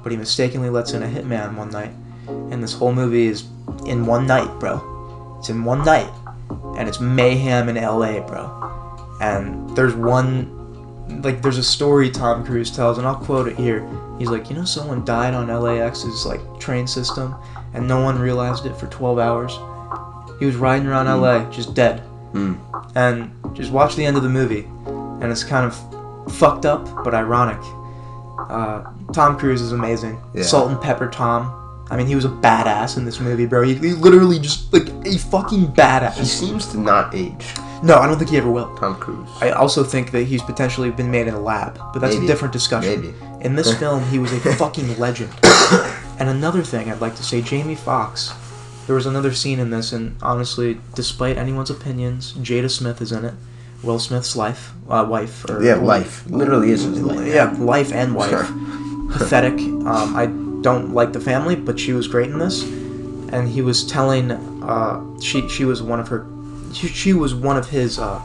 But 0.03 0.13
he 0.13 0.19
mistakenly 0.19 0.69
lets 0.69 0.93
in 0.93 1.03
a 1.03 1.09
hitman 1.09 1.57
one 1.57 1.71
night, 1.71 1.93
and 2.29 2.63
this 2.63 2.75
whole 2.75 2.93
movie 2.93 3.27
is 3.27 3.45
in 3.87 4.07
one 4.07 4.27
night, 4.27 4.59
bro. 4.61 5.37
It's 5.39 5.49
in 5.49 5.65
one 5.65 5.85
night, 5.85 6.11
and 6.77 6.89
it's 6.89 7.01
mayhem 7.01 7.69
in 7.69 7.77
L.A., 7.77 8.21
bro. 8.21 9.17
And 9.21 9.77
there's 9.77 9.95
one, 9.95 11.23
like, 11.23 11.43
there's 11.43 11.59
a 11.59 11.63
story 11.63 12.11
Tom 12.11 12.45
Cruise 12.45 12.71
tells, 12.71 12.99
and 12.99 13.07
I'll 13.07 13.17
quote 13.17 13.49
it 13.49 13.57
here. 13.57 13.89
He's 14.19 14.31
like, 14.31 14.49
you 14.49 14.57
know, 14.57 14.65
someone 14.65 15.05
died 15.05 15.35
on 15.35 15.49
LAX's 15.49 16.25
like 16.25 16.41
train 16.61 16.87
system, 16.87 17.35
and 17.75 17.87
no 17.87 18.03
one 18.03 18.19
realized 18.19 18.67
it 18.67 18.77
for 18.77 18.87
12 18.87 19.19
hours. 19.19 19.59
He 20.39 20.47
was 20.47 20.57
riding 20.57 20.87
around 20.87 21.07
LA, 21.07 21.49
just 21.51 21.75
dead. 21.75 22.01
Hmm. 22.33 22.55
And 22.95 23.31
just 23.55 23.71
watch 23.71 23.97
the 23.97 24.05
end 24.05 24.17
of 24.17 24.23
the 24.23 24.29
movie, 24.29 24.67
and 24.87 25.25
it's 25.25 25.45
kind 25.45 25.67
of 25.67 26.33
fucked 26.35 26.65
up 26.65 26.85
but 27.05 27.15
ironic. 27.15 27.61
Uh, 28.39 28.91
Tom 29.13 29.39
Cruise 29.39 29.61
is 29.61 29.73
amazing. 29.73 30.21
Yeah. 30.35 30.43
Salt 30.43 30.71
and 30.71 30.81
Pepper 30.81 31.09
Tom. 31.09 31.61
I 31.91 31.97
mean, 31.97 32.07
he 32.07 32.15
was 32.15 32.25
a 32.25 32.29
badass 32.31 32.97
in 32.97 33.05
this 33.05 33.21
movie, 33.21 33.47
bro. 33.47 33.63
He, 33.63 33.75
he 33.75 33.93
literally 33.93 34.39
just 34.39 34.73
like 34.73 34.89
a 35.07 35.19
fucking 35.19 35.69
badass. 35.69 36.19
He 36.19 36.25
seems 36.25 36.67
to 36.69 36.79
not 36.79 37.15
age. 37.15 37.47
No, 37.83 37.99
I 37.99 38.07
don't 38.07 38.17
think 38.19 38.31
he 38.31 38.39
ever 38.39 38.51
will. 38.51 38.75
Tom 38.77 38.97
Cruise. 38.97 39.29
I 39.43 39.51
also 39.51 39.85
think 39.85 40.11
that 40.13 40.23
he's 40.25 40.43
potentially 40.43 40.91
been 40.91 41.11
made 41.11 41.27
in 41.29 41.35
a 41.35 41.41
lab, 41.41 41.77
but 41.93 41.99
that's 41.99 42.15
Maybe. 42.15 42.25
a 42.25 42.29
different 42.29 42.53
discussion. 42.53 43.03
Maybe. 43.03 43.15
In 43.43 43.55
this 43.57 43.79
film, 43.79 44.03
he 44.09 44.19
was 44.19 44.33
a 44.33 44.41
fucking 44.57 44.99
legend. 44.99 45.31
And 46.19 46.31
another 46.31 46.63
thing 46.63 46.91
I'd 46.91 47.01
like 47.03 47.17
to 47.17 47.23
say, 47.23 47.43
Jamie 47.43 47.75
Foxx. 47.75 48.33
There 48.87 48.95
was 48.95 49.05
another 49.07 49.33
scene 49.35 49.59
in 49.61 49.71
this, 49.71 49.93
and 49.93 50.17
honestly, 50.23 50.79
despite 50.95 51.37
anyone's 51.37 51.71
opinions, 51.71 52.33
Jada 52.35 52.71
Smith 52.71 53.01
is 53.03 53.13
in 53.13 53.25
it. 53.25 53.35
Will 53.83 53.99
Smith's 53.99 54.35
life, 54.37 54.73
uh, 54.89 55.07
wife, 55.09 55.45
or 55.51 55.63
yeah, 55.63 55.75
life. 55.75 56.25
Literally 56.31 56.71
is 56.71 56.83
his 56.85 57.01
life. 57.03 57.27
yeah, 57.27 57.55
life 57.59 57.93
and 57.93 58.15
wife. 58.15 58.31
Pathetic. 59.11 59.59
Um, 59.61 60.17
I 60.17 60.27
don't 60.65 60.95
like 60.95 61.13
the 61.13 61.21
family, 61.21 61.55
but 61.55 61.79
she 61.79 61.93
was 61.93 62.09
great 62.09 62.31
in 62.31 62.39
this. 62.39 62.63
And 62.63 63.49
he 63.49 63.61
was 63.61 63.87
telling, 63.87 64.31
uh, 64.33 65.21
she 65.21 65.47
she 65.49 65.65
was 65.65 65.83
one 65.83 66.01
of 66.01 66.09
her, 66.09 66.27
she, 66.73 66.89
she 66.89 67.13
was 67.13 67.35
one 67.35 67.59
of 67.59 67.69
his 67.69 67.99
uh, 67.99 68.19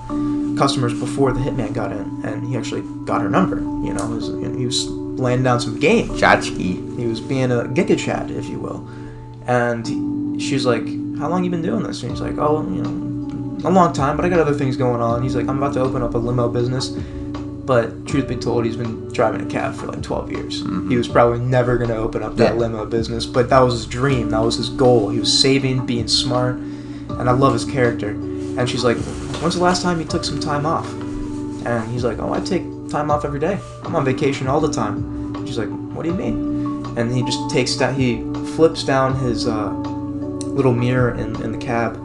customers 0.57 0.97
before 0.97 1.33
the 1.33 1.39
hitman 1.39 1.73
got 1.73 1.91
in, 1.91 2.21
and 2.23 2.47
he 2.47 2.55
actually 2.55 2.81
got 3.05 3.21
her 3.21 3.29
number. 3.29 3.57
You 3.57 3.93
know, 3.93 4.07
he 4.07 4.13
was, 4.13 4.29
you 4.29 4.47
know, 4.47 4.57
he 4.57 4.65
was 4.65 4.87
laying 4.87 5.43
down 5.43 5.59
some 5.59 5.79
game. 5.79 6.07
Chachki. 6.09 6.97
He 6.97 7.05
was 7.05 7.19
being 7.19 7.51
a 7.51 7.63
giga 7.65 7.99
chat, 7.99 8.31
if 8.31 8.47
you 8.47 8.59
will. 8.59 8.87
And 9.45 10.41
she's 10.41 10.65
like, 10.65 10.85
"How 11.17 11.27
long 11.27 11.43
you 11.43 11.49
been 11.51 11.61
doing 11.61 11.83
this?" 11.83 12.03
And 12.03 12.11
he's 12.11 12.21
like, 12.21 12.37
"Oh, 12.37 12.61
you 12.69 12.81
know, 12.81 13.67
a 13.67 13.71
long 13.71 13.91
time, 13.91 14.15
but 14.15 14.23
I 14.25 14.29
got 14.29 14.39
other 14.39 14.53
things 14.53 14.77
going 14.77 15.01
on." 15.01 15.23
He's 15.23 15.35
like, 15.35 15.47
"I'm 15.49 15.57
about 15.57 15.73
to 15.73 15.81
open 15.81 16.01
up 16.03 16.13
a 16.13 16.17
limo 16.17 16.47
business." 16.47 16.95
But 17.69 18.07
truth 18.07 18.27
be 18.27 18.35
told, 18.35 18.65
he's 18.65 18.75
been 18.77 19.09
driving 19.13 19.41
a 19.41 19.45
cab 19.45 19.75
for 19.75 19.85
like 19.85 20.01
12 20.01 20.31
years. 20.31 20.63
He 20.89 20.97
was 20.97 21.07
probably 21.07 21.37
never 21.37 21.77
going 21.77 21.91
to 21.91 21.97
open 21.97 22.23
up 22.23 22.35
that 22.37 22.55
Yeah. 22.55 22.59
limo 22.61 22.83
business, 22.83 23.27
but 23.27 23.47
that 23.51 23.59
was 23.59 23.75
his 23.75 23.85
dream. 23.85 24.31
That 24.31 24.41
was 24.43 24.55
his 24.55 24.69
goal. 24.69 25.09
He 25.09 25.19
was 25.19 25.31
saving, 25.31 25.85
being 25.85 26.07
smart, 26.07 26.55
and 26.55 27.29
I 27.29 27.31
love 27.31 27.53
his 27.53 27.65
character. 27.65 28.09
And 28.57 28.67
she's 28.67 28.83
like, 28.83 28.97
"When's 29.39 29.53
the 29.55 29.61
last 29.61 29.83
time 29.83 29.99
you 29.99 30.05
took 30.05 30.23
some 30.23 30.39
time 30.39 30.65
off?" 30.65 30.91
And 31.63 31.87
he's 31.91 32.03
like, 32.03 32.17
"Oh, 32.19 32.33
I 32.33 32.39
take 32.39 32.63
time 32.89 33.11
off 33.11 33.23
every 33.23 33.39
day. 33.39 33.59
I'm 33.85 33.95
on 33.95 34.03
vacation 34.03 34.47
all 34.47 34.59
the 34.59 34.71
time." 34.73 35.45
She's 35.45 35.59
like, 35.59 35.69
"What 35.93 36.01
do 36.05 36.09
you 36.09 36.15
mean?" 36.15 36.87
And 36.97 37.13
he 37.13 37.21
just 37.21 37.51
takes 37.51 37.75
down, 37.75 37.93
he 37.93 38.23
flips 38.55 38.83
down 38.83 39.13
his 39.13 39.47
uh, 39.47 39.69
little 40.57 40.73
mirror 40.73 41.11
in, 41.11 41.39
in 41.43 41.51
the 41.51 41.59
cab, 41.59 41.99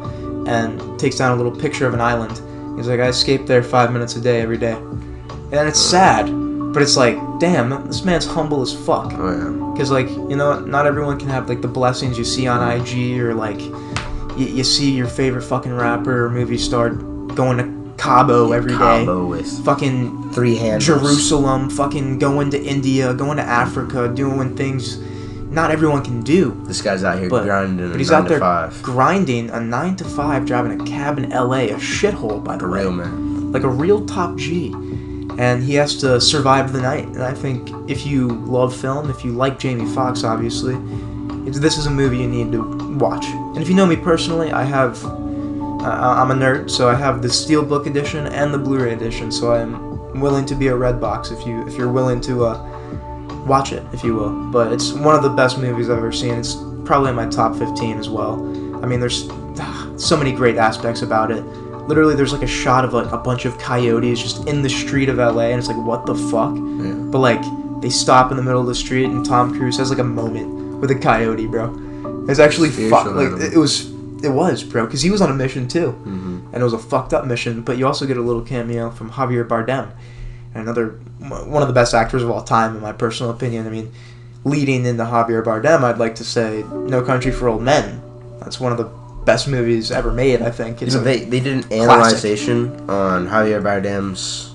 and 0.46 0.98
takes 0.98 1.16
down 1.16 1.33
a 1.33 1.37
little 1.42 1.59
picture 1.59 1.87
of 1.87 1.94
an 1.94 2.03
island. 2.03 2.38
He's 2.77 2.87
like, 2.87 3.00
"I 3.00 3.09
escape 3.09 3.46
there 3.46 3.62
five 3.62 3.94
minutes 3.94 4.14
a 4.16 4.20
day 4.20 4.42
every 4.42 4.59
day," 4.59 4.77
and 5.52 5.68
it's 5.68 5.80
sad, 5.80 6.26
but 6.72 6.83
it's 6.83 6.96
like, 6.96 7.16
damn, 7.38 7.87
this 7.87 8.04
man's 8.04 8.26
humble 8.26 8.62
as 8.62 8.72
fuck. 8.74 9.12
Oh 9.14 9.30
yeah. 9.30 9.72
Because, 9.72 9.90
like, 9.90 10.09
you 10.09 10.37
know, 10.37 10.61
not 10.61 10.87
everyone 10.87 11.18
can 11.18 11.28
have, 11.28 11.48
like, 11.48 11.61
the 11.61 11.68
blessings 11.68 12.16
you 12.16 12.24
see 12.24 12.46
on 12.46 12.61
IG 12.80 13.18
or, 13.20 13.35
like, 13.35 13.61
you, 13.61 14.46
you 14.46 14.64
see 14.64 14.92
your 14.92 15.09
favorite 15.09 15.42
fucking 15.42 15.72
rapper 15.74 16.26
or 16.26 16.30
movie 16.30 16.59
star 16.59 16.90
going 16.90 17.59
to 17.59 17.94
Cabo 17.96 18.52
every 18.52 18.70
day, 18.72 18.76
Combo 18.76 19.26
with 19.26 19.64
Fucking 19.64 20.30
three 20.33 20.57
hands. 20.57 20.85
Jerusalem, 20.87 21.70
fucking 21.70 22.18
going 22.18 22.50
to 22.50 22.62
India, 22.62 23.14
going 23.14 23.37
to 23.38 23.42
Africa, 23.42 24.09
doing 24.09 24.57
things 24.57 24.98
not 25.50 25.70
everyone 25.70 26.02
can 26.04 26.20
do. 26.22 26.61
This 26.66 26.83
guy's 26.83 27.04
out 27.04 27.18
here 27.20 27.28
But, 27.30 27.44
grinding 27.44 27.90
but 27.90 27.98
he's 27.98 28.11
nine 28.11 28.22
out 28.22 28.28
there 28.28 28.40
five. 28.40 28.83
grinding 28.83 29.50
a 29.50 29.61
9 29.61 29.96
to 29.96 30.04
5, 30.04 30.46
driving 30.46 30.80
a 30.80 30.85
cab 30.85 31.16
in 31.18 31.30
LA, 31.30 31.66
a 31.66 31.74
shithole, 31.74 32.42
by 32.42 32.54
the 32.57 32.61
For 32.64 32.70
way 32.72 32.80
real 32.80 32.92
man. 32.92 33.52
like 33.52 33.62
a 33.62 33.68
real 33.68 34.04
top 34.07 34.37
G. 34.37 34.72
And 35.38 35.62
he 35.62 35.74
has 35.74 35.96
to 35.96 36.20
survive 36.20 36.72
the 36.72 36.80
night. 36.80 37.06
And 37.06 37.22
I 37.22 37.34
think 37.34 37.70
if 37.90 38.06
you 38.06 38.28
love 38.28 38.74
film, 38.74 39.10
if 39.10 39.24
you 39.24 39.32
like 39.32 39.58
Jamie 39.58 39.92
Foxx, 39.94 40.22
obviously, 40.22 40.76
this 41.50 41.76
is 41.76 41.87
a 41.87 41.90
movie 41.90 42.18
you 42.18 42.28
need 42.28 42.52
to 42.52 42.96
watch. 42.96 43.24
And 43.26 43.58
if 43.58 43.68
you 43.68 43.74
know 43.74 43.87
me 43.87 43.96
personally, 43.96 44.52
I 44.52 44.62
have, 44.64 45.04
uh, 45.04 46.14
I'm 46.18 46.30
a 46.30 46.34
nerd, 46.34 46.70
so 46.70 46.88
I 46.88 46.94
have 46.94 47.20
the 47.20 47.28
Steelbook 47.28 47.87
edition 47.87 48.26
and 48.26 48.54
the 48.54 48.58
Blu-ray 48.58 48.92
edition. 48.92 49.30
So 49.32 49.52
I'm 49.52 50.20
willing 50.20 50.46
to 50.46 50.54
be 50.54 50.68
a 50.68 50.72
Redbox 50.72 51.32
if 51.32 51.46
you 51.46 51.66
if 51.66 51.76
you're 51.76 51.90
willing 51.90 52.20
to 52.22 52.46
uh, 52.46 53.44
watch 53.46 53.72
it, 53.72 53.82
if 53.92 54.02
you 54.04 54.14
will. 54.14 54.30
But 54.50 54.72
it's 54.72 54.92
one 54.92 55.14
of 55.14 55.22
the 55.22 55.30
best 55.30 55.58
movies 55.58 55.90
I've 55.90 55.98
ever 55.98 56.12
seen. 56.12 56.34
It's 56.34 56.54
probably 56.84 57.10
in 57.10 57.16
my 57.16 57.26
top 57.26 57.56
15 57.56 57.98
as 57.98 58.08
well. 58.08 58.34
I 58.82 58.87
mean, 58.87 59.00
there's 59.00 59.28
ah, 59.58 59.92
so 59.96 60.16
many 60.16 60.32
great 60.32 60.56
aspects 60.56 61.02
about 61.02 61.30
it. 61.30 61.44
Literally, 61.86 62.14
there's 62.14 62.32
like 62.32 62.42
a 62.42 62.46
shot 62.46 62.84
of 62.84 62.94
like 62.94 63.12
a 63.12 63.18
bunch 63.18 63.44
of 63.44 63.58
coyotes 63.58 64.20
just 64.22 64.46
in 64.48 64.62
the 64.62 64.70
street 64.70 65.08
of 65.08 65.18
LA, 65.18 65.48
and 65.50 65.58
it's 65.58 65.68
like, 65.68 65.76
what 65.76 66.06
the 66.06 66.14
fuck? 66.14 66.54
Yeah. 66.54 66.92
But 67.10 67.18
like, 67.18 67.42
they 67.82 67.90
stop 67.90 68.30
in 68.30 68.36
the 68.36 68.42
middle 68.42 68.60
of 68.60 68.66
the 68.66 68.74
street, 68.74 69.04
and 69.06 69.24
Tom 69.24 69.56
Cruise 69.56 69.76
has 69.76 69.90
like 69.90 69.98
a 69.98 70.04
moment 70.04 70.80
with 70.80 70.90
a 70.90 70.94
coyote, 70.94 71.46
bro. 71.46 72.24
It's 72.28 72.40
actually 72.40 72.70
fuck. 72.70 73.06
Like, 73.06 73.40
it 73.52 73.58
was, 73.58 73.90
it 74.24 74.30
was, 74.30 74.64
bro, 74.64 74.86
because 74.86 75.02
he 75.02 75.10
was 75.10 75.20
on 75.20 75.30
a 75.30 75.34
mission 75.34 75.68
too, 75.68 75.90
hmm 75.90 76.34
and 76.52 76.60
it 76.60 76.64
was 76.64 76.72
a 76.72 76.78
fucked 76.78 77.12
up 77.12 77.26
mission. 77.26 77.62
But 77.62 77.78
you 77.78 77.86
also 77.86 78.06
get 78.06 78.16
a 78.16 78.22
little 78.22 78.42
cameo 78.42 78.90
from 78.90 79.10
Javier 79.10 79.46
Bardem, 79.46 79.90
another 80.54 80.90
one 81.18 81.62
of 81.62 81.68
the 81.68 81.74
best 81.74 81.94
actors 81.94 82.22
of 82.22 82.30
all 82.30 82.42
time, 82.42 82.76
in 82.76 82.80
my 82.82 82.92
personal 82.92 83.32
opinion. 83.32 83.66
I 83.66 83.70
mean, 83.70 83.92
leading 84.44 84.86
into 84.86 85.04
Javier 85.04 85.42
Bardem, 85.44 85.82
I'd 85.82 85.98
like 85.98 86.14
to 86.16 86.24
say 86.24 86.64
No 86.72 87.02
Country 87.02 87.32
for 87.32 87.48
Old 87.48 87.62
Men. 87.62 88.00
That's 88.40 88.60
one 88.60 88.72
of 88.72 88.78
the 88.78 88.84
best 89.24 89.48
movies 89.48 89.90
ever 89.90 90.12
made. 90.12 90.42
I 90.42 90.50
think 90.50 90.82
it's 90.82 90.94
a- 90.94 90.98
they, 90.98 91.24
they 91.24 91.40
did 91.40 91.64
an 91.64 91.72
analyzation 91.72 92.88
on 92.90 93.26
Javier 93.28 93.62
Bardem's 93.62 94.52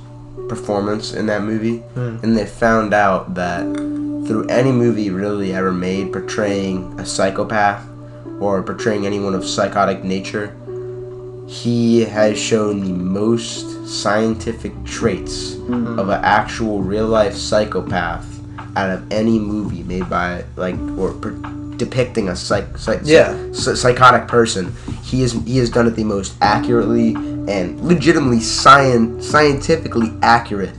performance 0.48 1.14
in 1.14 1.26
that 1.28 1.44
movie, 1.44 1.78
Hmm. 1.96 2.18
and 2.24 2.38
they 2.38 2.46
found 2.46 2.94
out 2.94 3.36
that 3.36 3.64
through 4.28 4.46
any 4.50 4.72
movie 4.72 5.10
really 5.10 5.54
ever 5.54 5.72
made 5.72 6.12
portraying 6.14 6.96
a 7.00 7.06
psychopath 7.06 7.84
or 8.40 8.62
portraying 8.64 9.06
anyone 9.06 9.34
of 9.36 9.44
psychotic 9.46 10.04
nature, 10.04 10.54
he 11.48 12.02
has 12.06 12.38
shown 12.38 12.82
the 12.84 12.94
most 12.94 13.88
scientific 13.88 14.72
traits 14.86 15.56
Mm-hmm. 15.70 16.00
of 16.00 16.10
an 16.10 16.20
actual 16.24 16.82
real 16.82 17.06
life 17.08 17.36
psychopath 17.36 18.26
out 18.76 18.90
of 18.90 19.12
any 19.12 19.38
movie 19.38 19.84
made 19.84 20.10
by 20.10 20.44
like 20.56 20.76
or 20.98 21.14
per- 21.14 21.38
depicting 21.80 22.30
a 22.30 22.36
psych, 22.36 22.78
psych 22.78 23.00
Yeah. 23.04 23.34
psy- 23.54 23.74
psychotic 23.74 24.28
person. 24.28 24.74
He 25.04 25.24
is 25.24 25.32
he 25.46 25.58
has 25.58 25.72
done 25.72 25.88
it 25.88 25.96
the 25.96 26.04
most 26.04 26.34
accurately 26.42 27.16
and 27.48 27.80
legitimately 27.82 28.42
science 28.42 29.26
scientifically 29.28 30.14
accurate 30.22 30.72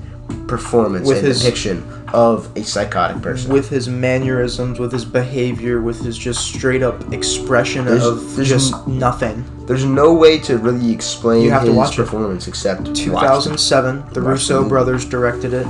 performance 0.46 1.08
With 1.08 1.18
and 1.18 1.26
his- 1.26 1.40
depiction 1.40 1.82
of 2.12 2.48
a 2.56 2.62
psychotic 2.64 3.22
person. 3.22 3.52
with 3.52 3.68
his 3.68 3.88
mannerisms, 3.88 4.78
with 4.80 4.90
his 4.92 5.04
behavior, 5.04 5.80
with 5.80 6.00
his 6.04 6.16
just 6.18 6.40
straight 6.40 6.82
up 6.82 7.12
expression 7.12 7.84
There's- 7.84 8.04
of 8.04 8.34
there's 8.36 8.48
just 8.48 8.74
n- 8.74 8.98
nothing. 8.98 9.44
There's 9.66 9.84
no 9.84 10.12
way 10.12 10.38
to 10.40 10.58
really 10.58 10.90
explain 10.92 11.42
You 11.44 11.50
have 11.52 11.62
to 11.62 11.68
his 11.68 11.76
watch 11.76 11.92
it. 11.98 12.02
performance 12.02 12.48
except 12.48 12.88
watch 12.88 12.96
2007, 12.98 14.02
the 14.12 14.20
Watch 14.20 14.28
Russo 14.30 14.62
the 14.64 14.68
brothers 14.68 15.04
directed 15.04 15.54
it. 15.54 15.66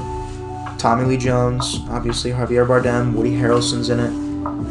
Tommy 0.78 1.04
Lee 1.04 1.18
Jones, 1.18 1.80
obviously 1.90 2.30
Javier 2.30 2.66
Bardem, 2.66 3.12
Woody 3.12 3.36
Harrelson's 3.38 3.90
in 3.90 4.00
it. 4.00 4.10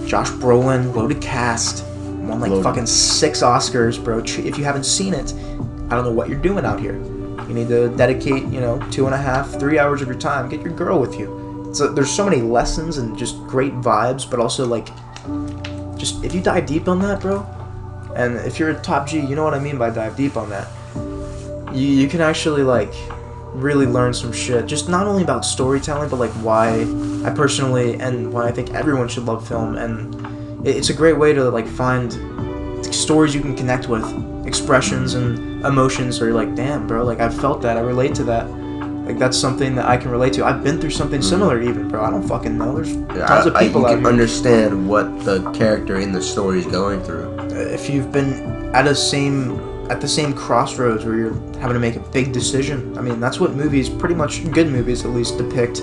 Josh 0.05 0.29
Brolin, 0.31 0.95
loaded 0.95 1.21
cast, 1.21 1.85
won 1.85 2.39
like 2.39 2.51
Loaded. 2.51 2.63
fucking 2.63 2.85
six 2.85 3.41
Oscars, 3.41 4.03
bro. 4.03 4.19
If 4.19 4.57
you 4.57 4.63
haven't 4.63 4.85
seen 4.85 5.13
it, 5.13 5.33
I 5.89 5.95
don't 5.95 6.03
know 6.03 6.11
what 6.11 6.29
you're 6.29 6.39
doing 6.39 6.65
out 6.65 6.79
here. 6.79 6.95
You 7.47 7.53
need 7.53 7.67
to 7.69 7.89
dedicate, 7.95 8.43
you 8.45 8.59
know, 8.59 8.79
two 8.91 9.05
and 9.05 9.15
a 9.15 9.17
half, 9.17 9.49
three 9.59 9.79
hours 9.79 10.01
of 10.01 10.07
your 10.07 10.17
time. 10.17 10.49
Get 10.49 10.61
your 10.61 10.73
girl 10.73 10.99
with 10.99 11.17
you. 11.17 11.71
So 11.73 11.87
there's 11.87 12.11
so 12.11 12.25
many 12.25 12.41
lessons 12.41 12.97
and 12.97 13.17
just 13.17 13.37
great 13.47 13.73
vibes, 13.73 14.29
but 14.29 14.39
also 14.39 14.65
like 14.65 14.89
just 15.97 16.23
if 16.23 16.33
you 16.33 16.41
dive 16.41 16.65
deep 16.65 16.87
on 16.87 16.99
that, 16.99 17.21
bro, 17.21 17.45
and 18.15 18.37
if 18.37 18.59
you're 18.59 18.71
a 18.71 18.81
top 18.81 19.07
G, 19.07 19.19
you 19.19 19.35
know 19.35 19.43
what 19.43 19.53
I 19.53 19.59
mean 19.59 19.77
by 19.77 19.89
dive 19.89 20.15
deep 20.15 20.37
on 20.37 20.49
that. 20.49 20.67
You 21.75 21.85
you 21.85 22.07
can 22.07 22.21
actually 22.21 22.63
like 22.63 22.93
really 23.53 23.85
learn 23.85 24.13
some 24.13 24.31
shit. 24.31 24.65
Just 24.65 24.89
not 24.89 25.05
only 25.07 25.23
about 25.23 25.45
storytelling, 25.45 26.09
but 26.09 26.17
like 26.17 26.31
why 26.43 26.85
I 27.23 27.31
personally 27.31 27.99
and 27.99 28.31
why 28.31 28.47
I 28.47 28.51
think 28.51 28.73
everyone 28.73 29.07
should 29.07 29.25
love 29.25 29.47
film, 29.47 29.75
and 29.75 30.67
it's 30.67 30.89
a 30.89 30.93
great 30.93 31.17
way 31.17 31.33
to 31.33 31.49
like 31.49 31.67
find 31.67 32.13
stories 32.93 33.35
you 33.35 33.41
can 33.41 33.55
connect 33.55 33.87
with, 33.87 34.03
expressions 34.45 35.13
and 35.13 35.65
emotions. 35.65 36.21
Or 36.21 36.25
you're 36.25 36.35
like, 36.35 36.55
damn, 36.55 36.87
bro, 36.87 37.03
like 37.03 37.19
I 37.19 37.29
felt 37.29 37.61
that, 37.61 37.77
I 37.77 37.81
relate 37.81 38.15
to 38.15 38.23
that. 38.25 38.49
Like 38.49 39.17
that's 39.17 39.37
something 39.37 39.75
that 39.75 39.85
I 39.85 39.97
can 39.97 40.11
relate 40.11 40.33
to. 40.33 40.45
I've 40.45 40.63
been 40.63 40.79
through 40.79 40.91
something 40.91 41.19
mm-hmm. 41.19 41.29
similar, 41.29 41.61
even, 41.61 41.87
bro. 41.87 42.03
I 42.03 42.11
don't 42.11 42.27
fucking 42.27 42.57
know. 42.57 42.75
There's 42.75 42.93
tons 42.93 43.47
of 43.47 43.55
I, 43.55 43.59
I, 43.59 43.63
people 43.67 43.81
you 43.81 43.87
out 43.87 43.93
can 43.93 43.99
here. 44.01 44.07
understand 44.07 44.87
what 44.87 45.25
the 45.25 45.49
character 45.51 45.99
in 45.99 46.11
the 46.11 46.21
story 46.21 46.59
is 46.59 46.67
going 46.67 47.01
through. 47.03 47.35
if 47.51 47.89
you've 47.89 48.11
been 48.11 48.73
at 48.75 48.87
a 48.87 48.95
same 48.95 49.59
at 49.89 49.99
the 49.99 50.07
same 50.07 50.33
crossroads 50.33 51.03
where 51.03 51.15
you're 51.15 51.33
having 51.59 51.73
to 51.73 51.79
make 51.79 51.95
a 51.95 51.99
big 52.11 52.31
decision 52.31 52.95
i 52.97 53.01
mean 53.01 53.19
that's 53.19 53.39
what 53.39 53.53
movies 53.55 53.89
pretty 53.89 54.13
much 54.13 54.49
good 54.51 54.67
movies 54.67 55.03
at 55.03 55.11
least 55.11 55.37
depict 55.37 55.81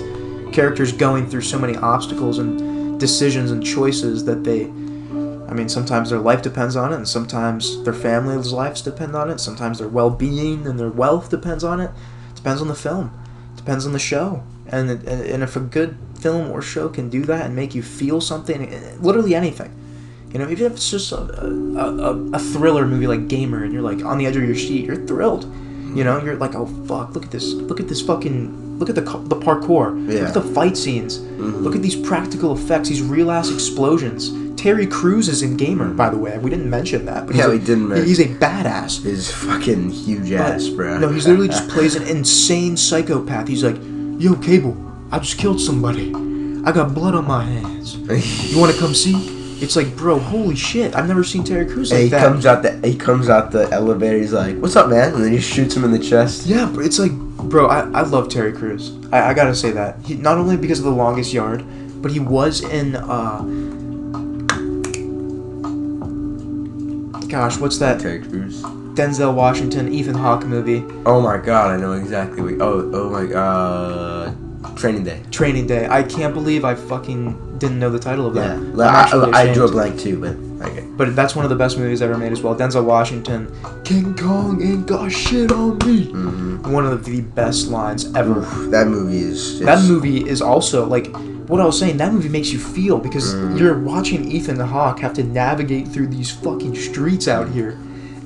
characters 0.51 0.91
going 0.91 1.27
through 1.29 1.41
so 1.41 1.59
many 1.59 1.75
obstacles 1.77 2.39
and 2.39 2.99
decisions 2.99 3.51
and 3.51 3.65
choices 3.65 4.25
that 4.25 4.43
they 4.43 4.65
i 5.49 5.53
mean 5.53 5.69
sometimes 5.69 6.09
their 6.09 6.19
life 6.19 6.41
depends 6.41 6.75
on 6.75 6.91
it 6.91 6.95
and 6.95 7.07
sometimes 7.07 7.83
their 7.83 7.93
family's 7.93 8.51
lives 8.51 8.81
depend 8.81 9.15
on 9.15 9.29
it 9.29 9.39
sometimes 9.39 9.79
their 9.79 9.87
well-being 9.87 10.65
and 10.67 10.79
their 10.79 10.89
wealth 10.89 11.29
depends 11.29 11.63
on 11.63 11.79
it. 11.79 11.91
Depends 12.35 12.61
on 12.61 12.67
the 12.67 12.75
film. 12.75 13.11
Depends 13.55 13.85
on 13.85 13.93
the 13.93 13.99
show. 13.99 14.43
And, 14.67 14.89
and 14.89 15.43
if 15.43 15.55
a 15.55 15.59
good 15.59 15.97
film 16.19 16.51
or 16.51 16.61
show 16.61 16.87
can 16.87 17.09
do 17.09 17.23
that 17.25 17.45
and 17.45 17.55
make 17.55 17.75
you 17.75 17.83
feel 17.83 18.21
something 18.21 18.73
eh, 18.73 18.95
literally 18.99 19.35
anything. 19.35 19.73
You 20.31 20.39
know, 20.39 20.49
even 20.49 20.67
if 20.67 20.73
it's 20.73 20.91
just 20.91 21.11
a, 21.11 21.17
a, 21.17 22.13
a 22.33 22.39
thriller 22.39 22.85
movie 22.85 23.07
like 23.07 23.27
Gamer, 23.27 23.63
and 23.63 23.73
you're 23.73 23.81
like 23.81 24.03
on 24.03 24.17
the 24.17 24.25
edge 24.25 24.35
of 24.35 24.43
your 24.43 24.55
seat, 24.55 24.85
you're 24.85 25.07
thrilled. 25.07 25.45
You 25.95 26.03
know, 26.03 26.21
you're 26.21 26.35
like, 26.35 26.53
oh 26.53 26.65
fuck, 26.85 27.15
look 27.15 27.25
at 27.25 27.31
this, 27.31 27.53
look 27.53 27.79
at 27.79 27.87
this 27.87 28.01
fucking, 28.01 28.66
look 28.77 28.89
at 28.89 28.95
the 28.95 29.01
the 29.01 29.35
parkour, 29.35 29.95
yeah. 30.07 30.19
look 30.19 30.27
at 30.29 30.33
the 30.33 30.41
fight 30.53 30.77
scenes, 30.77 31.19
Mm-hmm. 31.19 31.57
look 31.63 31.75
at 31.75 31.81
these 31.83 31.95
practical 31.95 32.51
effects, 32.53 32.89
these 32.89 33.01
real 33.01 33.29
ass 33.31 33.49
explosions. 33.51 34.31
Terry 34.59 34.87
Crews 34.87 35.27
is 35.29 35.43
in 35.43 35.55
Gamer, 35.55 35.93
by 35.93 36.09
the 36.09 36.17
way. 36.17 36.35
We 36.39 36.49
didn't 36.49 36.69
mention 36.69 37.05
that, 37.05 37.27
but 37.27 37.35
Yeah, 37.35 37.47
we 37.47 37.59
didn't 37.59 37.87
mention- 37.89 38.07
He's 38.07 38.19
a 38.19 38.25
badass. 38.27 39.03
His 39.03 39.29
fucking 39.31 39.91
huge 39.91 40.31
But- 40.31 40.39
ass, 40.53 40.67
bro. 40.69 40.97
No, 40.97 41.09
he's 41.09 41.27
literally 41.27 41.47
just 41.49 41.69
plays 41.75 41.93
an 41.95 42.03
insane 42.07 42.75
psychopath. 42.75 43.47
He's 43.47 43.63
like, 43.63 43.75
yo, 44.17 44.33
Kable, 44.33 44.75
I 45.11 45.19
just 45.19 45.37
killed 45.37 45.61
somebody. 45.61 46.11
I 46.65 46.71
got 46.71 46.95
blood 46.95 47.13
on 47.13 47.27
my 47.27 47.43
hands. 47.43 47.97
You 48.51 48.59
want 48.59 48.73
to 48.73 48.79
come 48.79 48.95
see? 48.95 49.13
It's 49.59 49.75
like, 49.75 49.95
bro, 49.95 50.19
holy 50.19 50.55
shit! 50.55 50.95
I've 50.95 51.07
never 51.07 51.23
seen 51.23 51.43
Terry 51.43 51.65
Crews 51.65 51.91
like 51.91 52.01
he 52.01 52.09
that. 52.09 52.21
comes 52.21 52.45
out 52.45 52.61
the 52.61 52.79
he 52.87 52.95
comes 52.95 53.27
out 53.27 53.51
the 53.51 53.67
elevator. 53.71 54.17
He's 54.17 54.33
like, 54.33 54.55
"What's 54.57 54.75
up, 54.75 54.87
man?" 54.87 55.13
And 55.13 55.23
then 55.23 55.31
he 55.31 55.39
shoots 55.39 55.75
him 55.75 55.83
in 55.83 55.91
the 55.91 55.99
chest. 55.99 56.45
Yeah, 56.45 56.71
but 56.71 56.85
it's 56.85 56.99
like, 56.99 57.11
bro, 57.11 57.67
I, 57.67 57.79
I 57.91 58.01
love 58.01 58.29
Terry 58.29 58.53
Crews. 58.53 58.95
I, 59.11 59.29
I 59.29 59.33
gotta 59.33 59.55
say 59.55 59.71
that. 59.71 59.99
He, 60.05 60.15
not 60.15 60.37
only 60.37 60.57
because 60.57 60.77
of 60.79 60.85
The 60.85 60.91
Longest 60.91 61.33
Yard, 61.33 61.65
but 62.01 62.11
he 62.11 62.19
was 62.19 62.61
in, 62.61 62.95
uh... 62.95 63.41
Gosh, 67.27 67.57
what's 67.57 67.79
that 67.79 67.99
Terry 67.99 68.19
Crews. 68.19 68.61
Denzel 68.61 69.33
Washington, 69.33 69.91
Ethan 69.91 70.15
Hawke 70.15 70.45
movie? 70.45 70.83
Oh 71.05 71.19
my 71.21 71.37
god, 71.37 71.71
I 71.71 71.77
know 71.77 71.93
exactly. 71.93 72.41
What, 72.41 72.61
oh, 72.61 72.91
oh 72.93 73.09
my 73.09 73.25
god. 73.25 74.46
Training 74.77 75.03
Day. 75.03 75.21
Training 75.31 75.67
Day. 75.67 75.87
I 75.89 76.03
can't 76.03 76.33
believe 76.33 76.63
I 76.65 76.75
fucking 76.75 77.57
didn't 77.57 77.79
know 77.79 77.89
the 77.89 77.99
title 77.99 78.27
of 78.27 78.35
Yeah, 78.35 78.59
that. 78.75 78.93
Actually 78.95 79.33
I, 79.33 79.49
I 79.49 79.53
drew 79.53 79.65
a 79.65 79.71
blank 79.71 79.99
too, 79.99 80.19
but 80.21 80.67
okay. 80.67 80.85
But 80.95 81.15
that's 81.15 81.35
one 81.35 81.43
of 81.45 81.49
the 81.49 81.55
best 81.55 81.77
movies 81.77 82.01
ever 82.01 82.17
made 82.17 82.31
as 82.31 82.41
well. 82.41 82.55
Denzel 82.55 82.83
Washington, 82.85 83.51
King 83.83 84.15
Kong 84.15 84.61
ain't 84.61 84.85
got 84.87 85.11
shit 85.11 85.51
on 85.51 85.77
me. 85.79 86.05
hmm 86.11 86.71
One 86.71 86.85
of 86.85 87.05
the 87.05 87.21
best 87.21 87.67
lines 87.67 88.13
ever. 88.15 88.41
That 88.71 88.87
movie 88.87 89.19
is. 89.19 89.59
Just, 89.59 89.65
That 89.65 89.83
movie 89.87 90.27
is 90.27 90.41
also 90.41 90.85
like 90.85 91.07
what 91.47 91.61
I 91.61 91.65
was 91.65 91.77
saying. 91.79 91.97
That 91.97 92.13
movie 92.13 92.29
makes 92.29 92.51
you 92.51 92.59
feel 92.59 92.97
because 92.99 93.33
Mm. 93.35 93.59
you're 93.59 93.79
watching 93.79 94.29
Ethan 94.31 94.57
the 94.57 94.65
Hawk 94.65 94.99
have 94.99 95.13
to 95.15 95.23
navigate 95.23 95.87
through 95.87 96.07
these 96.07 96.29
fucking 96.31 96.75
streets 96.75 97.27
out 97.27 97.47
here, 97.49 97.71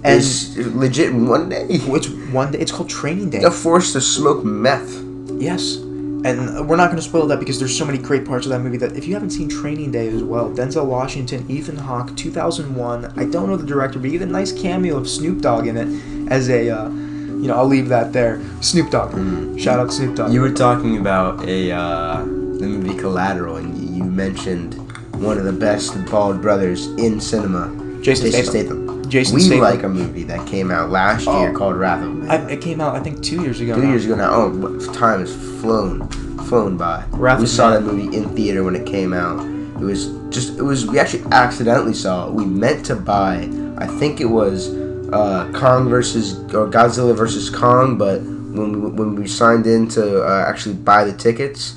and 0.04 0.18
is 0.20 0.58
legit 0.58 1.14
one 1.14 1.48
day. 1.50 1.66
it's 1.70 2.10
one 2.34 2.52
day. 2.52 2.60
It's 2.60 2.72
called 2.72 2.90
Training 2.90 3.30
Day. 3.30 3.40
They're 3.40 3.52
forced 3.52 3.94
to 3.94 4.02
smoke 4.02 4.44
meth. 4.44 5.02
Yes, 5.38 5.78
and 6.24 6.70
we're 6.70 6.76
not 6.76 6.88
going 6.88 6.98
to 6.98 7.02
spoil 7.02 7.26
that 7.28 7.40
because 7.40 7.58
there's 7.58 7.76
so 7.76 7.86
many 7.86 7.98
great 7.98 8.26
parts 8.26 8.46
of 8.46 8.52
that 8.52 8.60
movie 8.60 8.78
that 8.78 8.96
if 8.96 9.08
you 9.08 9.14
haven't 9.14 9.32
seen 9.32 9.50
Training 9.50 9.92
Day 9.92 10.08
as 10.08 10.24
well, 10.24 10.52
Denzel 10.52 10.86
Washington, 10.86 11.50
Ethan 11.50 11.78
Hawke, 11.78 12.16
2001. 12.16 13.06
I 13.18 13.26
don't 13.26 13.50
know 13.50 13.58
the 13.58 13.66
director, 13.66 13.98
but 14.00 14.12
you 14.12 14.20
get 14.20 14.28
a 14.28 14.32
nice 14.32 14.52
cameo 14.52 14.98
of 14.98 15.10
Snoop 15.10 15.42
Dogg 15.42 15.68
in 15.68 15.78
it 15.78 16.32
as 16.32 16.50
a. 16.50 16.70
Uh, 16.70 16.90
you 16.90 17.48
know, 17.48 17.56
I'll 17.56 17.66
leave 17.66 17.90
that 17.90 18.14
there. 18.14 18.40
Snoop 18.62 18.92
Dogg. 18.92 19.14
Shout 19.60 19.80
out 19.80 19.92
Snoop 19.92 20.16
Dogg. 20.16 20.32
You 20.32 20.42
were 20.42 20.52
talking 20.52 20.98
about 20.98 21.44
a 21.48 21.72
uh, 21.72 22.18
the 22.18 22.68
movie 22.68 22.96
Collateral, 22.96 23.56
and 23.56 23.76
you, 23.76 23.96
you 23.96 24.04
mentioned 24.04 24.76
one 25.16 25.40
of 25.40 25.46
the 25.46 25.54
best 25.54 26.06
bald 26.06 26.40
brothers 26.40 26.86
in 27.00 27.20
cinema, 27.20 27.70
Jason 28.04 28.28
Jason 28.28 28.44
Statham. 28.44 28.46
Statham. 28.46 28.81
Jason 29.12 29.36
we 29.36 29.42
Statham. 29.42 29.60
like 29.62 29.84
a 29.84 29.90
movie 29.90 30.24
that 30.24 30.48
came 30.48 30.72
out 30.72 30.90
last 30.90 31.28
Oh. 31.28 31.42
year 31.42 31.52
called 31.54 31.76
Wrath 31.76 32.02
of 32.04 32.14
Man. 32.16 32.32
I, 32.32 32.50
it 32.52 32.62
came 32.62 32.80
out, 32.80 32.96
I 32.96 33.02
think, 33.02 33.22
two 33.22 33.42
years 33.42 33.60
ago. 33.60 33.76
Two 33.76 33.82
now. 33.84 33.90
years 33.90 34.06
ago 34.06 34.16
now. 34.16 34.32
Oh, 34.34 34.94
time 34.94 35.20
has 35.20 35.36
flown, 35.60 36.08
flown 36.48 36.78
by. 36.78 37.04
Wrath 37.12 37.42
we 37.42 37.46
saw 37.46 37.70
Man. 37.72 37.86
that 37.86 37.94
movie 37.94 38.16
in 38.16 38.30
theater 38.36 38.64
when 38.64 38.76
it 38.76 38.86
came 38.88 39.14
out. 39.14 39.46
It 39.82 39.84
was 39.84 40.08
just, 40.30 40.58
it 40.58 40.62
was. 40.64 40.86
We 40.86 40.98
actually 40.98 41.24
accidentally 41.32 41.94
saw 41.94 42.28
it. 42.30 42.34
We 42.34 42.46
meant 42.46 42.86
to 42.86 42.96
buy. 42.96 43.50
I 43.78 43.88
think 43.88 44.22
it 44.22 44.26
was 44.30 44.70
uh, 45.12 45.52
Kong 45.54 45.90
versus 45.90 46.36
or 46.54 46.68
Godzilla 46.70 47.14
versus 47.16 47.50
Kong, 47.50 47.98
but 47.98 48.22
when 48.22 48.82
we 48.82 48.90
when 48.92 49.16
we 49.16 49.28
signed 49.28 49.68
in 49.68 49.90
to 49.90 50.24
uh, 50.24 50.46
actually 50.48 50.76
buy 50.76 51.04
the 51.04 51.14
tickets, 51.14 51.76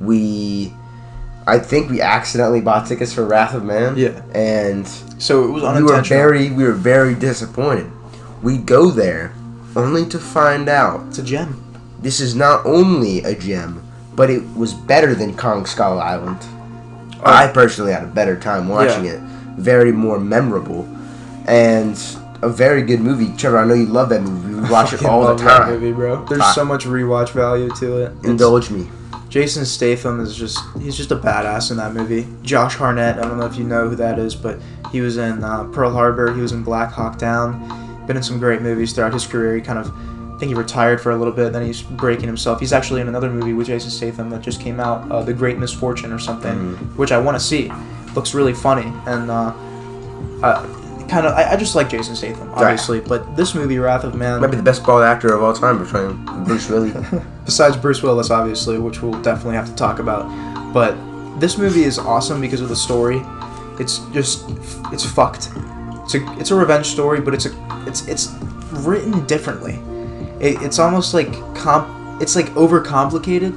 we. 0.00 0.72
I 1.46 1.58
think 1.58 1.90
we 1.90 2.00
accidentally 2.00 2.60
bought 2.62 2.86
tickets 2.86 3.12
for 3.12 3.24
Wrath 3.26 3.54
of 3.54 3.64
Man. 3.64 3.96
Yeah. 3.96 4.22
And 4.34 4.86
So 5.18 5.44
it 5.44 5.50
was 5.50 5.62
unintentional. 5.62 5.90
we 5.90 5.96
were 5.96 6.02
very 6.02 6.50
we 6.50 6.64
were 6.64 6.72
very 6.72 7.14
disappointed. 7.14 7.90
We 8.42 8.58
go 8.58 8.90
there 8.90 9.34
only 9.76 10.06
to 10.06 10.18
find 10.18 10.68
out 10.68 11.04
It's 11.08 11.18
a 11.18 11.22
gem. 11.22 11.62
this 12.00 12.20
is 12.20 12.34
not 12.34 12.64
only 12.64 13.22
a 13.24 13.34
gem, 13.34 13.82
but 14.14 14.30
it 14.30 14.42
was 14.56 14.72
better 14.72 15.14
than 15.14 15.36
Kong 15.36 15.66
Skull 15.66 16.00
Island. 16.00 16.38
I 17.24 17.48
personally 17.48 17.92
had 17.92 18.04
a 18.04 18.06
better 18.08 18.38
time 18.38 18.68
watching 18.68 19.06
it. 19.06 19.18
Very 19.56 19.92
more 19.92 20.18
memorable, 20.20 20.86
and 21.46 21.96
a 22.42 22.48
very 22.48 22.82
good 22.82 23.00
movie. 23.00 23.34
Trevor, 23.36 23.58
I 23.58 23.64
know 23.64 23.74
you 23.74 23.86
love 23.86 24.08
that 24.10 24.22
movie. 24.22 24.54
We 24.60 24.68
watch 24.68 24.92
it 24.92 25.04
all 25.04 25.22
the 25.22 25.28
love 25.28 25.38
that 25.38 25.58
time. 25.58 25.70
movie, 25.70 25.92
bro. 25.92 26.24
There's 26.26 26.42
Ah. 26.42 26.52
so 26.52 26.64
much 26.64 26.84
rewatch 26.84 27.30
value 27.30 27.70
to 27.76 27.98
it. 27.98 28.04
It's- 28.18 28.24
Indulge 28.24 28.70
me. 28.70 28.90
Jason 29.34 29.64
Statham 29.66 30.20
is 30.20 30.36
just 30.36 30.60
he's 30.78 30.96
just 30.96 31.10
a 31.10 31.16
badass 31.16 31.72
in 31.72 31.76
that 31.78 31.92
movie. 31.92 32.24
Josh 32.42 32.76
Hartnett, 32.76 33.18
I 33.18 33.22
don't 33.22 33.36
know 33.36 33.46
if 33.46 33.56
you 33.56 33.64
know 33.64 33.88
who 33.88 33.96
that 33.96 34.16
is, 34.16 34.32
but 34.36 34.60
he 34.92 35.00
was 35.00 35.16
in 35.16 35.42
uh, 35.42 35.64
Pearl 35.64 35.90
Harbor, 35.90 36.32
he 36.32 36.40
was 36.40 36.52
in 36.52 36.62
Black 36.62 36.92
Hawk 36.92 37.18
Down, 37.18 38.06
been 38.06 38.16
in 38.16 38.22
some 38.22 38.38
great 38.38 38.62
movies 38.62 38.92
throughout 38.92 39.12
his 39.12 39.26
career. 39.26 39.56
He 39.56 39.60
kind 39.60 39.80
of 39.80 39.90
I 39.90 40.38
think 40.38 40.50
he 40.50 40.54
retired 40.54 41.00
for 41.00 41.10
a 41.10 41.16
little 41.16 41.32
bit, 41.32 41.52
then 41.52 41.66
he's 41.66 41.82
breaking 41.82 42.28
himself. 42.28 42.60
He's 42.60 42.72
actually 42.72 43.00
in 43.00 43.08
another 43.08 43.28
movie 43.28 43.54
with 43.54 43.66
Jason 43.66 43.90
Statham 43.90 44.30
that 44.30 44.40
just 44.40 44.60
came 44.60 44.78
out, 44.78 45.10
uh, 45.10 45.20
The 45.24 45.34
Great 45.34 45.58
Misfortune 45.58 46.12
or 46.12 46.20
something, 46.20 46.54
Mhm. 46.54 46.76
which 46.96 47.10
I 47.10 47.18
want 47.18 47.36
to 47.36 47.42
see. 47.44 47.72
Looks 48.14 48.34
really 48.34 48.54
funny 48.54 48.92
and 49.06 49.32
uh, 49.32 49.52
uh, 50.44 50.64
kind 51.08 51.26
of 51.26 51.34
I, 51.34 51.52
I 51.52 51.56
just 51.56 51.74
like 51.74 51.88
Jason 51.88 52.16
Statham, 52.16 52.50
obviously, 52.54 53.00
but 53.00 53.36
this 53.36 53.54
movie 53.54 53.78
Wrath 53.78 54.04
of 54.04 54.14
Man 54.14 54.40
Might 54.40 54.48
be 54.48 54.56
the 54.56 54.62
best 54.62 54.84
bald 54.84 55.02
actor 55.02 55.32
of 55.32 55.42
all 55.42 55.52
time, 55.52 55.78
between 55.78 56.24
Bruce 56.44 56.68
Willis. 56.68 56.94
besides 57.44 57.76
Bruce 57.76 58.02
Willis, 58.02 58.30
obviously, 58.30 58.78
which 58.78 59.02
we'll 59.02 59.20
definitely 59.22 59.56
have 59.56 59.66
to 59.66 59.74
talk 59.74 59.98
about. 59.98 60.24
But 60.72 60.96
this 61.40 61.58
movie 61.58 61.84
is 61.84 61.98
awesome 61.98 62.40
because 62.40 62.60
of 62.60 62.68
the 62.68 62.76
story. 62.76 63.22
It's 63.78 63.98
just 64.12 64.44
it's 64.92 65.04
fucked. 65.04 65.50
It's 66.04 66.14
a 66.14 66.38
it's 66.38 66.50
a 66.50 66.54
revenge 66.54 66.86
story, 66.86 67.20
but 67.20 67.34
it's 67.34 67.46
a 67.46 67.84
it's 67.86 68.06
it's 68.08 68.28
written 68.72 69.26
differently. 69.26 69.74
It, 70.40 70.62
it's 70.62 70.78
almost 70.78 71.14
like 71.14 71.32
comp. 71.54 72.22
It's 72.22 72.36
like 72.36 72.46
overcomplicated. 72.50 73.52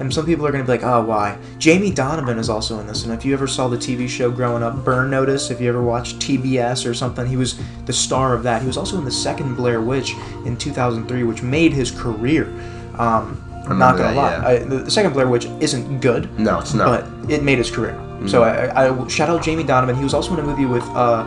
And 0.00 0.12
some 0.12 0.24
people 0.24 0.46
are 0.46 0.50
gonna 0.50 0.64
be 0.64 0.70
like, 0.70 0.82
oh, 0.82 1.02
why? 1.04 1.36
Jamie 1.58 1.90
Donovan 1.90 2.38
is 2.38 2.48
also 2.48 2.78
in 2.80 2.86
this, 2.86 3.04
and 3.04 3.12
if 3.12 3.22
you 3.24 3.34
ever 3.34 3.46
saw 3.46 3.68
the 3.68 3.76
TV 3.76 4.08
show 4.08 4.30
growing 4.30 4.62
up, 4.62 4.82
Burn 4.84 5.10
Notice, 5.10 5.50
if 5.50 5.60
you 5.60 5.68
ever 5.68 5.82
watched 5.82 6.16
TBS 6.20 6.88
or 6.88 6.94
something, 6.94 7.26
he 7.26 7.36
was 7.36 7.60
the 7.84 7.92
star 7.92 8.32
of 8.34 8.42
that. 8.44 8.62
He 8.62 8.66
was 8.66 8.78
also 8.78 8.96
in 8.96 9.04
the 9.04 9.10
second 9.10 9.56
Blair 9.56 9.82
Witch 9.82 10.14
in 10.46 10.56
2003, 10.56 11.22
which 11.24 11.42
made 11.42 11.74
his 11.74 11.90
career. 11.90 12.46
Um, 12.98 13.44
I'm 13.68 13.78
not 13.78 13.98
gonna 13.98 14.16
lie, 14.16 14.32
yeah. 14.32 14.46
I, 14.48 14.58
the, 14.60 14.90
second 14.90 15.12
Blair 15.12 15.28
Witch 15.28 15.44
isn't 15.60 16.00
good, 16.00 16.36
no, 16.40 16.58
it's 16.60 16.72
not. 16.72 16.86
but 17.04 17.30
it 17.30 17.42
made 17.42 17.58
his 17.58 17.70
career. 17.70 17.94
So 18.26 18.42
I, 18.42 18.66
I, 18.68 19.04
I 19.04 19.08
shout 19.08 19.28
out 19.28 19.42
Jamie 19.42 19.64
Donovan. 19.64 19.96
He 19.96 20.02
was 20.04 20.14
also 20.14 20.32
in 20.32 20.40
a 20.40 20.42
movie 20.42 20.66
with 20.66 20.82
uh, 20.94 21.24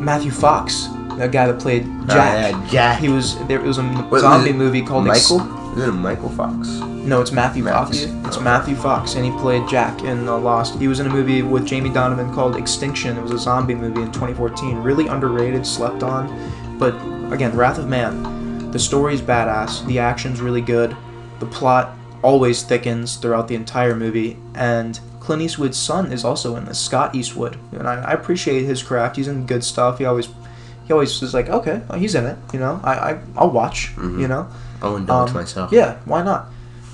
Matthew 0.00 0.30
Fox, 0.30 0.88
that 1.18 1.30
guy 1.30 1.46
that 1.46 1.60
played 1.60 1.84
Ah, 1.86 2.06
Jack. 2.08 2.52
yeah, 2.52 2.70
Jack. 2.70 3.00
He 3.00 3.08
was 3.08 3.36
there. 3.46 3.60
It 3.60 3.66
was 3.66 3.78
a 3.78 3.82
was 4.10 4.22
zombie 4.22 4.50
it 4.50 4.56
movie 4.56 4.82
called 4.82 5.06
Ex- 5.08 5.30
Michael. 5.30 5.78
Is 5.78 5.88
it 5.88 5.92
Michael 5.92 6.28
Fox? 6.30 6.68
No, 7.04 7.20
it's 7.20 7.32
Matthew 7.32 7.64
Fox. 7.64 8.02
It's 8.04 8.36
Oh. 8.38 8.40
Matthew 8.40 8.74
Fox, 8.74 9.14
and 9.14 9.24
he 9.24 9.30
played 9.32 9.68
Jack 9.68 10.02
in 10.04 10.26
uh, 10.28 10.38
Lost. 10.38 10.78
He 10.78 10.88
was 10.88 11.00
in 11.00 11.06
a 11.06 11.10
movie 11.10 11.42
with 11.42 11.66
Jamie 11.66 11.90
Donovan 11.90 12.32
called 12.32 12.56
Extinction. 12.56 13.16
It 13.18 13.22
was 13.22 13.30
a 13.32 13.38
zombie 13.38 13.74
movie 13.74 14.00
in 14.00 14.10
2014. 14.10 14.78
Really 14.78 15.06
underrated, 15.08 15.66
slept 15.66 16.02
on. 16.02 16.28
But 16.78 16.94
again, 17.32 17.54
Wrath 17.56 17.78
of 17.78 17.88
Man. 17.88 18.70
The 18.70 18.78
story's 18.78 19.20
badass. 19.20 19.86
The 19.86 19.98
action's 19.98 20.40
really 20.40 20.62
good. 20.62 20.96
The 21.40 21.46
plot 21.46 21.94
always 22.22 22.62
thickens 22.62 23.16
throughout 23.16 23.48
the 23.48 23.54
entire 23.54 23.94
movie. 23.94 24.38
And 24.54 24.98
Clint 25.20 25.42
Eastwood's 25.42 25.76
son 25.76 26.10
is 26.10 26.24
also 26.24 26.56
in 26.56 26.64
this, 26.64 26.78
Scott 26.80 27.14
Eastwood. 27.14 27.58
And 27.72 27.86
I, 27.86 27.96
I 28.02 28.12
appreciate 28.12 28.64
his 28.64 28.82
craft. 28.82 29.16
He's 29.16 29.28
in 29.28 29.44
good 29.46 29.62
stuff. 29.62 29.98
He 29.98 30.06
always, 30.06 30.28
he 30.86 30.92
always 30.92 31.22
is 31.22 31.34
like, 31.34 31.48
okay, 31.50 31.82
well, 31.88 31.98
he's 31.98 32.14
in 32.14 32.24
it. 32.24 32.38
You 32.54 32.60
know, 32.60 32.80
I, 32.82 32.94
I 33.12 33.18
I'll 33.36 33.50
watch. 33.50 33.94
Mhm. 33.96 34.20
You 34.20 34.28
know. 34.28 34.48
I'll 34.82 34.96
indulge 34.96 35.28
Um, 35.30 35.34
myself. 35.36 35.70
Yeah, 35.72 35.96
why 36.06 36.22
not? 36.22 36.48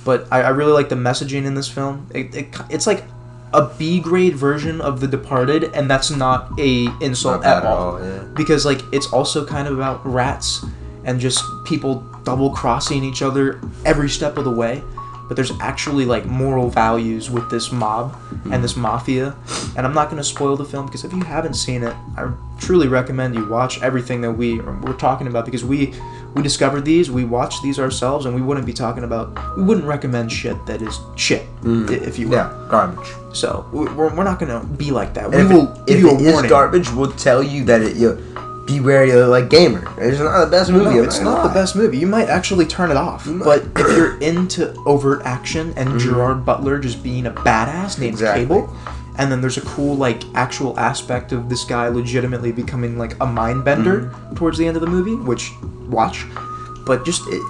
But 0.04 0.26
I, 0.30 0.42
I 0.42 0.48
really 0.50 0.72
like 0.72 0.88
the 0.88 0.96
messaging 0.96 1.44
in 1.44 1.54
this 1.54 1.68
film. 1.68 2.06
It, 2.14 2.34
it, 2.34 2.56
it's 2.70 2.86
like 2.86 3.04
a 3.52 3.66
B 3.78 4.00
grade 4.00 4.34
version 4.34 4.80
of 4.80 5.00
The 5.00 5.06
Departed, 5.06 5.64
and 5.74 5.90
that's 5.90 6.10
not 6.10 6.50
a 6.58 6.86
insult 7.00 7.42
Not 7.42 7.58
at 7.58 7.66
all. 7.66 8.02
yeah. 8.02 8.24
Because 8.34 8.64
like 8.64 8.80
it's 8.92 9.12
also 9.12 9.44
kind 9.44 9.66
of 9.68 9.74
about 9.74 10.04
rats 10.06 10.64
and 11.04 11.18
just 11.18 11.44
people 11.64 12.06
double 12.24 12.50
crossing 12.50 13.02
each 13.02 13.22
other 13.22 13.60
every 13.84 14.08
step 14.08 14.36
of 14.36 14.44
the 14.44 14.50
way. 14.50 14.82
But 15.28 15.36
there's 15.36 15.52
actually 15.60 16.06
like 16.06 16.26
moral 16.26 16.70
values 16.70 17.30
with 17.30 17.48
this 17.50 17.70
mob 17.70 18.16
and 18.30 18.54
hmm. 18.54 18.62
this 18.62 18.74
mafia. 18.74 19.36
And 19.76 19.86
I'm 19.86 19.94
not 19.94 20.10
going 20.10 20.16
to 20.16 20.24
spoil 20.24 20.56
the 20.56 20.64
film 20.64 20.86
because 20.86 21.04
if 21.04 21.12
you 21.12 21.22
haven't 21.22 21.54
seen 21.54 21.84
it, 21.84 21.94
I 22.16 22.32
truly 22.58 22.88
recommend 22.88 23.36
you 23.36 23.48
watch 23.48 23.80
everything 23.80 24.20
that 24.22 24.32
we 24.32 24.60
we're 24.60 24.96
talking 24.96 25.28
about 25.28 25.44
because 25.44 25.64
we 25.64 25.94
we 26.34 26.42
discovered 26.42 26.84
these, 26.84 27.10
we 27.10 27.24
watched 27.24 27.62
these 27.62 27.78
ourselves, 27.78 28.24
and 28.26 28.34
we 28.34 28.40
wouldn't 28.42 28.66
be 28.66 28.72
talking 28.72 29.04
about 29.04 29.56
we 29.56 29.62
wouldn't 29.62 29.86
recommend 29.86 30.30
shit 30.30 30.64
that 30.66 30.80
is 30.82 30.98
shit, 31.16 31.44
mm. 31.62 31.88
i- 31.90 31.94
if 32.04 32.18
you 32.18 32.28
will. 32.28 32.36
Yeah, 32.36 32.66
garbage. 32.68 33.08
So 33.32 33.66
we- 33.72 33.86
we're, 33.86 34.14
we're 34.14 34.24
not 34.24 34.38
to 34.60 34.66
be 34.66 34.90
like 34.90 35.14
that. 35.14 35.30
We 35.30 35.36
And 35.38 35.46
if 35.46 35.52
will 35.52 35.72
it, 35.72 35.86
give 35.86 35.96
if 35.96 36.02
you 36.02 36.10
a 36.10 36.14
it 36.14 36.20
is 36.20 36.32
warning. 36.32 36.48
garbage, 36.50 36.90
we'll 36.92 37.12
tell 37.12 37.42
you 37.42 37.64
that 37.64 37.82
it. 37.82 37.96
You 37.96 38.18
be 38.66 38.78
wary 38.78 39.10
of 39.10 39.28
like 39.28 39.48
gamer. 39.50 39.82
It's 39.98 40.20
not 40.20 40.44
the 40.44 40.50
best 40.50 40.70
movie. 40.70 40.96
No, 40.96 41.02
it's 41.02 41.18
gonna 41.18 41.30
not 41.30 41.42
the 41.48 41.54
best 41.54 41.74
movie. 41.74 41.98
You 41.98 42.06
might 42.06 42.28
actually 42.28 42.66
turn 42.66 42.90
it 42.92 42.96
off. 42.96 43.26
But 43.26 43.64
if 43.76 43.96
you're 43.96 44.16
into 44.20 44.72
overt 44.86 45.22
action 45.24 45.72
and 45.76 45.88
mm. 45.88 45.98
Gerard 45.98 46.44
Butler 46.44 46.78
just 46.78 47.02
being 47.02 47.26
a 47.26 47.32
badass 47.32 47.98
named 47.98 48.12
Exactly. 48.12 48.44
Kable, 48.46 48.68
and 49.18 49.30
then 49.30 49.40
there's 49.40 49.56
a 49.56 49.62
cool 49.62 49.94
like 49.96 50.22
actual 50.34 50.78
aspect 50.78 51.32
of 51.32 51.48
this 51.48 51.64
guy 51.64 51.88
legitimately 51.88 52.52
becoming 52.52 52.98
like 52.98 53.14
a 53.20 53.26
mind 53.26 53.64
bender 53.64 54.14
towards 54.34 54.58
the 54.58 54.66
end 54.66 54.76
of 54.76 54.80
the 54.80 54.88
movie, 54.88 55.14
which 55.16 55.52
watch. 55.88 56.24
But 56.86 57.04
just 57.04 57.22
it, 57.28 57.42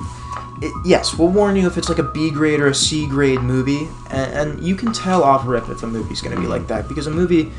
it, 0.63 0.73
yes, 0.87 1.17
we'll 1.17 1.29
warn 1.29 1.57
you 1.57 1.67
if 1.67 1.79
it's 1.79 1.89
like 1.89 1.99
a 1.99 2.03
B 2.03 2.31
grade 2.31 2.61
or 2.61 2.69
a 2.69 2.75
C 2.75 3.07
grade 3.07 3.41
movie, 3.41 3.89
and, 4.11 4.33
and 4.51 4.65
you 4.65 4.75
can 4.75 4.93
tell 4.93 5.23
off 5.23 5.47
rip 5.47 5.69
if 5.69 5.83
a 5.83 5.87
movie's 5.87 6.21
gonna 6.21 6.41
be 6.41 6.47
like 6.47 6.67
that 6.69 6.89
because 6.89 7.07
a 7.07 7.11
movie. 7.11 7.51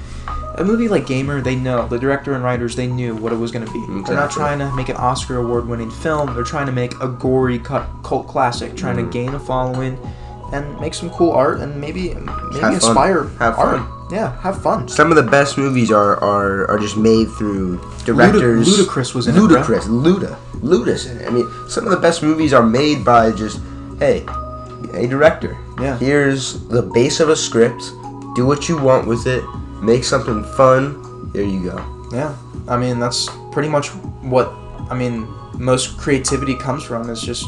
A 0.56 0.66
movie 0.66 0.90
like 0.90 1.08
Gamer, 1.08 1.40
they 1.40 1.56
know 1.56 1.88
the 1.88 1.98
director 1.98 2.34
and 2.34 2.44
writers. 2.44 2.76
They 2.76 2.86
knew 2.86 3.16
what 3.16 3.32
it 3.32 3.38
was 3.38 3.52
going 3.52 3.66
to 3.66 3.72
be. 3.72 3.80
They're 4.06 4.18
not 4.18 4.32
trying 4.32 4.60
to 4.60 4.70
make 4.76 4.90
an 4.90 4.98
Oscar 4.98 5.38
award-winning 5.38 5.90
film. 5.90 6.36
They're 6.36 6.44
trying 6.44 6.66
to 6.66 6.74
make 6.74 6.94
a 7.00 7.08
gory 7.08 7.58
cult 7.58 8.28
classic, 8.28 8.76
trying 8.76 8.98
Mm. 8.98 9.06
to 9.06 9.12
gain 9.12 9.34
a 9.34 9.40
following, 9.40 9.98
and 10.52 10.80
make 10.80 10.94
some 10.94 11.10
cool 11.12 11.32
art, 11.32 11.60
and 11.60 11.80
maybe 11.80 12.14
maybe 12.14 12.60
Have 12.60 12.74
inspire 12.74 13.26
Have 13.40 13.58
art. 13.58 13.80
fun. 13.80 14.08
Yeah, 14.12 14.36
have 14.42 14.62
fun. 14.62 14.88
Some 14.90 15.10
of 15.10 15.16
the 15.16 15.24
best 15.24 15.58
movies 15.58 15.92
are 15.92 16.18
are, 16.22 16.70
are 16.70 16.78
just 16.78 16.98
made 16.98 17.32
through 17.32 17.80
directors. 18.04 18.68
Ludacris 18.68 19.16
was 19.16 19.28
in 19.28 19.36
it. 19.36 19.40
Ludacris, 19.40 19.88
Luda, 19.88 20.38
Luda's 20.60 21.06
in 21.06 21.18
it. 21.22 21.28
I 21.28 21.30
mean, 21.30 21.48
some 21.70 21.86
of 21.86 21.92
the 21.92 22.00
best 22.00 22.22
movies 22.22 22.54
are 22.54 22.64
made 22.66 23.06
by 23.06 23.32
just 23.32 23.62
hey, 24.00 24.26
a 24.94 25.08
director. 25.08 25.58
Yeah. 25.80 25.98
Here's 25.98 26.68
the 26.68 26.82
base 26.82 27.20
of 27.20 27.30
a 27.30 27.36
script. 27.36 27.82
Do 28.36 28.46
what 28.46 28.68
you 28.68 28.78
want 28.78 29.08
with 29.08 29.28
it. 29.28 29.44
Make 29.82 30.04
something 30.04 30.44
fun. 30.60 31.32
There 31.32 31.44
you 31.44 31.64
go. 31.72 32.08
Yeah, 32.12 32.36
I 32.68 32.76
mean 32.76 33.00
that's 33.00 33.30
pretty 33.52 33.70
much 33.70 33.88
what 34.28 34.52
I 34.92 34.96
mean. 34.96 35.28
Most 35.58 35.98
creativity 35.98 36.56
comes 36.56 36.84
from 36.84 37.10
is 37.10 37.22
just 37.22 37.46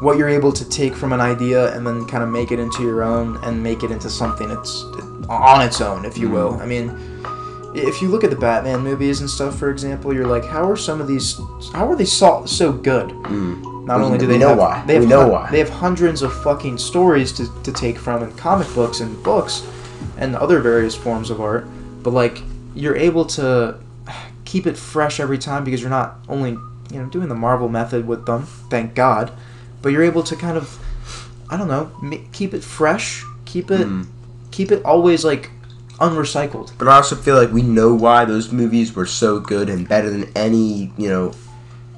what 0.00 0.16
you're 0.16 0.28
able 0.28 0.52
to 0.52 0.68
take 0.68 0.94
from 0.94 1.12
an 1.12 1.20
idea 1.20 1.74
and 1.74 1.86
then 1.86 2.06
kind 2.06 2.22
of 2.22 2.28
make 2.28 2.52
it 2.52 2.58
into 2.58 2.82
your 2.82 3.02
own 3.02 3.36
and 3.44 3.62
make 3.62 3.82
it 3.82 3.90
into 3.90 4.08
something 4.08 4.48
that's 4.48 4.82
on 5.28 5.60
its 5.62 5.80
own, 5.80 6.04
if 6.04 6.16
you 6.16 6.28
will. 6.30 6.54
I 6.60 6.66
mean, 6.66 6.90
if 7.74 8.00
you 8.00 8.08
look 8.08 8.24
at 8.24 8.30
the 8.30 8.36
Batman 8.36 8.80
movies 8.80 9.20
and 9.20 9.28
stuff, 9.28 9.58
for 9.58 9.70
example, 9.70 10.14
you're 10.14 10.26
like, 10.26 10.44
how 10.44 10.68
are 10.70 10.76
some 10.76 11.00
of 11.00 11.06
these? 11.08 11.38
How 11.72 11.90
are 11.90 11.96
they 11.96 12.04
so 12.04 12.44
so 12.46 12.72
good? 12.72 13.10
Mm. 13.10 13.84
Not 13.86 13.98
We- 13.98 14.04
only 14.04 14.18
do 14.18 14.26
they 14.26 14.38
know 14.38 14.48
have, 14.50 14.58
why. 14.58 14.84
they 14.86 14.94
have 14.94 15.02
We 15.04 15.08
know 15.08 15.20
hun- 15.22 15.30
why. 15.30 15.50
they 15.50 15.58
have 15.58 15.68
hundreds 15.70 16.22
of 16.22 16.32
fucking 16.42 16.78
stories 16.78 17.32
to, 17.32 17.48
to 17.62 17.72
take 17.72 17.96
from 17.98 18.22
in 18.22 18.32
comic 18.36 18.72
books 18.74 19.00
and 19.00 19.20
books 19.22 19.66
and 20.18 20.36
other 20.36 20.60
various 20.60 20.94
forms 20.94 21.30
of 21.30 21.40
art, 21.40 21.66
but 22.02 22.12
like 22.12 22.42
you're 22.74 22.96
able 22.96 23.24
to 23.24 23.76
keep 24.44 24.66
it 24.66 24.76
fresh 24.76 25.20
every 25.20 25.38
time 25.38 25.64
because 25.64 25.80
you're 25.80 25.90
not 25.90 26.18
only 26.28 26.50
you 26.92 27.00
know 27.02 27.06
doing 27.06 27.28
the 27.28 27.34
Marvel 27.34 27.68
method 27.68 28.06
with 28.06 28.24
them, 28.26 28.42
thank 28.70 28.94
God, 28.94 29.32
but 29.82 29.90
you're 29.92 30.02
able 30.04 30.22
to 30.24 30.36
kind 30.36 30.56
of 30.56 30.78
I 31.50 31.56
don't 31.56 31.68
know 31.68 31.90
keep 32.32 32.54
it 32.54 32.62
fresh, 32.64 33.24
keep 33.44 33.70
it 33.70 33.86
Mm. 33.86 34.06
keep 34.50 34.70
it 34.72 34.82
always 34.84 35.24
like 35.24 35.50
unrecycled. 35.98 36.72
But 36.78 36.88
I 36.88 36.96
also 36.96 37.16
feel 37.16 37.36
like 37.36 37.52
we 37.52 37.62
know 37.62 37.92
why 37.94 38.24
those 38.24 38.52
movies 38.52 38.94
were 38.94 39.06
so 39.06 39.40
good 39.40 39.68
and 39.68 39.88
better 39.88 40.10
than 40.10 40.30
any 40.36 40.92
you 40.96 41.08
know 41.08 41.32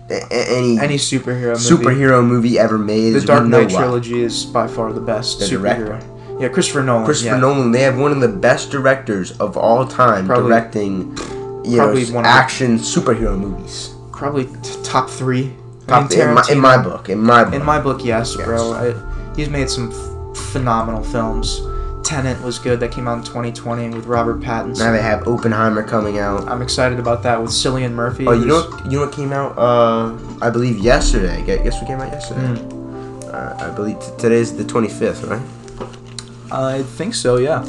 any, 0.09 0.77
Any 0.81 0.97
superhero 0.97 1.53
movie. 1.55 1.85
superhero 1.85 2.27
movie 2.27 2.59
ever 2.59 2.79
made. 2.79 3.13
The 3.13 3.21
Dark 3.21 3.47
Knight 3.47 3.71
why. 3.71 3.79
trilogy 3.79 4.23
is 4.23 4.45
by 4.45 4.67
far 4.67 4.93
the 4.93 5.01
best 5.01 5.39
The 5.39 5.45
superhero. 5.45 5.61
director. 5.87 6.01
Yeah, 6.41 6.49
Christopher 6.49 6.83
Nolan. 6.83 7.05
Christopher 7.05 7.35
yeah. 7.37 7.41
Nolan, 7.41 7.71
they 7.71 7.83
have 7.83 7.97
one 7.99 8.11
of 8.11 8.21
the 8.21 8.29
best 8.29 8.71
directors 8.71 9.33
of 9.39 9.57
all 9.57 9.87
time 9.87 10.27
Probably- 10.27 10.49
directing 10.49 11.17
you 11.65 11.77
probably 11.77 12.07
know, 12.07 12.23
the- 12.23 12.27
action 12.27 12.79
superhero 12.79 13.39
movies. 13.39 13.91
Probably 14.11 14.47
t- 14.47 14.77
top 14.83 15.09
three. 15.11 15.53
Top, 15.91 16.11
in, 16.13 16.35
my, 16.35 16.45
in 16.51 16.59
my 16.59 16.83
book, 16.83 17.09
in 17.09 17.19
my 17.19 17.45
book. 17.45 17.55
In 17.55 17.65
my 17.65 17.81
book, 17.81 18.05
yes, 18.05 18.35
Yes. 18.39 18.47
bro. 18.47 18.73
I, 18.73 19.35
he's 19.37 19.49
made 19.51 19.69
some 19.69 19.91
f- 19.91 20.37
phenomenal 20.53 21.03
films. 21.03 21.61
Tenet 22.05 22.41
was 22.43 22.59
good. 22.59 22.81
That 22.81 22.91
came 22.93 23.07
out 23.07 23.19
in 23.19 23.25
2020 23.25 23.91
with 23.91 24.07
Robert 24.07 24.41
Pattinson. 24.41 24.79
now 24.79 24.93
they 24.93 25.03
have 25.03 25.27
Oppenheimer 25.29 25.83
coming 25.83 26.19
out. 26.19 26.49
I'm 26.49 26.63
excited 26.63 26.99
about 26.99 27.23
that 27.25 27.41
with 27.41 27.51
Cillian 27.51 27.93
Murphy. 27.93 28.27
Oh, 28.27 28.33
you 28.33 28.47
know 28.47 28.63
what? 28.63 28.85
You 28.87 28.99
know 28.99 29.05
what 29.07 29.13
came 29.15 29.33
out? 29.33 29.57
Uh, 29.59 30.17
I 30.41 30.51
believe 30.51 30.79
yesterday. 30.79 31.39
Gu- 31.45 31.63
Guess 31.63 31.79
what 31.81 31.87
came 31.87 32.01
out 32.01 32.11
yesterday? 32.13 32.41
Hmm. 32.61 33.31
Uh, 33.33 33.55
I 33.59 33.71
believe 33.75 34.01
t- 34.01 34.07
today's 34.19 34.57
the 34.57 34.65
25th, 34.65 35.29
right? 35.29 36.53
I 36.53 36.83
think 36.83 37.15
so. 37.15 37.37
Yeah. 37.37 37.65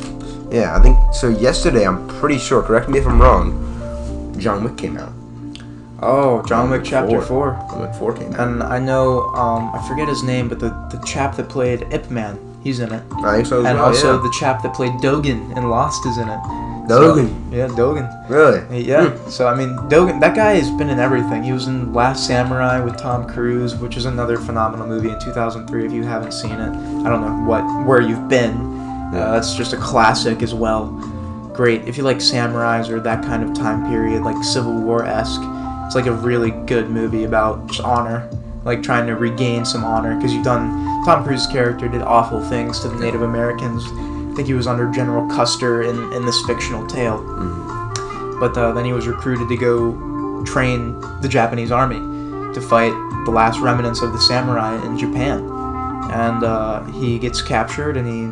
Yeah, 0.50 0.76
I 0.76 0.82
think 0.82 0.98
so. 1.14 1.28
Yesterday, 1.30 1.86
I'm 1.86 2.08
pretty 2.08 2.38
sure. 2.40 2.64
Correct 2.64 2.90
me 2.90 2.98
if 3.00 3.06
I'm 3.06 3.22
wrong. 3.22 4.36
John 4.40 4.64
Wick 4.64 4.76
came 4.78 4.98
out. 4.98 5.14
Oh, 6.04 6.42
John 6.48 6.70
Wick 6.70 6.84
Chapter 6.84 7.22
Four. 7.22 7.52
John 7.70 7.82
Wick 7.82 7.94
Four 7.96 8.14
came 8.14 8.34
out. 8.34 8.40
And 8.40 8.64
I 8.64 8.80
know, 8.80 9.22
um, 9.36 9.72
I 9.74 9.88
forget 9.88 10.08
his 10.08 10.24
name, 10.24 10.50
but 10.50 10.60
the 10.60 10.70
the 10.92 11.02
chap 11.06 11.36
that 11.38 11.50
played 11.50 11.86
Ip 11.94 12.10
Man, 12.10 12.40
he's 12.64 12.80
in 12.80 12.92
it. 12.92 13.04
I 13.24 13.36
think 13.36 13.46
so 13.48 13.58
And 13.66 13.78
well. 13.78 13.86
also 13.86 14.16
yeah. 14.18 14.24
the 14.24 14.36
chap 14.40 14.64
that 14.64 14.74
played 14.74 14.94
Dogen 14.94 15.56
in 15.56 15.70
Lost 15.70 16.06
is 16.08 16.18
in 16.18 16.28
it. 16.28 16.40
Dogen. 16.90 17.30
So, 17.52 17.56
yeah, 17.56 17.68
Dogen. 17.68 18.30
really? 18.30 18.82
Yeah. 18.84 19.10
Hmm. 19.12 19.30
So 19.30 19.48
I 19.48 19.54
mean, 19.56 19.78
Dogen, 19.90 20.20
that 20.22 20.36
guy 20.36 20.54
has 20.56 20.72
been 20.72 20.90
in 20.90 21.00
everything. 21.00 21.44
He 21.44 21.52
was 21.54 21.68
in 21.68 21.94
Last 21.94 22.26
Samurai 22.26 22.80
with 22.84 22.98
Tom 22.98 23.28
Cruise, 23.28 23.76
which 23.76 23.96
is 23.96 24.06
another 24.06 24.38
phenomenal 24.38 24.88
movie 24.88 25.10
in 25.10 25.20
2003. 25.20 25.86
If 25.86 25.92
you 25.92 26.04
haven't 26.04 26.34
seen 26.34 26.52
it, 26.54 26.72
I 27.06 27.10
don't 27.10 27.22
know 27.22 27.46
what 27.48 27.62
where 27.86 28.02
you've 28.02 28.28
been. 28.28 28.56
Uh, 29.14 29.34
that's 29.34 29.56
just 29.56 29.74
a 29.74 29.78
classic 29.78 30.42
as 30.42 30.54
well. 30.56 30.88
Great 31.54 31.88
if 31.88 31.96
you 31.98 32.04
like 32.04 32.18
samurais 32.18 32.90
or 32.90 33.00
that 33.02 33.24
kind 33.24 33.44
of 33.44 33.54
time 33.54 33.88
period, 33.88 34.24
like 34.24 34.42
Civil 34.44 34.74
War 34.82 35.06
esque. 35.06 35.42
It's 35.92 35.96
like 35.98 36.06
a 36.06 36.14
really 36.14 36.52
good 36.52 36.90
movie 36.90 37.26
about 37.26 37.68
just 37.68 37.82
honor, 37.82 38.30
like 38.64 38.82
trying 38.82 39.08
to 39.08 39.18
regain 39.18 39.66
some 39.66 39.84
honor 39.84 40.16
because 40.16 40.34
you've 40.34 40.46
done. 40.46 41.04
Tom 41.04 41.22
Cruise's 41.22 41.48
character 41.48 41.90
did 41.90 42.02
awful 42.02 42.40
things 42.40 42.80
to 42.80 42.88
the 42.88 42.96
Native 42.96 43.24
Americans. 43.24 43.84
I 43.84 44.34
think 44.34 44.48
he 44.48 44.54
was 44.54 44.68
under 44.68 44.90
General 44.90 45.28
Custer 45.28 45.82
in, 45.82 46.14
in 46.14 46.26
this 46.26 46.42
fictional 46.46 46.88
tale. 46.88 47.18
But 48.40 48.58
uh, 48.58 48.72
then 48.72 48.86
he 48.86 48.94
was 48.94 49.06
recruited 49.06 49.50
to 49.50 49.58
go 49.58 50.46
train 50.46 50.98
the 51.20 51.28
Japanese 51.28 51.74
army 51.74 52.00
to 52.54 52.62
fight 52.62 52.94
the 53.26 53.32
last 53.32 53.60
remnants 53.60 54.02
of 54.02 54.14
the 54.14 54.22
samurai 54.22 54.82
in 54.86 54.98
Japan. 54.98 55.40
And 56.10 56.46
uh, 56.46 56.86
he 56.86 57.20
gets 57.20 57.42
captured 57.42 57.98
and 57.98 58.08
he 58.08 58.32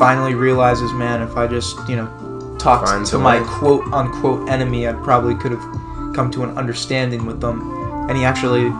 finally 0.00 0.34
realizes, 0.34 0.92
man, 0.94 1.22
if 1.22 1.36
I 1.36 1.46
just, 1.46 1.76
you 1.88 1.94
know, 1.94 2.56
talked 2.58 2.88
Find 2.88 3.06
to 3.06 3.20
my 3.20 3.38
quote 3.60 3.84
unquote 3.92 4.48
enemy, 4.48 4.88
I 4.88 4.94
probably 4.94 5.36
could 5.36 5.52
have 5.52 5.85
come 6.16 6.30
to 6.32 6.42
an 6.44 6.56
understanding 6.56 7.26
with 7.26 7.40
them. 7.40 7.60
And 8.08 8.16
he 8.16 8.24
actually 8.24 8.70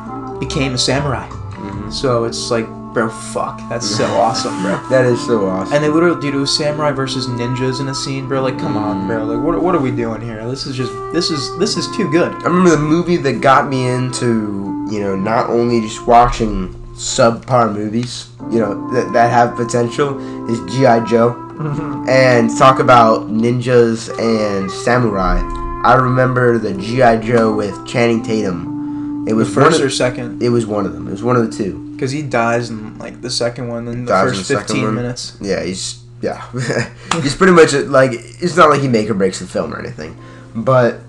became 0.41 0.75
a 0.75 0.79
samurai. 0.79 1.29
Mhm. 1.29 1.93
So 1.93 2.25
it's 2.25 2.51
like, 2.51 2.67
bro, 2.95 3.11
fuck. 3.11 3.61
That's 3.69 3.87
so 3.87 4.07
awesome, 4.25 4.63
bro. 4.63 4.81
That 4.89 5.05
is 5.05 5.25
so 5.25 5.47
awesome. 5.47 5.75
And 5.75 5.85
they 5.85 5.89
literally, 5.89 6.21
dude, 6.21 6.35
it 6.35 6.39
was 6.39 6.57
samurai 6.57 6.93
versus 6.93 7.27
ninjas 7.27 7.81
in 7.81 7.89
a 7.89 7.95
scene, 7.95 8.27
bro. 8.27 8.41
Like, 8.43 8.59
come 8.59 8.77
on, 8.77 9.07
bro. 9.07 9.25
Like, 9.25 9.45
what, 9.45 9.63
what 9.63 9.75
are 9.75 9.81
we 9.81 9.91
doing 9.91 10.21
here? 10.23 10.49
This 10.49 10.67
is 10.67 10.75
just, 10.77 10.93
this 11.13 11.31
is, 11.31 11.57
this 11.59 11.77
is 11.77 11.87
too 11.97 12.11
good. 12.11 12.33
I 12.33 12.45
remember 12.45 12.71
the 12.71 12.79
movie 12.79 13.19
that 13.19 13.41
got 13.41 13.69
me 13.69 13.87
into, 13.87 14.87
you 14.91 15.01
know, 15.01 15.15
not 15.15 15.51
only 15.51 15.81
just 15.83 16.07
watching 16.07 16.73
subpar 16.95 17.73
movies, 17.75 18.29
you 18.51 18.61
know, 18.61 18.91
that, 18.93 19.13
that 19.13 19.31
have 19.31 19.57
potential 19.57 20.17
is 20.49 20.59
G.I. 20.73 21.05
Joe. 21.05 21.43
and 22.09 22.55
talk 22.59 22.81
about 22.81 23.29
ninjas 23.29 24.11
and 24.21 24.71
samurai. 24.71 25.41
I 25.87 25.95
remember 25.95 26.59
the 26.59 26.75
G.I. 26.75 27.19
Joe 27.19 27.55
with 27.55 27.87
Channing 27.87 28.23
Tatum. 28.23 29.27
It 29.29 29.33
was 29.35 29.53
first 29.53 29.81
or 29.81 29.91
second, 29.91 30.43
it 30.43 30.49
was 30.51 30.67
one 30.67 30.87
of 30.87 30.93
them. 30.93 31.09
It 31.09 31.13
was 31.13 31.23
one 31.23 31.37
of 31.37 31.51
the 31.51 31.57
two. 31.57 31.93
because 31.95 32.11
he 32.13 32.23
dies 32.23 32.71
in 32.71 32.97
like 32.99 33.23
the 33.23 33.31
second 33.31 33.69
one, 33.69 33.89
in 33.89 34.05
the 34.05 34.11
Dies 34.13 34.31
in 34.31 34.35
first 34.37 34.49
the 34.49 34.57
fifteen 34.59 34.85
one. 34.85 34.95
minutes. 34.95 35.37
Yeah, 35.41 35.63
he's 35.65 36.03
yeah, 36.23 36.45
he's 37.23 37.35
pretty 37.35 37.53
much 37.53 37.73
like 37.73 38.11
it's 38.13 38.57
not 38.57 38.71
like 38.71 38.81
he 38.81 38.89
make 38.89 39.09
or 39.11 39.15
breaks 39.15 39.39
the 39.41 39.47
film 39.47 39.75
or 39.75 39.79
anything, 39.81 40.17
but 40.55 41.01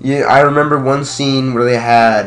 yeah, 0.00 0.20
I 0.20 0.40
remember 0.40 0.78
one 0.78 1.04
scene 1.04 1.52
where 1.54 1.64
they 1.64 1.76
had 1.76 2.26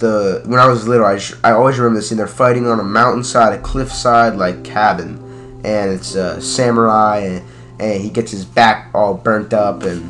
the 0.00 0.42
when 0.46 0.58
I 0.58 0.66
was 0.66 0.88
little. 0.88 1.06
I 1.06 1.18
sh- 1.18 1.34
I 1.44 1.52
always 1.52 1.78
remember 1.78 2.00
the 2.00 2.06
scene. 2.06 2.18
They're 2.18 2.26
fighting 2.26 2.66
on 2.66 2.80
a 2.80 2.84
mountainside, 2.84 3.52
a 3.58 3.62
cliffside 3.62 4.34
like 4.36 4.64
cabin, 4.64 5.18
and 5.64 5.92
it's 5.92 6.16
a 6.16 6.40
samurai, 6.42 7.18
and, 7.18 7.44
and 7.80 8.02
he 8.02 8.10
gets 8.10 8.32
his 8.32 8.44
back 8.44 8.90
all 8.92 9.14
burnt 9.14 9.52
up, 9.54 9.84
and 9.84 10.02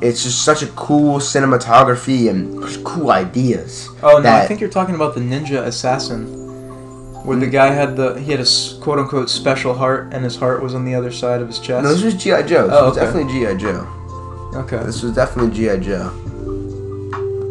it's 0.00 0.22
just 0.22 0.44
such 0.44 0.62
a 0.62 0.66
cool 0.68 1.18
cinematography 1.18 2.30
and 2.30 2.62
cool 2.84 3.10
ideas. 3.10 3.88
Oh 4.02 4.18
no, 4.18 4.30
I 4.30 4.46
think 4.46 4.60
you're 4.60 4.70
talking 4.70 4.94
about 4.94 5.14
the 5.14 5.20
ninja 5.20 5.64
assassin, 5.66 6.26
where 7.24 7.36
the 7.36 7.46
guy 7.46 7.68
had 7.72 7.96
the 7.96 8.14
he 8.20 8.30
had 8.30 8.40
a 8.40 8.46
quote 8.80 8.98
unquote 8.98 9.28
special 9.30 9.74
heart, 9.74 10.12
and 10.12 10.22
his 10.24 10.36
heart 10.36 10.62
was 10.62 10.74
on 10.74 10.84
the 10.84 10.94
other 10.94 11.10
side 11.10 11.40
of 11.40 11.48
his 11.48 11.58
chest. 11.58 11.82
No, 11.84 11.92
this 11.92 12.02
was 12.02 12.14
GI 12.14 12.44
Joe. 12.44 12.68
Oh, 12.70 12.88
was 12.88 12.96
okay. 12.98 13.06
definitely 13.06 13.32
GI 13.32 13.56
Joe. 13.60 13.86
okay, 14.54 14.82
This 14.84 15.02
was 15.02 15.12
definitely 15.14 15.52
GI 15.56 15.84
Joe. 15.84 16.24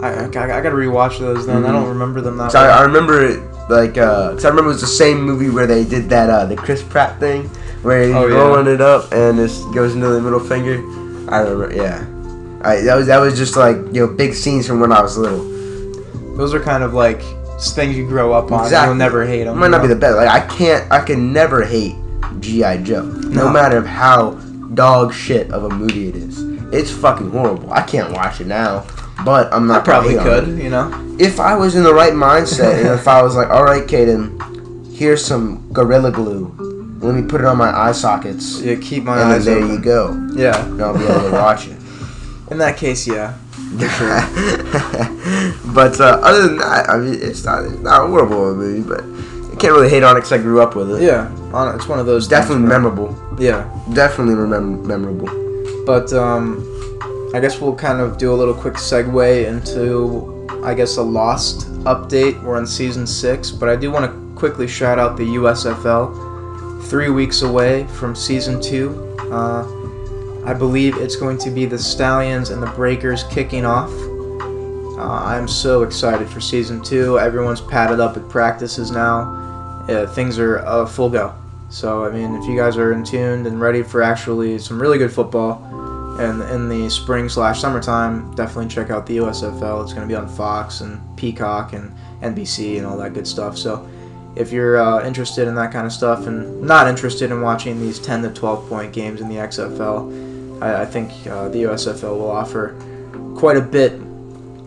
I, 0.02 0.10
I, 0.10 0.26
I 0.26 0.30
gotta 0.30 0.70
rewatch 0.70 1.20
those 1.20 1.48
then. 1.48 1.66
I 1.66 1.72
don't 1.72 1.90
remember 1.90 2.22
them 2.22 2.38
that 2.38 2.52
So 2.52 2.60
I, 2.60 2.68
well. 2.68 2.80
I 2.80 2.82
remember 2.84 3.26
it 3.26 3.40
like 3.70 3.98
uh 3.98 4.32
'cause 4.34 4.46
I 4.46 4.50
remember 4.50 4.70
it 4.70 4.74
was 4.74 4.82
the 4.82 4.88
same 4.88 5.22
movie 5.24 5.50
where 5.50 5.66
they 5.68 5.84
did 5.84 6.08
that 6.10 6.30
uh 6.30 6.46
the 6.46 6.56
Chris 6.56 6.82
Pratt 6.84 7.20
thing 7.20 7.46
where 7.82 8.04
he's 8.04 8.16
Oh, 8.16 8.28
yeah. 8.28 8.36
rolling 8.36 8.68
it 8.68 8.80
up 8.80 9.12
and 9.12 9.38
this 9.40 9.64
goes 9.74 9.96
into 9.96 10.08
the 10.08 10.22
middle 10.22 10.40
finger. 10.40 10.76
I 11.30 11.40
remember, 11.40 11.76
yeah. 11.76 12.06
I 12.68 12.82
that 12.82 12.96
was 12.96 13.08
that 13.08 13.18
was 13.20 13.38
just 13.38 13.56
like 13.56 13.78
you 13.94 14.06
know 14.06 14.08
big 14.08 14.34
scenes 14.34 14.68
from 14.68 14.80
when 14.80 14.92
I 14.92 15.02
was 15.02 15.18
little. 15.18 15.44
Those 16.36 16.54
are 16.54 16.60
kind 16.60 16.84
of 16.84 16.94
like 16.94 17.22
things 17.60 17.98
you 17.98 18.08
grow 18.08 18.34
up 18.34 18.52
on. 18.52 18.64
Exactly. 18.66 18.90
You'll 18.90 18.98
never 18.98 19.26
hate 19.26 19.46
them. 19.46 19.58
might 19.58 19.72
not 19.72 19.82
be 19.82 19.88
the 19.88 19.96
best. 19.96 20.16
Like 20.18 20.30
I 20.30 20.46
can't, 20.56 20.92
I 20.92 21.00
can 21.04 21.34
never 21.34 21.64
hate 21.64 21.96
GI 22.40 22.84
Joe, 22.84 23.04
no, 23.04 23.46
No. 23.46 23.50
matter 23.52 23.82
how 23.82 24.32
dog 24.74 25.14
shit 25.14 25.52
of 25.52 25.64
a 25.64 25.70
movie 25.70 26.10
it 26.10 26.16
is. 26.16 26.42
It's 26.74 26.92
fucking 26.92 27.32
horrible. 27.32 27.72
I 27.74 27.82
can't 27.82 28.12
watch 28.14 28.42
it 28.42 28.48
now, 28.48 28.86
but 29.26 29.52
I'm 29.54 29.66
not. 29.66 29.86
gonna 29.86 30.02
probably 30.02 30.10
hate 30.12 30.20
on 30.20 30.28
it. 30.28 30.46
could, 30.46 30.64
you 30.64 30.70
know. 30.70 31.16
if 31.20 31.40
I 31.40 31.56
was 31.56 31.76
in 31.76 31.84
the 31.84 31.94
right 31.94 32.14
mindset 32.14 32.78
and 32.80 32.90
if 33.00 33.08
I 33.08 33.22
was 33.24 33.36
like, 33.36 33.50
all 33.56 33.64
right, 33.64 33.84
Kayden, 33.88 34.94
here's 34.94 35.24
some 35.26 35.68
Gorilla 35.72 36.12
Glue. 36.12 36.54
Let 37.00 37.16
me 37.16 37.28
put 37.28 37.42
it 37.42 37.46
on 37.48 37.58
my 37.58 37.70
eye 37.76 37.92
sockets. 37.94 38.60
Yeah, 38.62 38.76
keep 38.76 39.04
my 39.04 39.22
and 39.22 39.32
eyes 39.34 39.46
there 39.46 39.58
open. 39.58 39.70
you 39.72 39.80
go. 39.80 40.12
Yeah. 40.36 40.64
And 40.66 40.82
I'll 40.82 40.98
be 40.98 41.06
able 41.06 41.30
to 41.30 41.32
watch 41.32 41.68
it. 41.68 41.77
In 42.50 42.58
that 42.60 42.78
case, 42.78 43.06
yeah. 43.08 43.38
but 45.74 46.00
uh, 46.00 46.20
other 46.24 46.48
than 46.48 46.58
that, 46.58 46.86
I 46.90 46.98
mean, 46.98 47.16
it's 47.22 47.44
not, 47.44 47.66
it's 47.66 47.80
not 47.80 48.04
a 48.06 48.08
horrible 48.08 48.56
movie, 48.56 48.88
but 48.88 49.02
I 49.52 49.56
can't 49.60 49.74
really 49.74 49.90
hate 49.90 50.04
on 50.04 50.16
it 50.16 50.20
because 50.22 50.32
I 50.32 50.38
grew 50.38 50.62
up 50.62 50.76
with 50.76 50.92
it. 50.92 51.02
Yeah, 51.04 51.28
on, 51.54 51.76
it's 51.76 51.88
one 51.88 52.00
of 52.00 52.06
those. 52.06 52.28
Definitely 52.28 52.64
where- 52.64 52.80
memorable. 52.80 53.16
Yeah, 53.40 53.70
Definitely 53.94 54.36
remem- 54.36 54.84
memorable. 54.86 55.28
but 55.86 56.12
um, 56.14 56.64
I 57.36 57.40
guess 57.40 57.60
we'll 57.62 57.76
kind 57.76 58.00
of 58.02 58.18
do 58.18 58.32
a 58.34 58.36
little 58.36 58.54
quick 58.54 58.76
segue 58.76 59.46
into, 59.46 60.48
I 60.66 60.74
guess, 60.74 60.98
a 60.98 61.02
Lost 61.04 61.68
update. 61.84 62.42
We're 62.42 62.58
on 62.58 62.66
season 62.66 63.06
six, 63.06 63.52
but 63.52 63.70
I 63.70 63.76
do 63.76 63.92
want 63.92 64.06
to 64.12 64.40
quickly 64.40 64.68
shout 64.68 64.98
out 65.00 65.18
the 65.18 65.24
USFL. 65.24 66.26
Three 66.86 67.10
weeks 67.10 67.42
away 67.42 67.86
from 67.88 68.16
season 68.16 68.62
two. 68.62 69.04
Uh, 69.32 69.64
I 70.48 70.54
believe 70.54 70.96
it's 70.96 71.18
going 71.18 71.38
to 71.40 71.52
be 71.52 71.66
the 71.66 71.78
Stallions 71.78 72.52
and 72.52 72.64
the 72.64 72.68
Breakers 72.68 73.26
kicking 73.26 73.66
off. 73.66 73.92
Uh, 74.98 75.22
I'm 75.26 75.46
so 75.46 75.84
excited 75.84 76.30
for 76.30 76.40
season 76.40 76.82
two. 76.82 77.20
Everyone's 77.20 77.60
padded 77.60 78.00
up 78.00 78.16
at 78.16 78.30
practices 78.30 78.90
now. 78.90 79.24
Uh, 79.90 80.08
things 80.08 80.40
are 80.40 80.60
uh, 80.60 80.86
full 80.86 81.10
go. 81.10 81.36
So 81.70 82.06
I 82.06 82.12
mean, 82.12 82.34
if 82.36 82.46
you 82.46 82.56
guys 82.56 82.78
are 82.78 82.94
in 82.94 83.04
tuned 83.04 83.46
and 83.46 83.60
ready 83.60 83.84
for 83.84 84.02
actually 84.02 84.58
some 84.58 84.82
really 84.82 84.98
good 84.98 85.12
football, 85.12 85.62
and 86.18 86.42
in 86.44 86.70
the 86.70 86.90
spring 86.90 87.28
slash 87.28 87.60
summertime, 87.60 88.34
definitely 88.36 88.70
check 88.70 88.90
out 88.90 89.06
the 89.06 89.18
USFL. 89.18 89.84
It's 89.84 89.92
going 89.92 90.08
to 90.08 90.12
be 90.12 90.16
on 90.16 90.30
Fox 90.30 90.80
and 90.80 91.02
Peacock 91.18 91.74
and 91.74 91.94
NBC 92.22 92.78
and 92.78 92.86
all 92.88 92.98
that 93.00 93.14
good 93.14 93.28
stuff. 93.28 93.58
So 93.58 93.86
if 94.38 94.54
you're 94.54 94.78
uh, 94.78 95.06
interested 95.06 95.50
in 95.50 95.56
that 95.56 95.74
kind 95.74 95.86
of 95.86 95.92
stuff 95.92 96.26
and 96.26 96.62
not 96.62 96.88
interested 96.88 97.32
in 97.32 97.42
watching 97.42 97.82
these 97.82 98.00
10 98.00 98.22
to 98.22 98.30
12 98.30 98.70
point 98.70 98.94
games 98.94 99.20
in 99.20 99.28
the 99.28 99.36
XFL, 99.36 100.27
I, 100.62 100.82
I 100.82 100.86
think 100.86 101.12
uh, 101.28 101.50
the 101.50 101.64
USFL 101.64 102.18
will 102.18 102.32
offer 102.32 102.76
quite 103.38 103.58
a 103.58 103.62
bit 103.62 103.94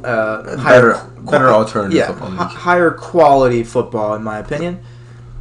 uh, 0.04 0.42
Better, 0.56 0.94
higher, 0.94 1.10
better 1.30 1.48
alternative 1.50 1.94
yeah, 1.96 2.06
football. 2.06 2.30
hi- 2.30 2.44
higher 2.48 2.90
quality 2.90 3.62
football 3.64 4.14
in 4.14 4.22
my 4.22 4.38
opinion. 4.38 4.80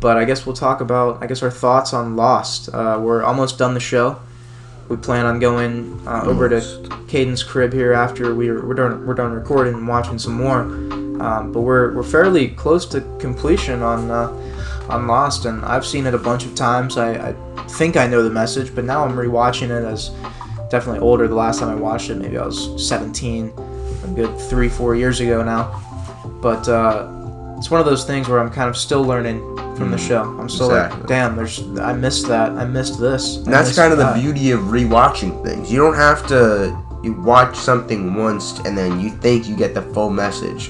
But 0.01 0.17
I 0.17 0.23
guess 0.25 0.45
we'll 0.45 0.55
talk 0.55 0.81
about 0.81 1.21
I 1.23 1.27
guess 1.27 1.43
our 1.43 1.51
thoughts 1.51 1.93
on 1.93 2.15
Lost. 2.15 2.69
Uh, 2.73 2.99
we're 3.01 3.23
almost 3.23 3.57
done 3.57 3.73
the 3.73 3.79
show. 3.79 4.19
We 4.87 4.97
plan 4.97 5.25
on 5.25 5.39
going 5.39 6.01
uh, 6.07 6.23
over 6.25 6.49
to 6.49 6.55
Kayden's 7.07 7.43
crib 7.43 7.73
here 7.73 7.93
after 7.93 8.33
we're 8.33 8.65
we're 8.65 8.73
done 8.73 9.05
we're 9.05 9.13
done 9.13 9.31
recording 9.33 9.73
and 9.75 9.87
watching 9.87 10.17
some 10.17 10.33
more. 10.33 10.61
Um, 10.61 11.51
but 11.51 11.61
we're 11.61 11.93
we're 11.93 12.03
fairly 12.03 12.47
close 12.49 12.85
to 12.87 13.01
completion 13.19 13.81
on 13.83 14.09
uh, 14.09 14.29
on 14.89 15.05
Lost, 15.05 15.45
and 15.45 15.63
I've 15.65 15.85
seen 15.85 16.07
it 16.07 16.13
a 16.13 16.17
bunch 16.17 16.45
of 16.45 16.55
times. 16.55 16.97
I, 16.97 17.29
I 17.29 17.35
think 17.67 17.97
I 17.97 18.07
know 18.07 18.23
the 18.23 18.29
message, 18.29 18.73
but 18.73 18.85
now 18.85 19.03
I'm 19.03 19.15
rewatching 19.15 19.63
it 19.69 19.85
as 19.85 20.09
definitely 20.69 20.99
older. 20.99 21.27
The 21.27 21.35
last 21.35 21.59
time 21.59 21.69
I 21.69 21.75
watched 21.75 22.09
it, 22.09 22.15
maybe 22.15 22.37
I 22.37 22.45
was 22.45 22.87
17, 22.87 23.51
a 24.03 24.07
good 24.15 24.37
three 24.39 24.69
four 24.69 24.95
years 24.95 25.19
ago 25.19 25.43
now. 25.43 25.81
But 26.41 26.67
uh, 26.69 27.07
it's 27.57 27.69
one 27.69 27.79
of 27.79 27.85
those 27.85 28.05
things 28.05 28.27
where 28.29 28.39
I'm 28.39 28.49
kind 28.51 28.69
of 28.69 28.77
still 28.77 29.03
learning 29.03 29.39
from 29.75 29.91
the 29.91 29.97
Mm, 29.97 30.07
show. 30.07 30.23
I'm 30.39 30.49
still 30.49 30.67
like, 30.69 31.07
damn, 31.07 31.35
there's 31.35 31.59
I 31.79 31.93
missed 31.93 32.27
that. 32.27 32.51
I 32.51 32.65
missed 32.65 32.99
this. 32.99 33.39
I 33.47 33.51
that's 33.51 33.69
missed 33.69 33.79
kind 33.79 33.91
of 33.93 33.99
the 33.99 34.13
beauty 34.21 34.51
of 34.51 34.61
rewatching 34.61 35.43
things. 35.45 35.71
You 35.71 35.79
don't 35.79 35.95
have 35.95 36.25
to 36.27 36.77
you 37.03 37.13
watch 37.13 37.55
something 37.55 38.13
once 38.13 38.59
and 38.59 38.77
then 38.77 38.99
you 38.99 39.09
think 39.09 39.47
you 39.47 39.55
get 39.55 39.73
the 39.73 39.81
full 39.81 40.09
message. 40.09 40.69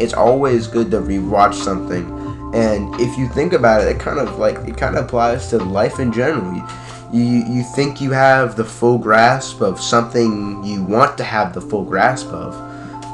It's 0.00 0.14
always 0.14 0.66
good 0.66 0.90
to 0.92 1.00
rewatch 1.00 1.54
something. 1.54 2.06
And 2.54 2.94
if 3.00 3.18
you 3.18 3.28
think 3.28 3.52
about 3.52 3.82
it, 3.82 3.88
it 3.88 4.00
kind 4.00 4.18
of 4.18 4.38
like 4.38 4.56
it 4.66 4.76
kind 4.76 4.96
of 4.96 5.04
applies 5.04 5.48
to 5.50 5.58
life 5.58 5.98
in 6.00 6.12
general. 6.12 6.52
You, 6.54 6.66
you 7.12 7.44
you 7.46 7.62
think 7.74 8.00
you 8.00 8.10
have 8.12 8.56
the 8.56 8.64
full 8.64 8.98
grasp 8.98 9.60
of 9.60 9.80
something 9.80 10.62
you 10.64 10.82
want 10.82 11.16
to 11.18 11.24
have 11.24 11.52
the 11.54 11.60
full 11.60 11.84
grasp 11.84 12.28
of, 12.28 12.54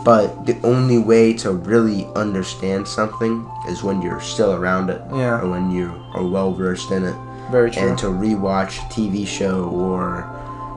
but 0.05 0.47
the 0.47 0.57
only 0.63 0.99
way 0.99 1.33
to 1.35 1.53
really 1.53 2.07
understand 2.15 2.87
something 2.87 3.49
is 3.69 3.83
when 3.83 4.03
you're 4.03 4.21
still 4.21 4.53
around 4.55 4.91
it 4.91 5.01
Yeah, 5.13 5.41
or 5.41 5.49
when 5.51 5.71
you 5.71 5.93
are 6.15 6.25
well 6.25 6.53
versed 6.53 6.91
in 6.91 7.05
it 7.05 7.15
very 7.51 7.71
true. 7.71 7.83
and 7.89 7.99
to 7.99 8.07
rewatch 8.07 8.79
a 8.79 8.89
TV 8.93 9.27
show 9.27 9.65
or 9.71 10.23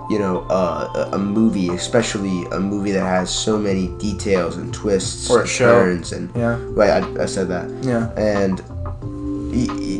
you 0.09 0.19
know 0.19 0.45
uh, 0.49 1.09
a 1.13 1.17
movie, 1.17 1.69
especially 1.69 2.45
a 2.51 2.59
movie 2.59 2.91
that 2.91 3.03
has 3.05 3.29
so 3.33 3.57
many 3.57 3.87
details 3.97 4.57
and 4.57 4.73
twists 4.73 5.29
Or 5.29 5.41
and 5.41 5.49
show. 5.49 5.79
turns 5.79 6.11
and 6.11 6.33
yeah, 6.35 6.57
wait, 6.69 6.89
I, 6.91 7.23
I 7.23 7.25
said 7.25 7.47
that 7.49 7.69
yeah, 7.83 8.11
and 8.15 8.61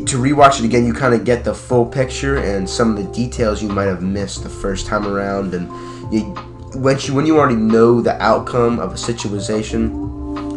to 0.06 0.16
rewatch 0.16 0.58
it 0.60 0.64
again, 0.64 0.86
you 0.86 0.94
kind 0.94 1.14
of 1.14 1.24
get 1.24 1.44
the 1.44 1.54
full 1.54 1.84
picture 1.84 2.36
and 2.38 2.68
some 2.68 2.96
of 2.96 3.04
the 3.04 3.12
details 3.12 3.62
you 3.62 3.68
might 3.68 3.84
have 3.86 4.02
missed 4.02 4.42
the 4.42 4.48
first 4.48 4.86
time 4.86 5.06
around, 5.06 5.54
and 5.54 5.68
you 6.12 6.34
once 6.74 7.08
you 7.08 7.14
when 7.14 7.26
you 7.26 7.38
already 7.38 7.56
know 7.56 8.00
the 8.00 8.20
outcome 8.22 8.78
of 8.78 8.92
a 8.92 8.96
situation, 8.96 9.90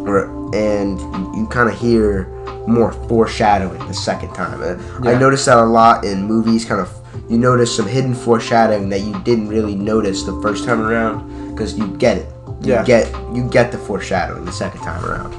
or 0.06 0.26
and 0.54 1.00
you, 1.36 1.46
kind 1.50 1.68
of 1.68 1.78
hear 1.78 2.26
more 2.66 2.92
foreshadowing 3.08 3.78
the 3.88 3.94
second 3.94 4.32
time. 4.34 4.62
Uh, 4.62 5.08
I 5.08 5.18
noticed 5.18 5.46
that 5.46 5.58
a 5.58 5.64
lot 5.64 6.04
in 6.04 6.24
movies. 6.24 6.64
Kind 6.64 6.80
of 6.80 6.88
you 7.28 7.38
notice 7.38 7.74
some 7.74 7.86
hidden 7.86 8.14
foreshadowing 8.14 8.88
that 8.90 9.00
you 9.00 9.18
didn't 9.24 9.48
really 9.48 9.74
notice 9.74 10.22
the 10.24 10.38
first 10.42 10.64
time 10.64 10.80
around 10.80 11.50
because 11.50 11.76
you 11.78 11.86
get 11.98 12.18
it. 12.18 12.26
You 12.62 12.74
Yeah. 12.74 12.84
get 12.84 13.10
you 13.34 13.44
get 13.48 13.72
the 13.72 13.78
foreshadowing 13.78 14.44
the 14.44 14.52
second 14.52 14.80
time 14.82 15.04
around. 15.04 15.34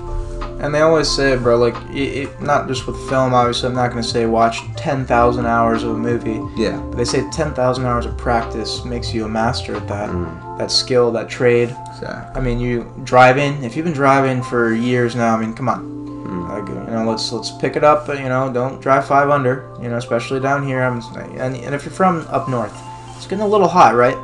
And 0.62 0.74
they 0.74 0.80
always 0.80 1.10
say, 1.10 1.36
bro, 1.36 1.58
like, 1.58 1.76
it, 1.92 1.98
it, 2.30 2.42
not 2.42 2.70
just 2.70 2.88
with 2.88 2.96
film, 3.10 3.34
obviously, 3.34 3.68
I'm 3.68 3.76
not 3.76 3.92
going 3.92 4.02
to 4.02 4.08
say 4.08 4.26
watch 4.26 4.60
10,000 4.78 5.46
hours 5.46 5.84
of 5.84 5.92
a 5.92 5.98
movie. 5.98 6.40
Yeah. 6.56 6.78
But 6.78 6.96
they 6.96 7.04
say 7.04 7.30
10,000 7.32 7.86
hours 7.86 8.06
of 8.06 8.18
practice 8.18 8.86
makes 8.86 9.14
you 9.14 9.26
a 9.26 9.28
master 9.28 9.76
at 9.76 9.86
that. 9.90 10.10
Mm. 10.10 10.58
That 10.58 10.72
skill, 10.72 11.12
that 11.12 11.28
trade. 11.28 11.76
So, 12.00 12.08
I 12.34 12.40
mean, 12.40 12.62
you 12.62 12.90
driving, 13.04 13.62
if 13.62 13.76
you've 13.76 13.84
been 13.84 13.94
driving 13.94 14.42
for 14.42 14.74
years 14.74 15.16
now, 15.18 15.36
I 15.36 15.42
mean, 15.42 15.54
come 15.54 15.68
on. 15.68 15.93
Mm. 16.34 16.50
Like, 16.50 16.68
you 16.70 16.92
know, 16.96 17.04
let's 17.10 17.32
let's 17.32 17.52
pick 17.52 17.76
it 17.76 17.84
up, 17.84 18.08
you 18.08 18.30
know, 18.30 18.52
don't 18.52 18.82
drive 18.82 19.06
five 19.08 19.30
under, 19.30 19.70
you 19.82 19.90
know, 19.90 19.98
especially 19.98 20.40
down 20.40 20.66
here. 20.66 20.82
I'm, 20.84 21.00
and, 21.40 21.56
and 21.56 21.76
if 21.76 21.84
you're 21.86 21.94
from 21.94 22.26
up 22.30 22.48
north, 22.50 22.76
it's 23.16 23.26
getting 23.26 23.44
a 23.44 23.48
little 23.48 23.68
hot, 23.68 23.96
right? 23.96 24.18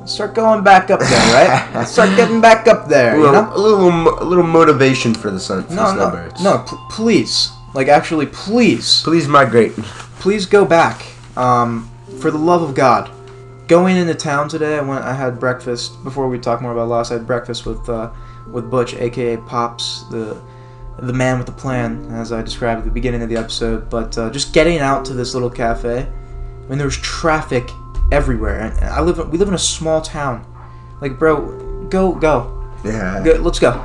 Let's 0.00 0.12
start 0.12 0.34
going 0.34 0.64
back 0.64 0.90
up 0.90 1.00
there, 1.00 1.08
right? 1.34 1.70
Let's 1.74 1.92
start 1.92 2.16
getting 2.16 2.40
back 2.40 2.66
up 2.66 2.88
there, 2.88 3.14
a 3.14 3.18
you 3.18 3.24
little, 3.26 3.42
know? 3.42 3.52
a 3.54 3.58
little, 3.58 4.22
a 4.22 4.24
little 4.24 4.44
motivation 4.44 5.12
for 5.14 5.30
the 5.30 5.38
sun. 5.38 5.64
For 5.64 5.74
No, 5.74 5.94
no, 5.94 6.30
no. 6.42 6.64
P- 6.68 6.76
please, 6.90 7.50
Like 7.74 7.88
actually, 7.88 8.26
please, 8.26 9.02
Please 9.02 9.28
migrate. 9.28 9.72
please 10.20 10.46
go 10.46 10.64
back. 10.64 11.04
Um, 11.36 11.88
for 12.18 12.30
the 12.30 12.38
love 12.38 12.62
of 12.62 12.74
God, 12.74 13.10
going 13.68 13.96
into 13.96 14.14
town 14.14 14.48
today, 14.48 14.78
I 14.78 14.80
went. 14.80 15.04
I 15.04 15.14
had 15.14 15.38
breakfast 15.38 16.02
before 16.02 16.28
we 16.28 16.38
talk 16.38 16.60
more 16.60 16.72
about 16.72 16.88
Lost. 16.88 17.12
I 17.12 17.14
had 17.14 17.26
breakfast 17.26 17.64
with 17.66 17.88
uh, 17.88 18.10
with 18.50 18.68
Butch, 18.70 18.94
aka 18.94 19.36
Pops, 19.36 20.04
the 20.10 20.36
the 21.02 21.12
man 21.12 21.38
with 21.38 21.46
the 21.46 21.52
plan, 21.52 22.06
as 22.12 22.32
I 22.32 22.42
described 22.42 22.80
at 22.80 22.84
the 22.84 22.90
beginning 22.90 23.22
of 23.22 23.28
the 23.28 23.36
episode. 23.36 23.88
But 23.90 24.16
uh, 24.18 24.30
just 24.30 24.52
getting 24.52 24.78
out 24.78 25.04
to 25.06 25.14
this 25.14 25.34
little 25.34 25.50
cafe, 25.50 26.00
I 26.02 26.68
mean, 26.68 26.78
there 26.78 26.86
was 26.86 26.98
traffic 26.98 27.68
everywhere, 28.12 28.60
and 28.60 28.84
I 28.84 29.00
live. 29.00 29.18
We 29.30 29.38
live 29.38 29.48
in 29.48 29.54
a 29.54 29.58
small 29.58 30.00
town. 30.00 30.46
Like, 31.00 31.18
bro, 31.18 31.86
go 31.88 32.14
go, 32.14 32.70
Yeah. 32.84 33.22
go 33.24 33.32
let's 33.34 33.58
go. 33.58 33.84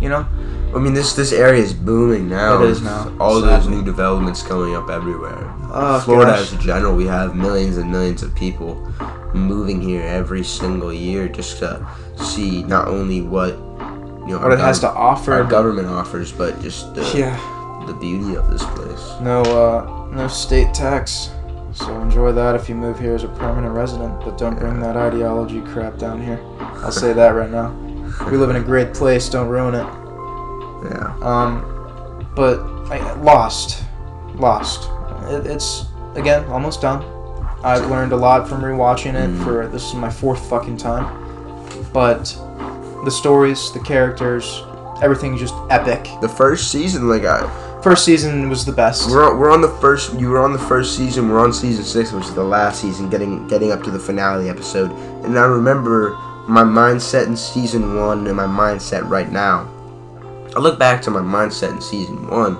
You 0.00 0.10
know? 0.10 0.26
I 0.74 0.78
mean, 0.78 0.92
this 0.92 1.14
this 1.14 1.32
area 1.32 1.62
is 1.62 1.72
booming 1.72 2.28
now. 2.28 2.62
It 2.62 2.70
is 2.70 2.82
now. 2.82 3.10
All 3.18 3.40
those 3.40 3.66
new 3.66 3.82
developments 3.82 4.42
coming 4.42 4.74
up 4.74 4.90
everywhere. 4.90 5.50
Oh, 5.72 6.00
Florida 6.00 6.32
gosh. 6.32 6.40
as 6.40 6.52
a 6.52 6.58
general, 6.58 6.94
we 6.94 7.06
have 7.06 7.34
millions 7.34 7.78
and 7.78 7.90
millions 7.90 8.22
of 8.22 8.34
people 8.34 8.74
moving 9.34 9.80
here 9.80 10.02
every 10.02 10.42
single 10.44 10.92
year 10.92 11.28
just 11.28 11.58
to 11.58 11.86
see 12.18 12.62
not 12.64 12.88
only 12.88 13.22
what 13.22 13.56
you 14.26 14.32
know 14.34 14.38
What 14.40 14.52
it 14.52 14.58
has 14.58 14.80
to 14.80 14.90
offer. 14.90 15.32
our 15.32 15.44
government 15.44 15.88
offers, 15.88 16.32
but 16.32 16.60
just 16.60 16.94
the, 16.94 17.02
Yeah. 17.16 17.36
the 17.86 17.94
beauty 17.94 18.36
of 18.36 18.50
this 18.50 18.64
place. 18.64 19.14
No, 19.20 19.42
uh, 19.42 20.06
no 20.14 20.28
state 20.28 20.74
tax. 20.74 21.30
So 21.72 22.00
enjoy 22.00 22.32
that 22.32 22.54
if 22.54 22.68
you 22.68 22.74
move 22.74 22.98
here 22.98 23.14
as 23.14 23.22
a 23.24 23.28
permanent 23.28 23.74
resident, 23.74 24.18
but 24.24 24.38
don't 24.38 24.58
bring 24.58 24.80
that 24.80 24.96
ideology 24.96 25.60
crap 25.60 25.98
down 25.98 26.22
here. 26.22 26.40
I'll 26.82 26.90
say 26.90 27.12
that 27.12 27.28
right 27.30 27.50
now. 27.50 27.70
We 28.30 28.38
live 28.38 28.48
in 28.50 28.56
a 28.56 28.60
great 28.62 28.94
place. 28.94 29.28
Don't 29.28 29.48
ruin 29.48 29.74
it. 29.74 29.86
Yeah. 30.90 31.14
Um, 31.20 32.26
but 32.34 32.60
I, 32.90 33.12
Lost, 33.20 33.82
Lost. 34.36 34.88
It, 35.28 35.46
it's 35.46 35.86
again 36.14 36.44
almost 36.46 36.80
done. 36.80 37.04
I've 37.64 37.90
learned 37.90 38.12
a 38.12 38.16
lot 38.16 38.48
from 38.48 38.62
rewatching 38.62 39.14
it. 39.14 39.30
Mhm. 39.30 39.44
For 39.44 39.66
this 39.66 39.84
is 39.88 39.94
my 39.94 40.08
fourth 40.10 40.38
fucking 40.48 40.76
time, 40.78 41.06
but 41.92 42.34
the 43.06 43.10
stories, 43.10 43.72
the 43.72 43.80
characters, 43.80 44.62
everything's 45.00 45.40
just 45.40 45.54
epic. 45.70 46.06
The 46.20 46.28
first 46.28 46.70
season, 46.70 47.08
like 47.08 47.24
I, 47.24 47.48
First 47.82 48.04
season 48.04 48.48
was 48.50 48.64
the 48.64 48.72
best. 48.72 49.08
we're 49.08 49.24
on, 49.24 49.38
we're 49.38 49.52
on 49.52 49.60
the 49.60 49.68
first. 49.80 50.18
You 50.18 50.28
were 50.30 50.40
on 50.42 50.52
the 50.52 50.58
first 50.58 50.96
season. 50.96 51.28
We're 51.30 51.38
on 51.38 51.52
season 51.52 51.84
six, 51.84 52.10
which 52.10 52.24
is 52.24 52.34
the 52.34 52.42
last 52.42 52.82
season, 52.82 53.08
getting 53.08 53.46
getting 53.46 53.70
up 53.70 53.84
to 53.84 53.92
the 53.92 53.98
finale 53.98 54.48
episode. 54.50 54.90
And 55.24 55.38
I 55.38 55.44
remember 55.44 56.16
my 56.48 56.64
mindset 56.64 57.28
in 57.28 57.36
season 57.36 57.94
one 57.96 58.26
and 58.26 58.36
my 58.36 58.46
mindset 58.46 59.08
right 59.08 59.30
now. 59.30 59.68
I 60.56 60.58
look 60.58 60.80
back 60.80 61.00
to 61.02 61.12
my 61.12 61.20
mindset 61.20 61.70
in 61.70 61.80
season 61.80 62.28
one. 62.28 62.56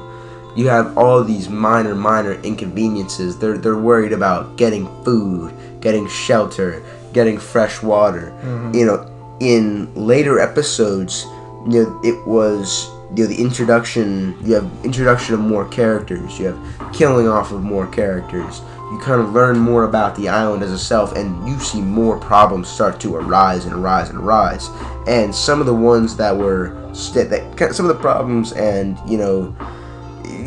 You 0.54 0.68
have 0.68 0.96
all 0.96 1.24
these 1.24 1.48
minor, 1.48 1.96
minor 1.96 2.34
inconveniences. 2.42 3.36
They're 3.36 3.58
they're 3.58 3.76
worried 3.90 4.12
about 4.12 4.56
getting 4.56 4.86
food, 5.02 5.52
getting 5.80 6.06
shelter, 6.08 6.84
getting 7.12 7.36
fresh 7.38 7.82
water. 7.82 8.32
Mhm. 8.44 8.74
You 8.76 8.86
know, 8.86 9.06
in 9.40 9.92
later 9.94 10.38
episodes, 10.40 11.24
you 11.68 11.82
know, 11.84 12.00
it 12.04 12.26
was 12.26 12.88
you 13.14 13.24
know 13.24 13.28
the 13.28 13.40
introduction. 13.40 14.36
You 14.44 14.54
have 14.54 14.70
introduction 14.84 15.34
of 15.34 15.40
more 15.40 15.66
characters. 15.68 16.38
You 16.38 16.46
have 16.46 16.92
killing 16.92 17.28
off 17.28 17.52
of 17.52 17.62
more 17.62 17.86
characters. 17.86 18.60
You 18.92 19.00
kind 19.02 19.20
of 19.20 19.32
learn 19.32 19.58
more 19.58 19.82
about 19.84 20.14
the 20.14 20.28
island 20.28 20.62
as 20.62 20.72
itself, 20.72 21.16
and 21.16 21.48
you 21.48 21.58
see 21.58 21.80
more 21.80 22.18
problems 22.18 22.68
start 22.68 23.00
to 23.00 23.16
arise 23.16 23.64
and 23.64 23.74
arise 23.74 24.10
and 24.10 24.18
arise. 24.18 24.68
And 25.08 25.34
some 25.34 25.58
of 25.60 25.66
the 25.66 25.74
ones 25.74 26.16
that 26.16 26.36
were 26.36 26.88
st- 26.94 27.28
that 27.30 27.74
some 27.74 27.88
of 27.88 27.94
the 27.96 28.00
problems, 28.00 28.52
and 28.52 28.96
you 29.08 29.18
know, 29.18 29.54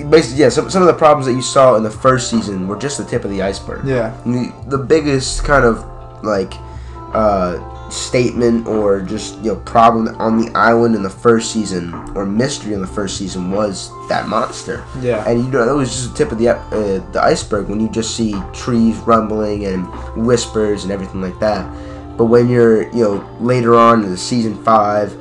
basically, 0.09 0.41
yeah, 0.41 0.49
some 0.49 0.69
some 0.69 0.81
of 0.81 0.87
the 0.87 0.93
problems 0.93 1.25
that 1.27 1.33
you 1.33 1.41
saw 1.41 1.75
in 1.75 1.83
the 1.83 1.91
first 1.91 2.29
season 2.29 2.67
were 2.67 2.77
just 2.77 2.97
the 2.97 3.03
tip 3.05 3.23
of 3.25 3.29
the 3.29 3.41
iceberg 3.41 3.85
Yeah. 3.85 4.15
the, 4.25 4.53
the 4.67 4.77
biggest 4.77 5.43
kind 5.43 5.65
of 5.65 5.83
like 6.23 6.53
uh, 7.13 7.57
statement 7.91 8.67
or 8.67 9.01
just 9.01 9.35
you 9.39 9.51
know 9.53 9.55
problem 9.61 10.07
on 10.17 10.37
the 10.37 10.51
island 10.57 10.95
in 10.95 11.03
the 11.03 11.09
first 11.09 11.51
season 11.51 11.93
or 12.15 12.25
mystery 12.25 12.73
in 12.73 12.81
the 12.81 12.87
first 12.87 13.17
season 13.17 13.51
was 13.51 13.89
that 14.09 14.27
monster 14.27 14.83
Yeah. 15.01 15.27
and 15.27 15.43
you 15.43 15.49
know 15.51 15.65
that 15.65 15.75
was 15.75 15.89
just 15.91 16.11
the 16.11 16.17
tip 16.17 16.31
of 16.31 16.37
the 16.37 16.49
uh, 16.49 17.11
the 17.11 17.21
iceberg 17.21 17.67
when 17.69 17.79
you 17.79 17.89
just 17.89 18.15
see 18.15 18.35
trees 18.53 18.95
rumbling 18.99 19.65
and 19.65 19.85
whispers 20.15 20.83
and 20.83 20.91
everything 20.91 21.21
like 21.21 21.39
that 21.39 21.65
but 22.17 22.25
when 22.25 22.47
you're 22.49 22.83
you 22.93 23.03
know 23.03 23.37
later 23.39 23.75
on 23.75 24.03
in 24.03 24.11
the 24.11 24.17
season 24.17 24.61
five 24.63 25.15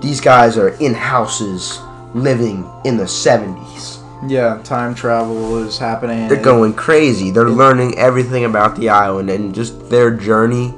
these 0.00 0.20
guys 0.20 0.58
are 0.58 0.70
in 0.80 0.92
houses 0.94 1.78
living 2.14 2.68
in 2.84 2.96
the 2.96 3.04
70s 3.04 3.98
Yeah, 4.28 4.60
time 4.62 4.94
travel 4.94 5.58
is 5.64 5.78
happening. 5.78 6.28
they're 6.28 6.42
going 6.42 6.74
crazy. 6.74 7.30
They're 7.30 7.48
learning 7.50 7.96
everything 7.98 8.44
about 8.44 8.76
the 8.76 8.88
island 8.90 9.30
and 9.30 9.54
just 9.54 9.88
their 9.90 10.10
journey 10.10 10.74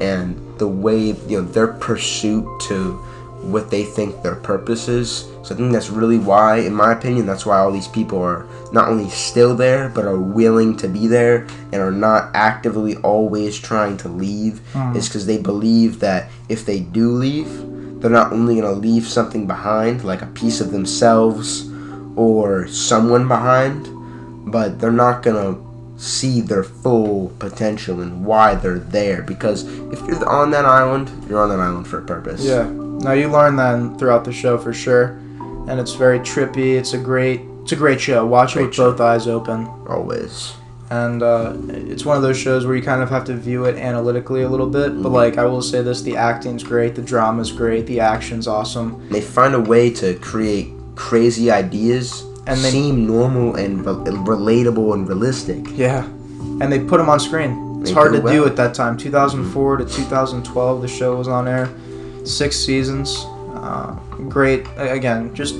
and 0.00 0.38
the 0.58 0.68
way 0.68 0.98
you 1.28 1.40
know 1.40 1.42
their 1.42 1.68
pursuit 1.68 2.46
to 2.68 2.92
what 3.42 3.70
they 3.70 3.84
think 3.84 4.22
their 4.22 4.36
purpose 4.36 4.88
is. 4.88 5.26
So 5.42 5.54
I 5.54 5.58
think 5.58 5.72
that's 5.72 5.90
really 5.90 6.16
why, 6.16 6.58
in 6.60 6.72
my 6.72 6.92
opinion, 6.92 7.26
that's 7.26 7.44
why 7.44 7.58
all 7.58 7.70
these 7.70 7.88
people 7.88 8.18
are 8.22 8.46
not 8.72 8.88
only 8.88 9.10
still 9.10 9.54
there 9.54 9.90
but 9.90 10.06
are 10.06 10.18
willing 10.18 10.76
to 10.78 10.88
be 10.88 11.06
there 11.06 11.46
and 11.70 11.82
are 11.82 11.90
not 11.90 12.30
actively 12.32 12.96
always 12.98 13.58
trying 13.58 13.98
to 13.98 14.08
leave. 14.08 14.60
Mhm. 14.72 14.96
Is 14.96 15.08
because 15.08 15.26
they 15.26 15.36
believe 15.36 16.00
that 16.00 16.30
if 16.48 16.64
they 16.64 16.80
do 16.80 17.10
leave, 17.12 17.48
they're 18.00 18.10
not 18.10 18.32
only 18.32 18.56
gonna 18.60 18.72
leave 18.72 19.06
something 19.06 19.46
behind, 19.46 20.04
like 20.04 20.22
a 20.22 20.26
piece 20.26 20.60
of 20.62 20.72
themselves 20.72 21.68
or 22.16 22.66
someone 22.68 23.28
behind, 23.28 23.88
but 24.46 24.78
they're 24.80 24.92
not 24.92 25.22
gonna 25.22 25.56
see 25.96 26.40
their 26.40 26.64
full 26.64 27.30
potential 27.38 28.00
and 28.00 28.24
why 28.24 28.54
they're 28.54 28.78
there. 28.78 29.22
Because 29.22 29.64
if 29.92 30.00
you're 30.06 30.28
on 30.28 30.50
that 30.50 30.64
island, 30.64 31.10
you're 31.28 31.40
on 31.40 31.48
that 31.50 31.60
island 31.60 31.86
for 31.86 31.98
a 31.98 32.02
purpose. 32.02 32.44
Yeah. 32.44 32.68
Now 32.70 33.12
you 33.12 33.28
learn 33.28 33.56
that 33.56 33.98
throughout 33.98 34.24
the 34.24 34.32
show 34.32 34.58
for 34.58 34.72
sure, 34.72 35.18
and 35.68 35.78
it's 35.80 35.92
very 35.94 36.18
trippy. 36.20 36.76
It's 36.76 36.94
a 36.94 36.98
great, 36.98 37.40
it's 37.62 37.72
a 37.72 37.76
great 37.76 38.00
show. 38.00 38.26
Watch 38.26 38.56
it 38.56 38.62
with 38.66 38.74
show. 38.74 38.90
both 38.92 39.00
eyes 39.00 39.26
open, 39.28 39.66
Always. 39.88 40.54
and 40.90 41.22
uh, 41.22 41.54
it's 41.68 42.04
one 42.04 42.16
of 42.16 42.22
those 42.22 42.36
shows 42.38 42.66
where 42.66 42.76
you 42.76 42.82
kind 42.82 43.02
of 43.02 43.10
have 43.10 43.24
to 43.24 43.34
view 43.34 43.64
it 43.64 43.76
analytically 43.76 44.42
a 44.42 44.48
little 44.48 44.68
bit. 44.68 45.00
But 45.02 45.10
Mhm. 45.10 45.12
like 45.14 45.38
I 45.38 45.44
will 45.46 45.62
say 45.62 45.82
this: 45.82 46.02
the 46.02 46.16
acting's 46.16 46.62
great, 46.62 46.94
the 46.94 47.02
drama's 47.02 47.52
great, 47.52 47.86
the 47.86 48.00
action's 48.00 48.46
awesome. 48.48 49.00
They 49.10 49.20
find 49.20 49.54
a 49.54 49.60
way 49.60 49.90
to 49.90 50.14
create 50.14 50.72
crazy 50.96 51.50
ideas 51.50 52.24
And 52.46 52.58
they- 52.60 52.70
seem 52.70 53.06
normal 53.06 53.54
and 53.56 53.84
re- 53.84 53.94
relatable 54.12 54.94
and 54.94 55.08
realistic. 55.08 55.66
Yeah, 55.76 56.04
and 56.60 56.70
they 56.72 56.78
put 56.80 56.98
them 56.98 57.08
on 57.08 57.18
screen. 57.20 57.78
It's 57.80 57.90
They 57.90 57.94
hard 57.94 58.12
do 58.12 58.20
to 58.22 58.28
do 58.30 58.46
at 58.46 58.56
that 58.56 58.74
time. 58.74 58.96
2004 58.96 59.76
to 59.78 59.84
2012, 59.84 60.80
the 60.82 60.88
show 60.88 61.16
was 61.16 61.28
on 61.28 61.46
air. 61.48 61.68
Six 62.24 62.56
seasons. 62.56 63.26
Uh, 63.54 63.92
great. 64.28 64.66
Again, 64.78 65.30
just 65.34 65.56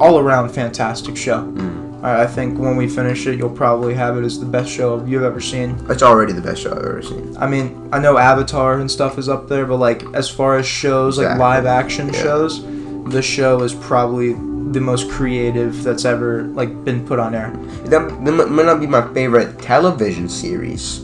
all 0.00 0.18
around 0.18 0.48
fantastic 0.50 1.16
show. 1.16 1.42
Mm. 1.42 2.02
I, 2.04 2.22
I 2.22 2.26
think 2.26 2.58
when 2.58 2.76
we 2.76 2.88
finish 2.88 3.26
it, 3.26 3.36
you'll 3.38 3.50
probably 3.50 3.94
have 3.94 4.16
it 4.16 4.24
as 4.24 4.38
the 4.38 4.46
best 4.46 4.70
show 4.70 5.04
you've 5.04 5.22
ever 5.24 5.40
seen. 5.40 5.76
It's 5.88 6.02
already 6.02 6.32
the 6.32 6.40
best 6.40 6.62
show 6.62 6.70
I've 6.72 6.78
ever 6.78 7.02
seen. 7.02 7.36
I 7.38 7.46
mean, 7.48 7.88
I 7.92 7.98
know 7.98 8.16
Avatar 8.18 8.74
and 8.80 8.88
stuff 8.90 9.18
is 9.18 9.28
up 9.28 9.48
there, 9.48 9.66
but 9.66 9.76
like 9.76 10.04
as 10.14 10.28
far 10.28 10.56
as 10.56 10.66
shows, 10.66 11.18
like 11.18 11.36
live 11.38 11.66
action 11.66 12.10
Yeah. 12.12 12.22
shows, 12.22 12.64
the 13.08 13.22
show 13.22 13.62
is 13.62 13.74
probably 13.74 14.34
the 14.72 14.80
most 14.80 15.10
creative 15.10 15.82
that's 15.82 16.04
ever 16.04 16.42
like 16.44 16.84
been 16.84 17.06
put 17.06 17.18
on 17.18 17.34
air. 17.34 17.50
That, 17.86 18.08
that 18.24 18.32
might 18.50 18.66
not 18.66 18.80
be 18.80 18.86
my 18.86 19.12
favorite 19.14 19.58
television 19.60 20.28
series, 20.28 20.98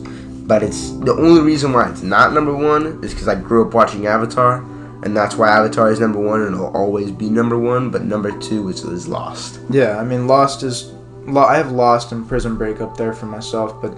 but 0.47 0.63
it's 0.63 0.91
the 1.01 1.13
only 1.13 1.41
reason 1.41 1.73
why 1.73 1.89
it's 1.91 2.03
not 2.03 2.33
number 2.33 2.55
one 2.55 3.03
is 3.05 3.13
because 3.13 3.29
I 3.29 3.35
grew 3.37 3.67
up 3.67 3.75
watching 3.75 4.07
Avatar, 4.07 4.59
and 5.03 5.17
that's 5.17 5.37
why 5.37 5.49
Avatar 5.49 5.91
is 5.91 6.01
number 6.01 6.19
one 6.21 6.43
and 6.43 6.55
it'll 6.55 6.75
always 6.77 7.11
be 7.11 7.29
number 7.31 7.59
one. 7.59 7.91
But 7.91 8.05
number 8.05 8.31
two 8.39 8.69
is, 8.69 8.83
is 8.85 9.07
Lost. 9.09 9.61
Yeah, 9.71 9.99
I 9.99 10.05
mean, 10.05 10.27
Lost 10.27 10.63
is. 10.63 10.93
Lo- 11.27 11.45
I 11.45 11.57
have 11.57 11.73
Lost 11.73 12.13
and 12.13 12.29
Prison 12.29 12.55
Break 12.57 12.83
up 12.83 12.99
there 12.99 13.15
for 13.15 13.25
myself, 13.25 13.81
but 13.81 13.97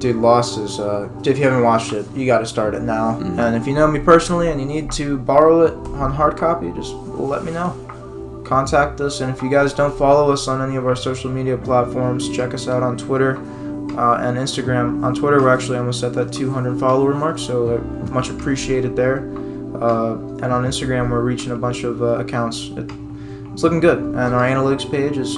dude, 0.00 0.16
Lost 0.16 0.58
is. 0.58 0.80
Uh, 0.80 1.08
if 1.24 1.38
you 1.38 1.44
haven't 1.44 1.62
watched 1.62 1.92
it, 1.92 2.04
you 2.16 2.26
got 2.26 2.38
to 2.40 2.46
start 2.46 2.74
it 2.74 2.82
now. 2.82 3.12
Mhm. 3.20 3.38
And 3.38 3.54
if 3.54 3.64
you 3.66 3.74
know 3.74 3.86
me 3.86 4.00
personally 4.00 4.50
and 4.50 4.60
you 4.60 4.66
need 4.66 4.90
to 4.92 5.18
borrow 5.18 5.62
it 5.62 5.74
on 6.00 6.12
hard 6.12 6.36
copy, 6.36 6.72
just 6.72 6.94
let 6.94 7.44
me 7.44 7.52
know. 7.52 7.76
Contact 8.48 8.98
us, 9.02 9.20
and 9.20 9.30
if 9.30 9.42
you 9.42 9.50
guys 9.50 9.74
don't 9.74 9.96
follow 9.98 10.32
us 10.32 10.48
on 10.48 10.66
any 10.66 10.76
of 10.76 10.86
our 10.86 10.96
social 10.96 11.30
media 11.30 11.58
platforms, 11.58 12.34
check 12.34 12.54
us 12.54 12.66
out 12.66 12.82
on 12.82 12.96
Twitter 12.96 13.36
uh, 13.36 14.16
and 14.22 14.38
Instagram. 14.38 15.04
On 15.04 15.14
Twitter, 15.14 15.38
we're 15.42 15.52
actually 15.52 15.76
almost 15.76 16.02
at 16.02 16.14
that 16.14 16.32
200 16.32 16.80
follower 16.80 17.12
mark, 17.12 17.38
so 17.38 17.76
uh, 17.76 17.78
much 18.10 18.30
appreciated 18.30 18.96
there. 18.96 19.18
Uh, 19.18 20.14
and 20.14 20.46
on 20.46 20.64
Instagram, 20.64 21.10
we're 21.10 21.20
reaching 21.20 21.52
a 21.52 21.56
bunch 21.56 21.84
of 21.84 22.02
uh, 22.02 22.20
accounts. 22.20 22.70
It, 22.70 22.90
it's 23.52 23.62
looking 23.62 23.80
good, 23.80 23.98
and 23.98 24.16
our 24.16 24.48
analytics 24.48 24.90
page 24.90 25.18
is 25.18 25.36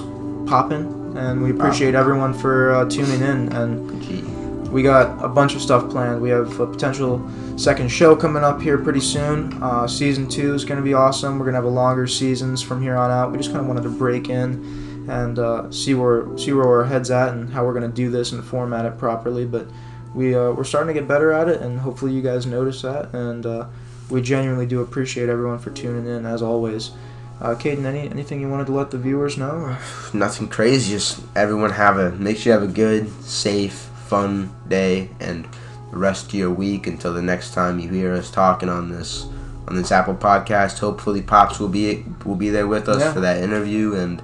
popping, 0.48 1.16
and 1.16 1.42
we 1.42 1.50
appreciate 1.50 1.96
everyone 1.96 2.32
for 2.32 2.70
uh, 2.76 2.88
tuning 2.88 3.22
in. 3.22 3.52
And. 3.52 4.29
We 4.70 4.82
got 4.82 5.22
a 5.24 5.28
bunch 5.28 5.54
of 5.54 5.62
stuff 5.62 5.90
planned. 5.90 6.20
We 6.20 6.30
have 6.30 6.60
a 6.60 6.66
potential 6.66 7.28
second 7.56 7.88
show 7.90 8.14
coming 8.14 8.44
up 8.44 8.60
here 8.60 8.78
pretty 8.78 9.00
soon. 9.00 9.60
Uh, 9.62 9.88
season 9.88 10.28
two 10.28 10.54
is 10.54 10.64
going 10.64 10.78
to 10.78 10.84
be 10.84 10.94
awesome. 10.94 11.38
We're 11.38 11.46
going 11.46 11.54
to 11.54 11.58
have 11.58 11.64
a 11.64 11.68
longer 11.68 12.06
seasons 12.06 12.62
from 12.62 12.80
here 12.80 12.96
on 12.96 13.10
out. 13.10 13.32
We 13.32 13.38
just 13.38 13.50
kind 13.50 13.60
of 13.60 13.66
wanted 13.66 13.82
to 13.82 13.90
break 13.90 14.28
in 14.28 14.90
and 15.10 15.38
uh, 15.38 15.70
see 15.72 15.94
where 15.94 16.36
see 16.38 16.52
where 16.52 16.66
our 16.66 16.84
heads 16.84 17.10
at 17.10 17.30
and 17.32 17.52
how 17.52 17.64
we're 17.64 17.74
gonna 17.74 17.88
do 17.88 18.10
this 18.10 18.32
and 18.32 18.44
format 18.44 18.84
it 18.84 18.96
properly. 18.96 19.44
But 19.44 19.66
we 20.14 20.34
uh, 20.34 20.52
we're 20.52 20.64
starting 20.64 20.94
to 20.94 20.98
get 20.98 21.08
better 21.08 21.32
at 21.32 21.48
it, 21.48 21.60
and 21.60 21.80
hopefully 21.80 22.12
you 22.12 22.22
guys 22.22 22.46
notice 22.46 22.82
that. 22.82 23.12
And 23.12 23.44
uh, 23.44 23.66
we 24.08 24.22
genuinely 24.22 24.66
do 24.66 24.80
appreciate 24.80 25.28
everyone 25.28 25.58
for 25.58 25.70
tuning 25.70 26.06
in 26.06 26.26
as 26.26 26.42
always. 26.42 26.92
Uh, 27.40 27.54
Kayden, 27.54 27.84
any 27.84 28.08
anything 28.08 28.40
you 28.40 28.48
wanted 28.48 28.66
to 28.66 28.72
let 28.72 28.90
the 28.90 28.98
viewers 28.98 29.36
know? 29.36 29.76
Nothing 30.12 30.48
crazy. 30.48 30.92
Just 30.92 31.20
everyone 31.34 31.70
have 31.70 31.98
a 31.98 32.12
make 32.12 32.36
sure 32.36 32.52
you 32.52 32.60
have 32.60 32.68
a 32.68 32.72
good, 32.72 33.10
safe, 33.22 33.89
fun 34.10 34.50
day 34.68 35.08
and 35.20 35.46
the 35.92 35.96
rest 35.96 36.26
of 36.26 36.34
your 36.34 36.50
week 36.50 36.86
until 36.86 37.12
the 37.14 37.22
next 37.22 37.54
time 37.54 37.78
you 37.78 37.88
hear 37.88 38.12
us 38.14 38.30
talking 38.30 38.68
on 38.68 38.90
this 38.90 39.26
on 39.68 39.76
this 39.76 39.92
Apple 39.92 40.14
podcast. 40.14 40.78
Hopefully, 40.80 41.22
Pops 41.22 41.58
will 41.60 41.68
be 41.68 42.04
will 42.24 42.34
be 42.36 42.50
there 42.50 42.66
with 42.66 42.88
us 42.88 43.00
Yeah. 43.00 43.12
for 43.14 43.20
that 43.20 43.42
interview 43.42 43.94
and. 43.94 44.22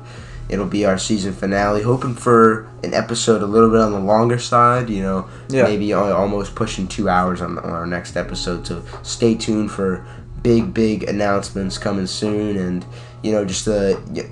It'll 0.49 0.65
be 0.81 0.87
our 0.87 0.97
season 0.97 1.33
finale. 1.33 1.83
Hoping 1.83 2.15
for 2.15 2.69
an 2.85 2.95
episode 2.95 3.43
a 3.43 3.47
little 3.47 3.69
bit 3.69 3.81
on 3.81 3.91
the 3.91 3.99
longer 3.99 4.39
side, 4.39 4.89
you 4.89 5.03
know, 5.03 5.27
Yeah. 5.49 5.65
maybe 5.65 5.93
almost 5.93 6.55
pushing 6.55 6.87
two 6.87 7.09
hours 7.09 7.41
on, 7.43 7.59
on 7.59 7.71
our 7.71 7.85
next 7.85 8.17
episode. 8.17 8.65
So 8.65 8.83
stay 9.03 9.35
tuned 9.35 9.73
for 9.73 10.07
big, 10.45 10.73
big 10.73 11.03
announcements 11.03 11.79
coming 11.79 12.07
soon, 12.07 12.57
and 12.57 12.85
you 13.25 13.33
know, 13.33 13.45
just 13.45 13.67
uh, 13.67 13.97
you 14.15 14.23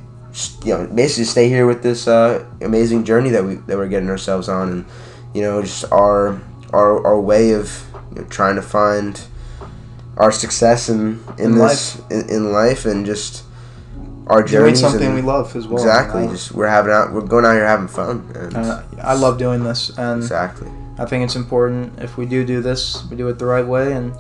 know, 0.67 0.87
basically 0.95 1.25
stay 1.25 1.49
here 1.49 1.67
with 1.67 1.83
this 1.83 2.07
uh, 2.07 2.45
amazing 2.63 3.03
journey 3.03 3.31
that 3.31 3.45
we 3.45 3.57
that 3.67 3.77
we're 3.77 3.89
getting 3.89 4.09
ourselves 4.09 4.49
on, 4.49 4.69
and 4.69 4.85
you 5.35 5.43
know, 5.43 5.61
just 5.63 5.85
our 5.93 6.41
our 6.73 7.05
our 7.07 7.21
way 7.21 7.53
of 7.53 7.85
you 8.15 8.23
know, 8.23 8.27
trying 8.29 8.57
to 8.57 8.63
find 8.63 9.21
our 10.17 10.31
success 10.33 10.89
in 10.89 11.21
in, 11.39 11.45
In 11.53 11.59
this 11.59 12.01
In, 12.11 12.29
in 12.31 12.53
life, 12.53 12.87
and 12.87 13.05
just 13.05 13.43
our 14.29 14.43
journey. 14.43 14.65
Doing 14.73 14.77
something 14.77 15.07
and- 15.07 15.15
we 15.15 15.23
love 15.23 15.55
as 15.57 15.67
well. 15.69 15.83
exactly. 15.83 16.27
Just 16.29 16.53
we're 16.53 16.69
having 16.69 16.93
out, 16.93 17.13
we're 17.13 17.21
going 17.21 17.45
out 17.45 17.53
here 17.55 17.67
having 17.67 17.89
fun. 17.89 18.25
And 18.35 18.57
Uh, 18.57 18.83
I 19.03 19.15
love 19.15 19.37
doing 19.39 19.65
this, 19.65 19.91
and 19.99 20.23
exactly. 20.23 20.69
I 20.99 21.05
think 21.05 21.25
it's 21.25 21.37
important 21.37 21.93
if 22.01 22.17
we 22.17 22.25
do 22.25 22.45
do 22.45 22.63
this, 22.63 23.05
we 23.11 23.17
do 23.17 23.29
it 23.29 23.39
the 23.39 23.47
right 23.47 23.67
way, 23.67 23.93
and 23.93 24.13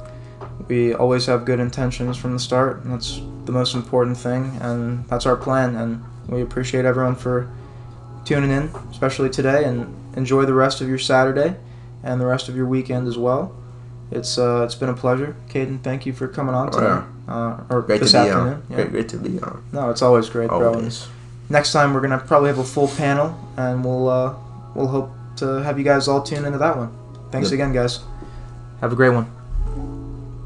we 0.69 0.93
always 0.93 1.27
have 1.27 1.45
good 1.45 1.61
intentions 1.61 2.17
from 2.17 2.33
the 2.33 2.39
start. 2.41 2.83
And 2.85 2.93
that's 2.93 3.21
the 3.47 3.53
most 3.53 3.75
important 3.75 4.17
thing, 4.19 4.59
and 4.61 5.05
that's 5.09 5.25
our 5.27 5.37
plan. 5.37 5.77
And 5.77 6.03
we 6.29 6.43
appreciate 6.43 6.85
everyone 6.85 7.15
for 7.15 7.47
tuning 8.25 8.51
in, 8.51 8.71
especially 8.91 9.31
today, 9.31 9.65
and 9.65 9.87
enjoy 10.17 10.45
the 10.45 10.55
rest 10.55 10.81
of 10.81 10.89
your 10.89 10.99
Saturday 10.99 11.57
and 12.03 12.21
the 12.21 12.27
rest 12.27 12.49
of 12.49 12.57
your 12.57 12.67
weekend 12.67 13.09
as 13.09 13.17
well. 13.19 13.55
It's 14.11 14.39
uh, 14.39 14.63
it's 14.65 14.75
been 14.75 14.89
a 14.91 14.95
pleasure, 14.95 15.35
Kayden. 15.49 15.83
Thank 15.83 16.07
you 16.07 16.13
for 16.13 16.29
coming 16.29 16.55
on 16.55 16.69
Oh, 16.69 16.71
today, 16.79 17.07
uh, 17.29 17.61
or 17.71 17.83
Great 17.83 18.01
this 18.01 18.13
to 18.13 18.19
be 18.25 18.29
afternoon. 18.29 18.49
on. 18.55 18.63
Yeah. 18.71 18.77
Great, 18.77 18.91
great 18.91 19.09
to 19.11 19.17
be 19.19 19.41
on. 19.41 19.65
No, 19.73 19.91
it's 19.91 20.03
always 20.03 20.29
great, 20.29 20.49
bro. 20.49 20.75
Always. 20.75 21.09
next 21.49 21.73
time 21.73 21.95
we're 21.95 22.01
gonna 22.03 22.19
probably 22.19 22.49
have 22.49 22.59
a 22.59 22.65
full 22.65 22.89
panel, 22.89 23.35
and 23.57 23.85
we'll 23.85 24.09
uh, 24.09 24.35
we'll 24.75 24.89
hope 24.89 25.11
to 25.37 25.63
have 25.63 25.79
you 25.79 25.85
guys 25.85 26.07
all 26.07 26.23
tune 26.23 26.45
into 26.45 26.59
that 26.59 26.77
one. 26.77 26.91
Thanks 27.33 27.49
Yep. 27.51 27.55
again, 27.55 27.73
guys. 27.73 28.01
Have 28.81 28.93
a 28.93 28.97
great 28.97 29.11
one. 29.15 29.27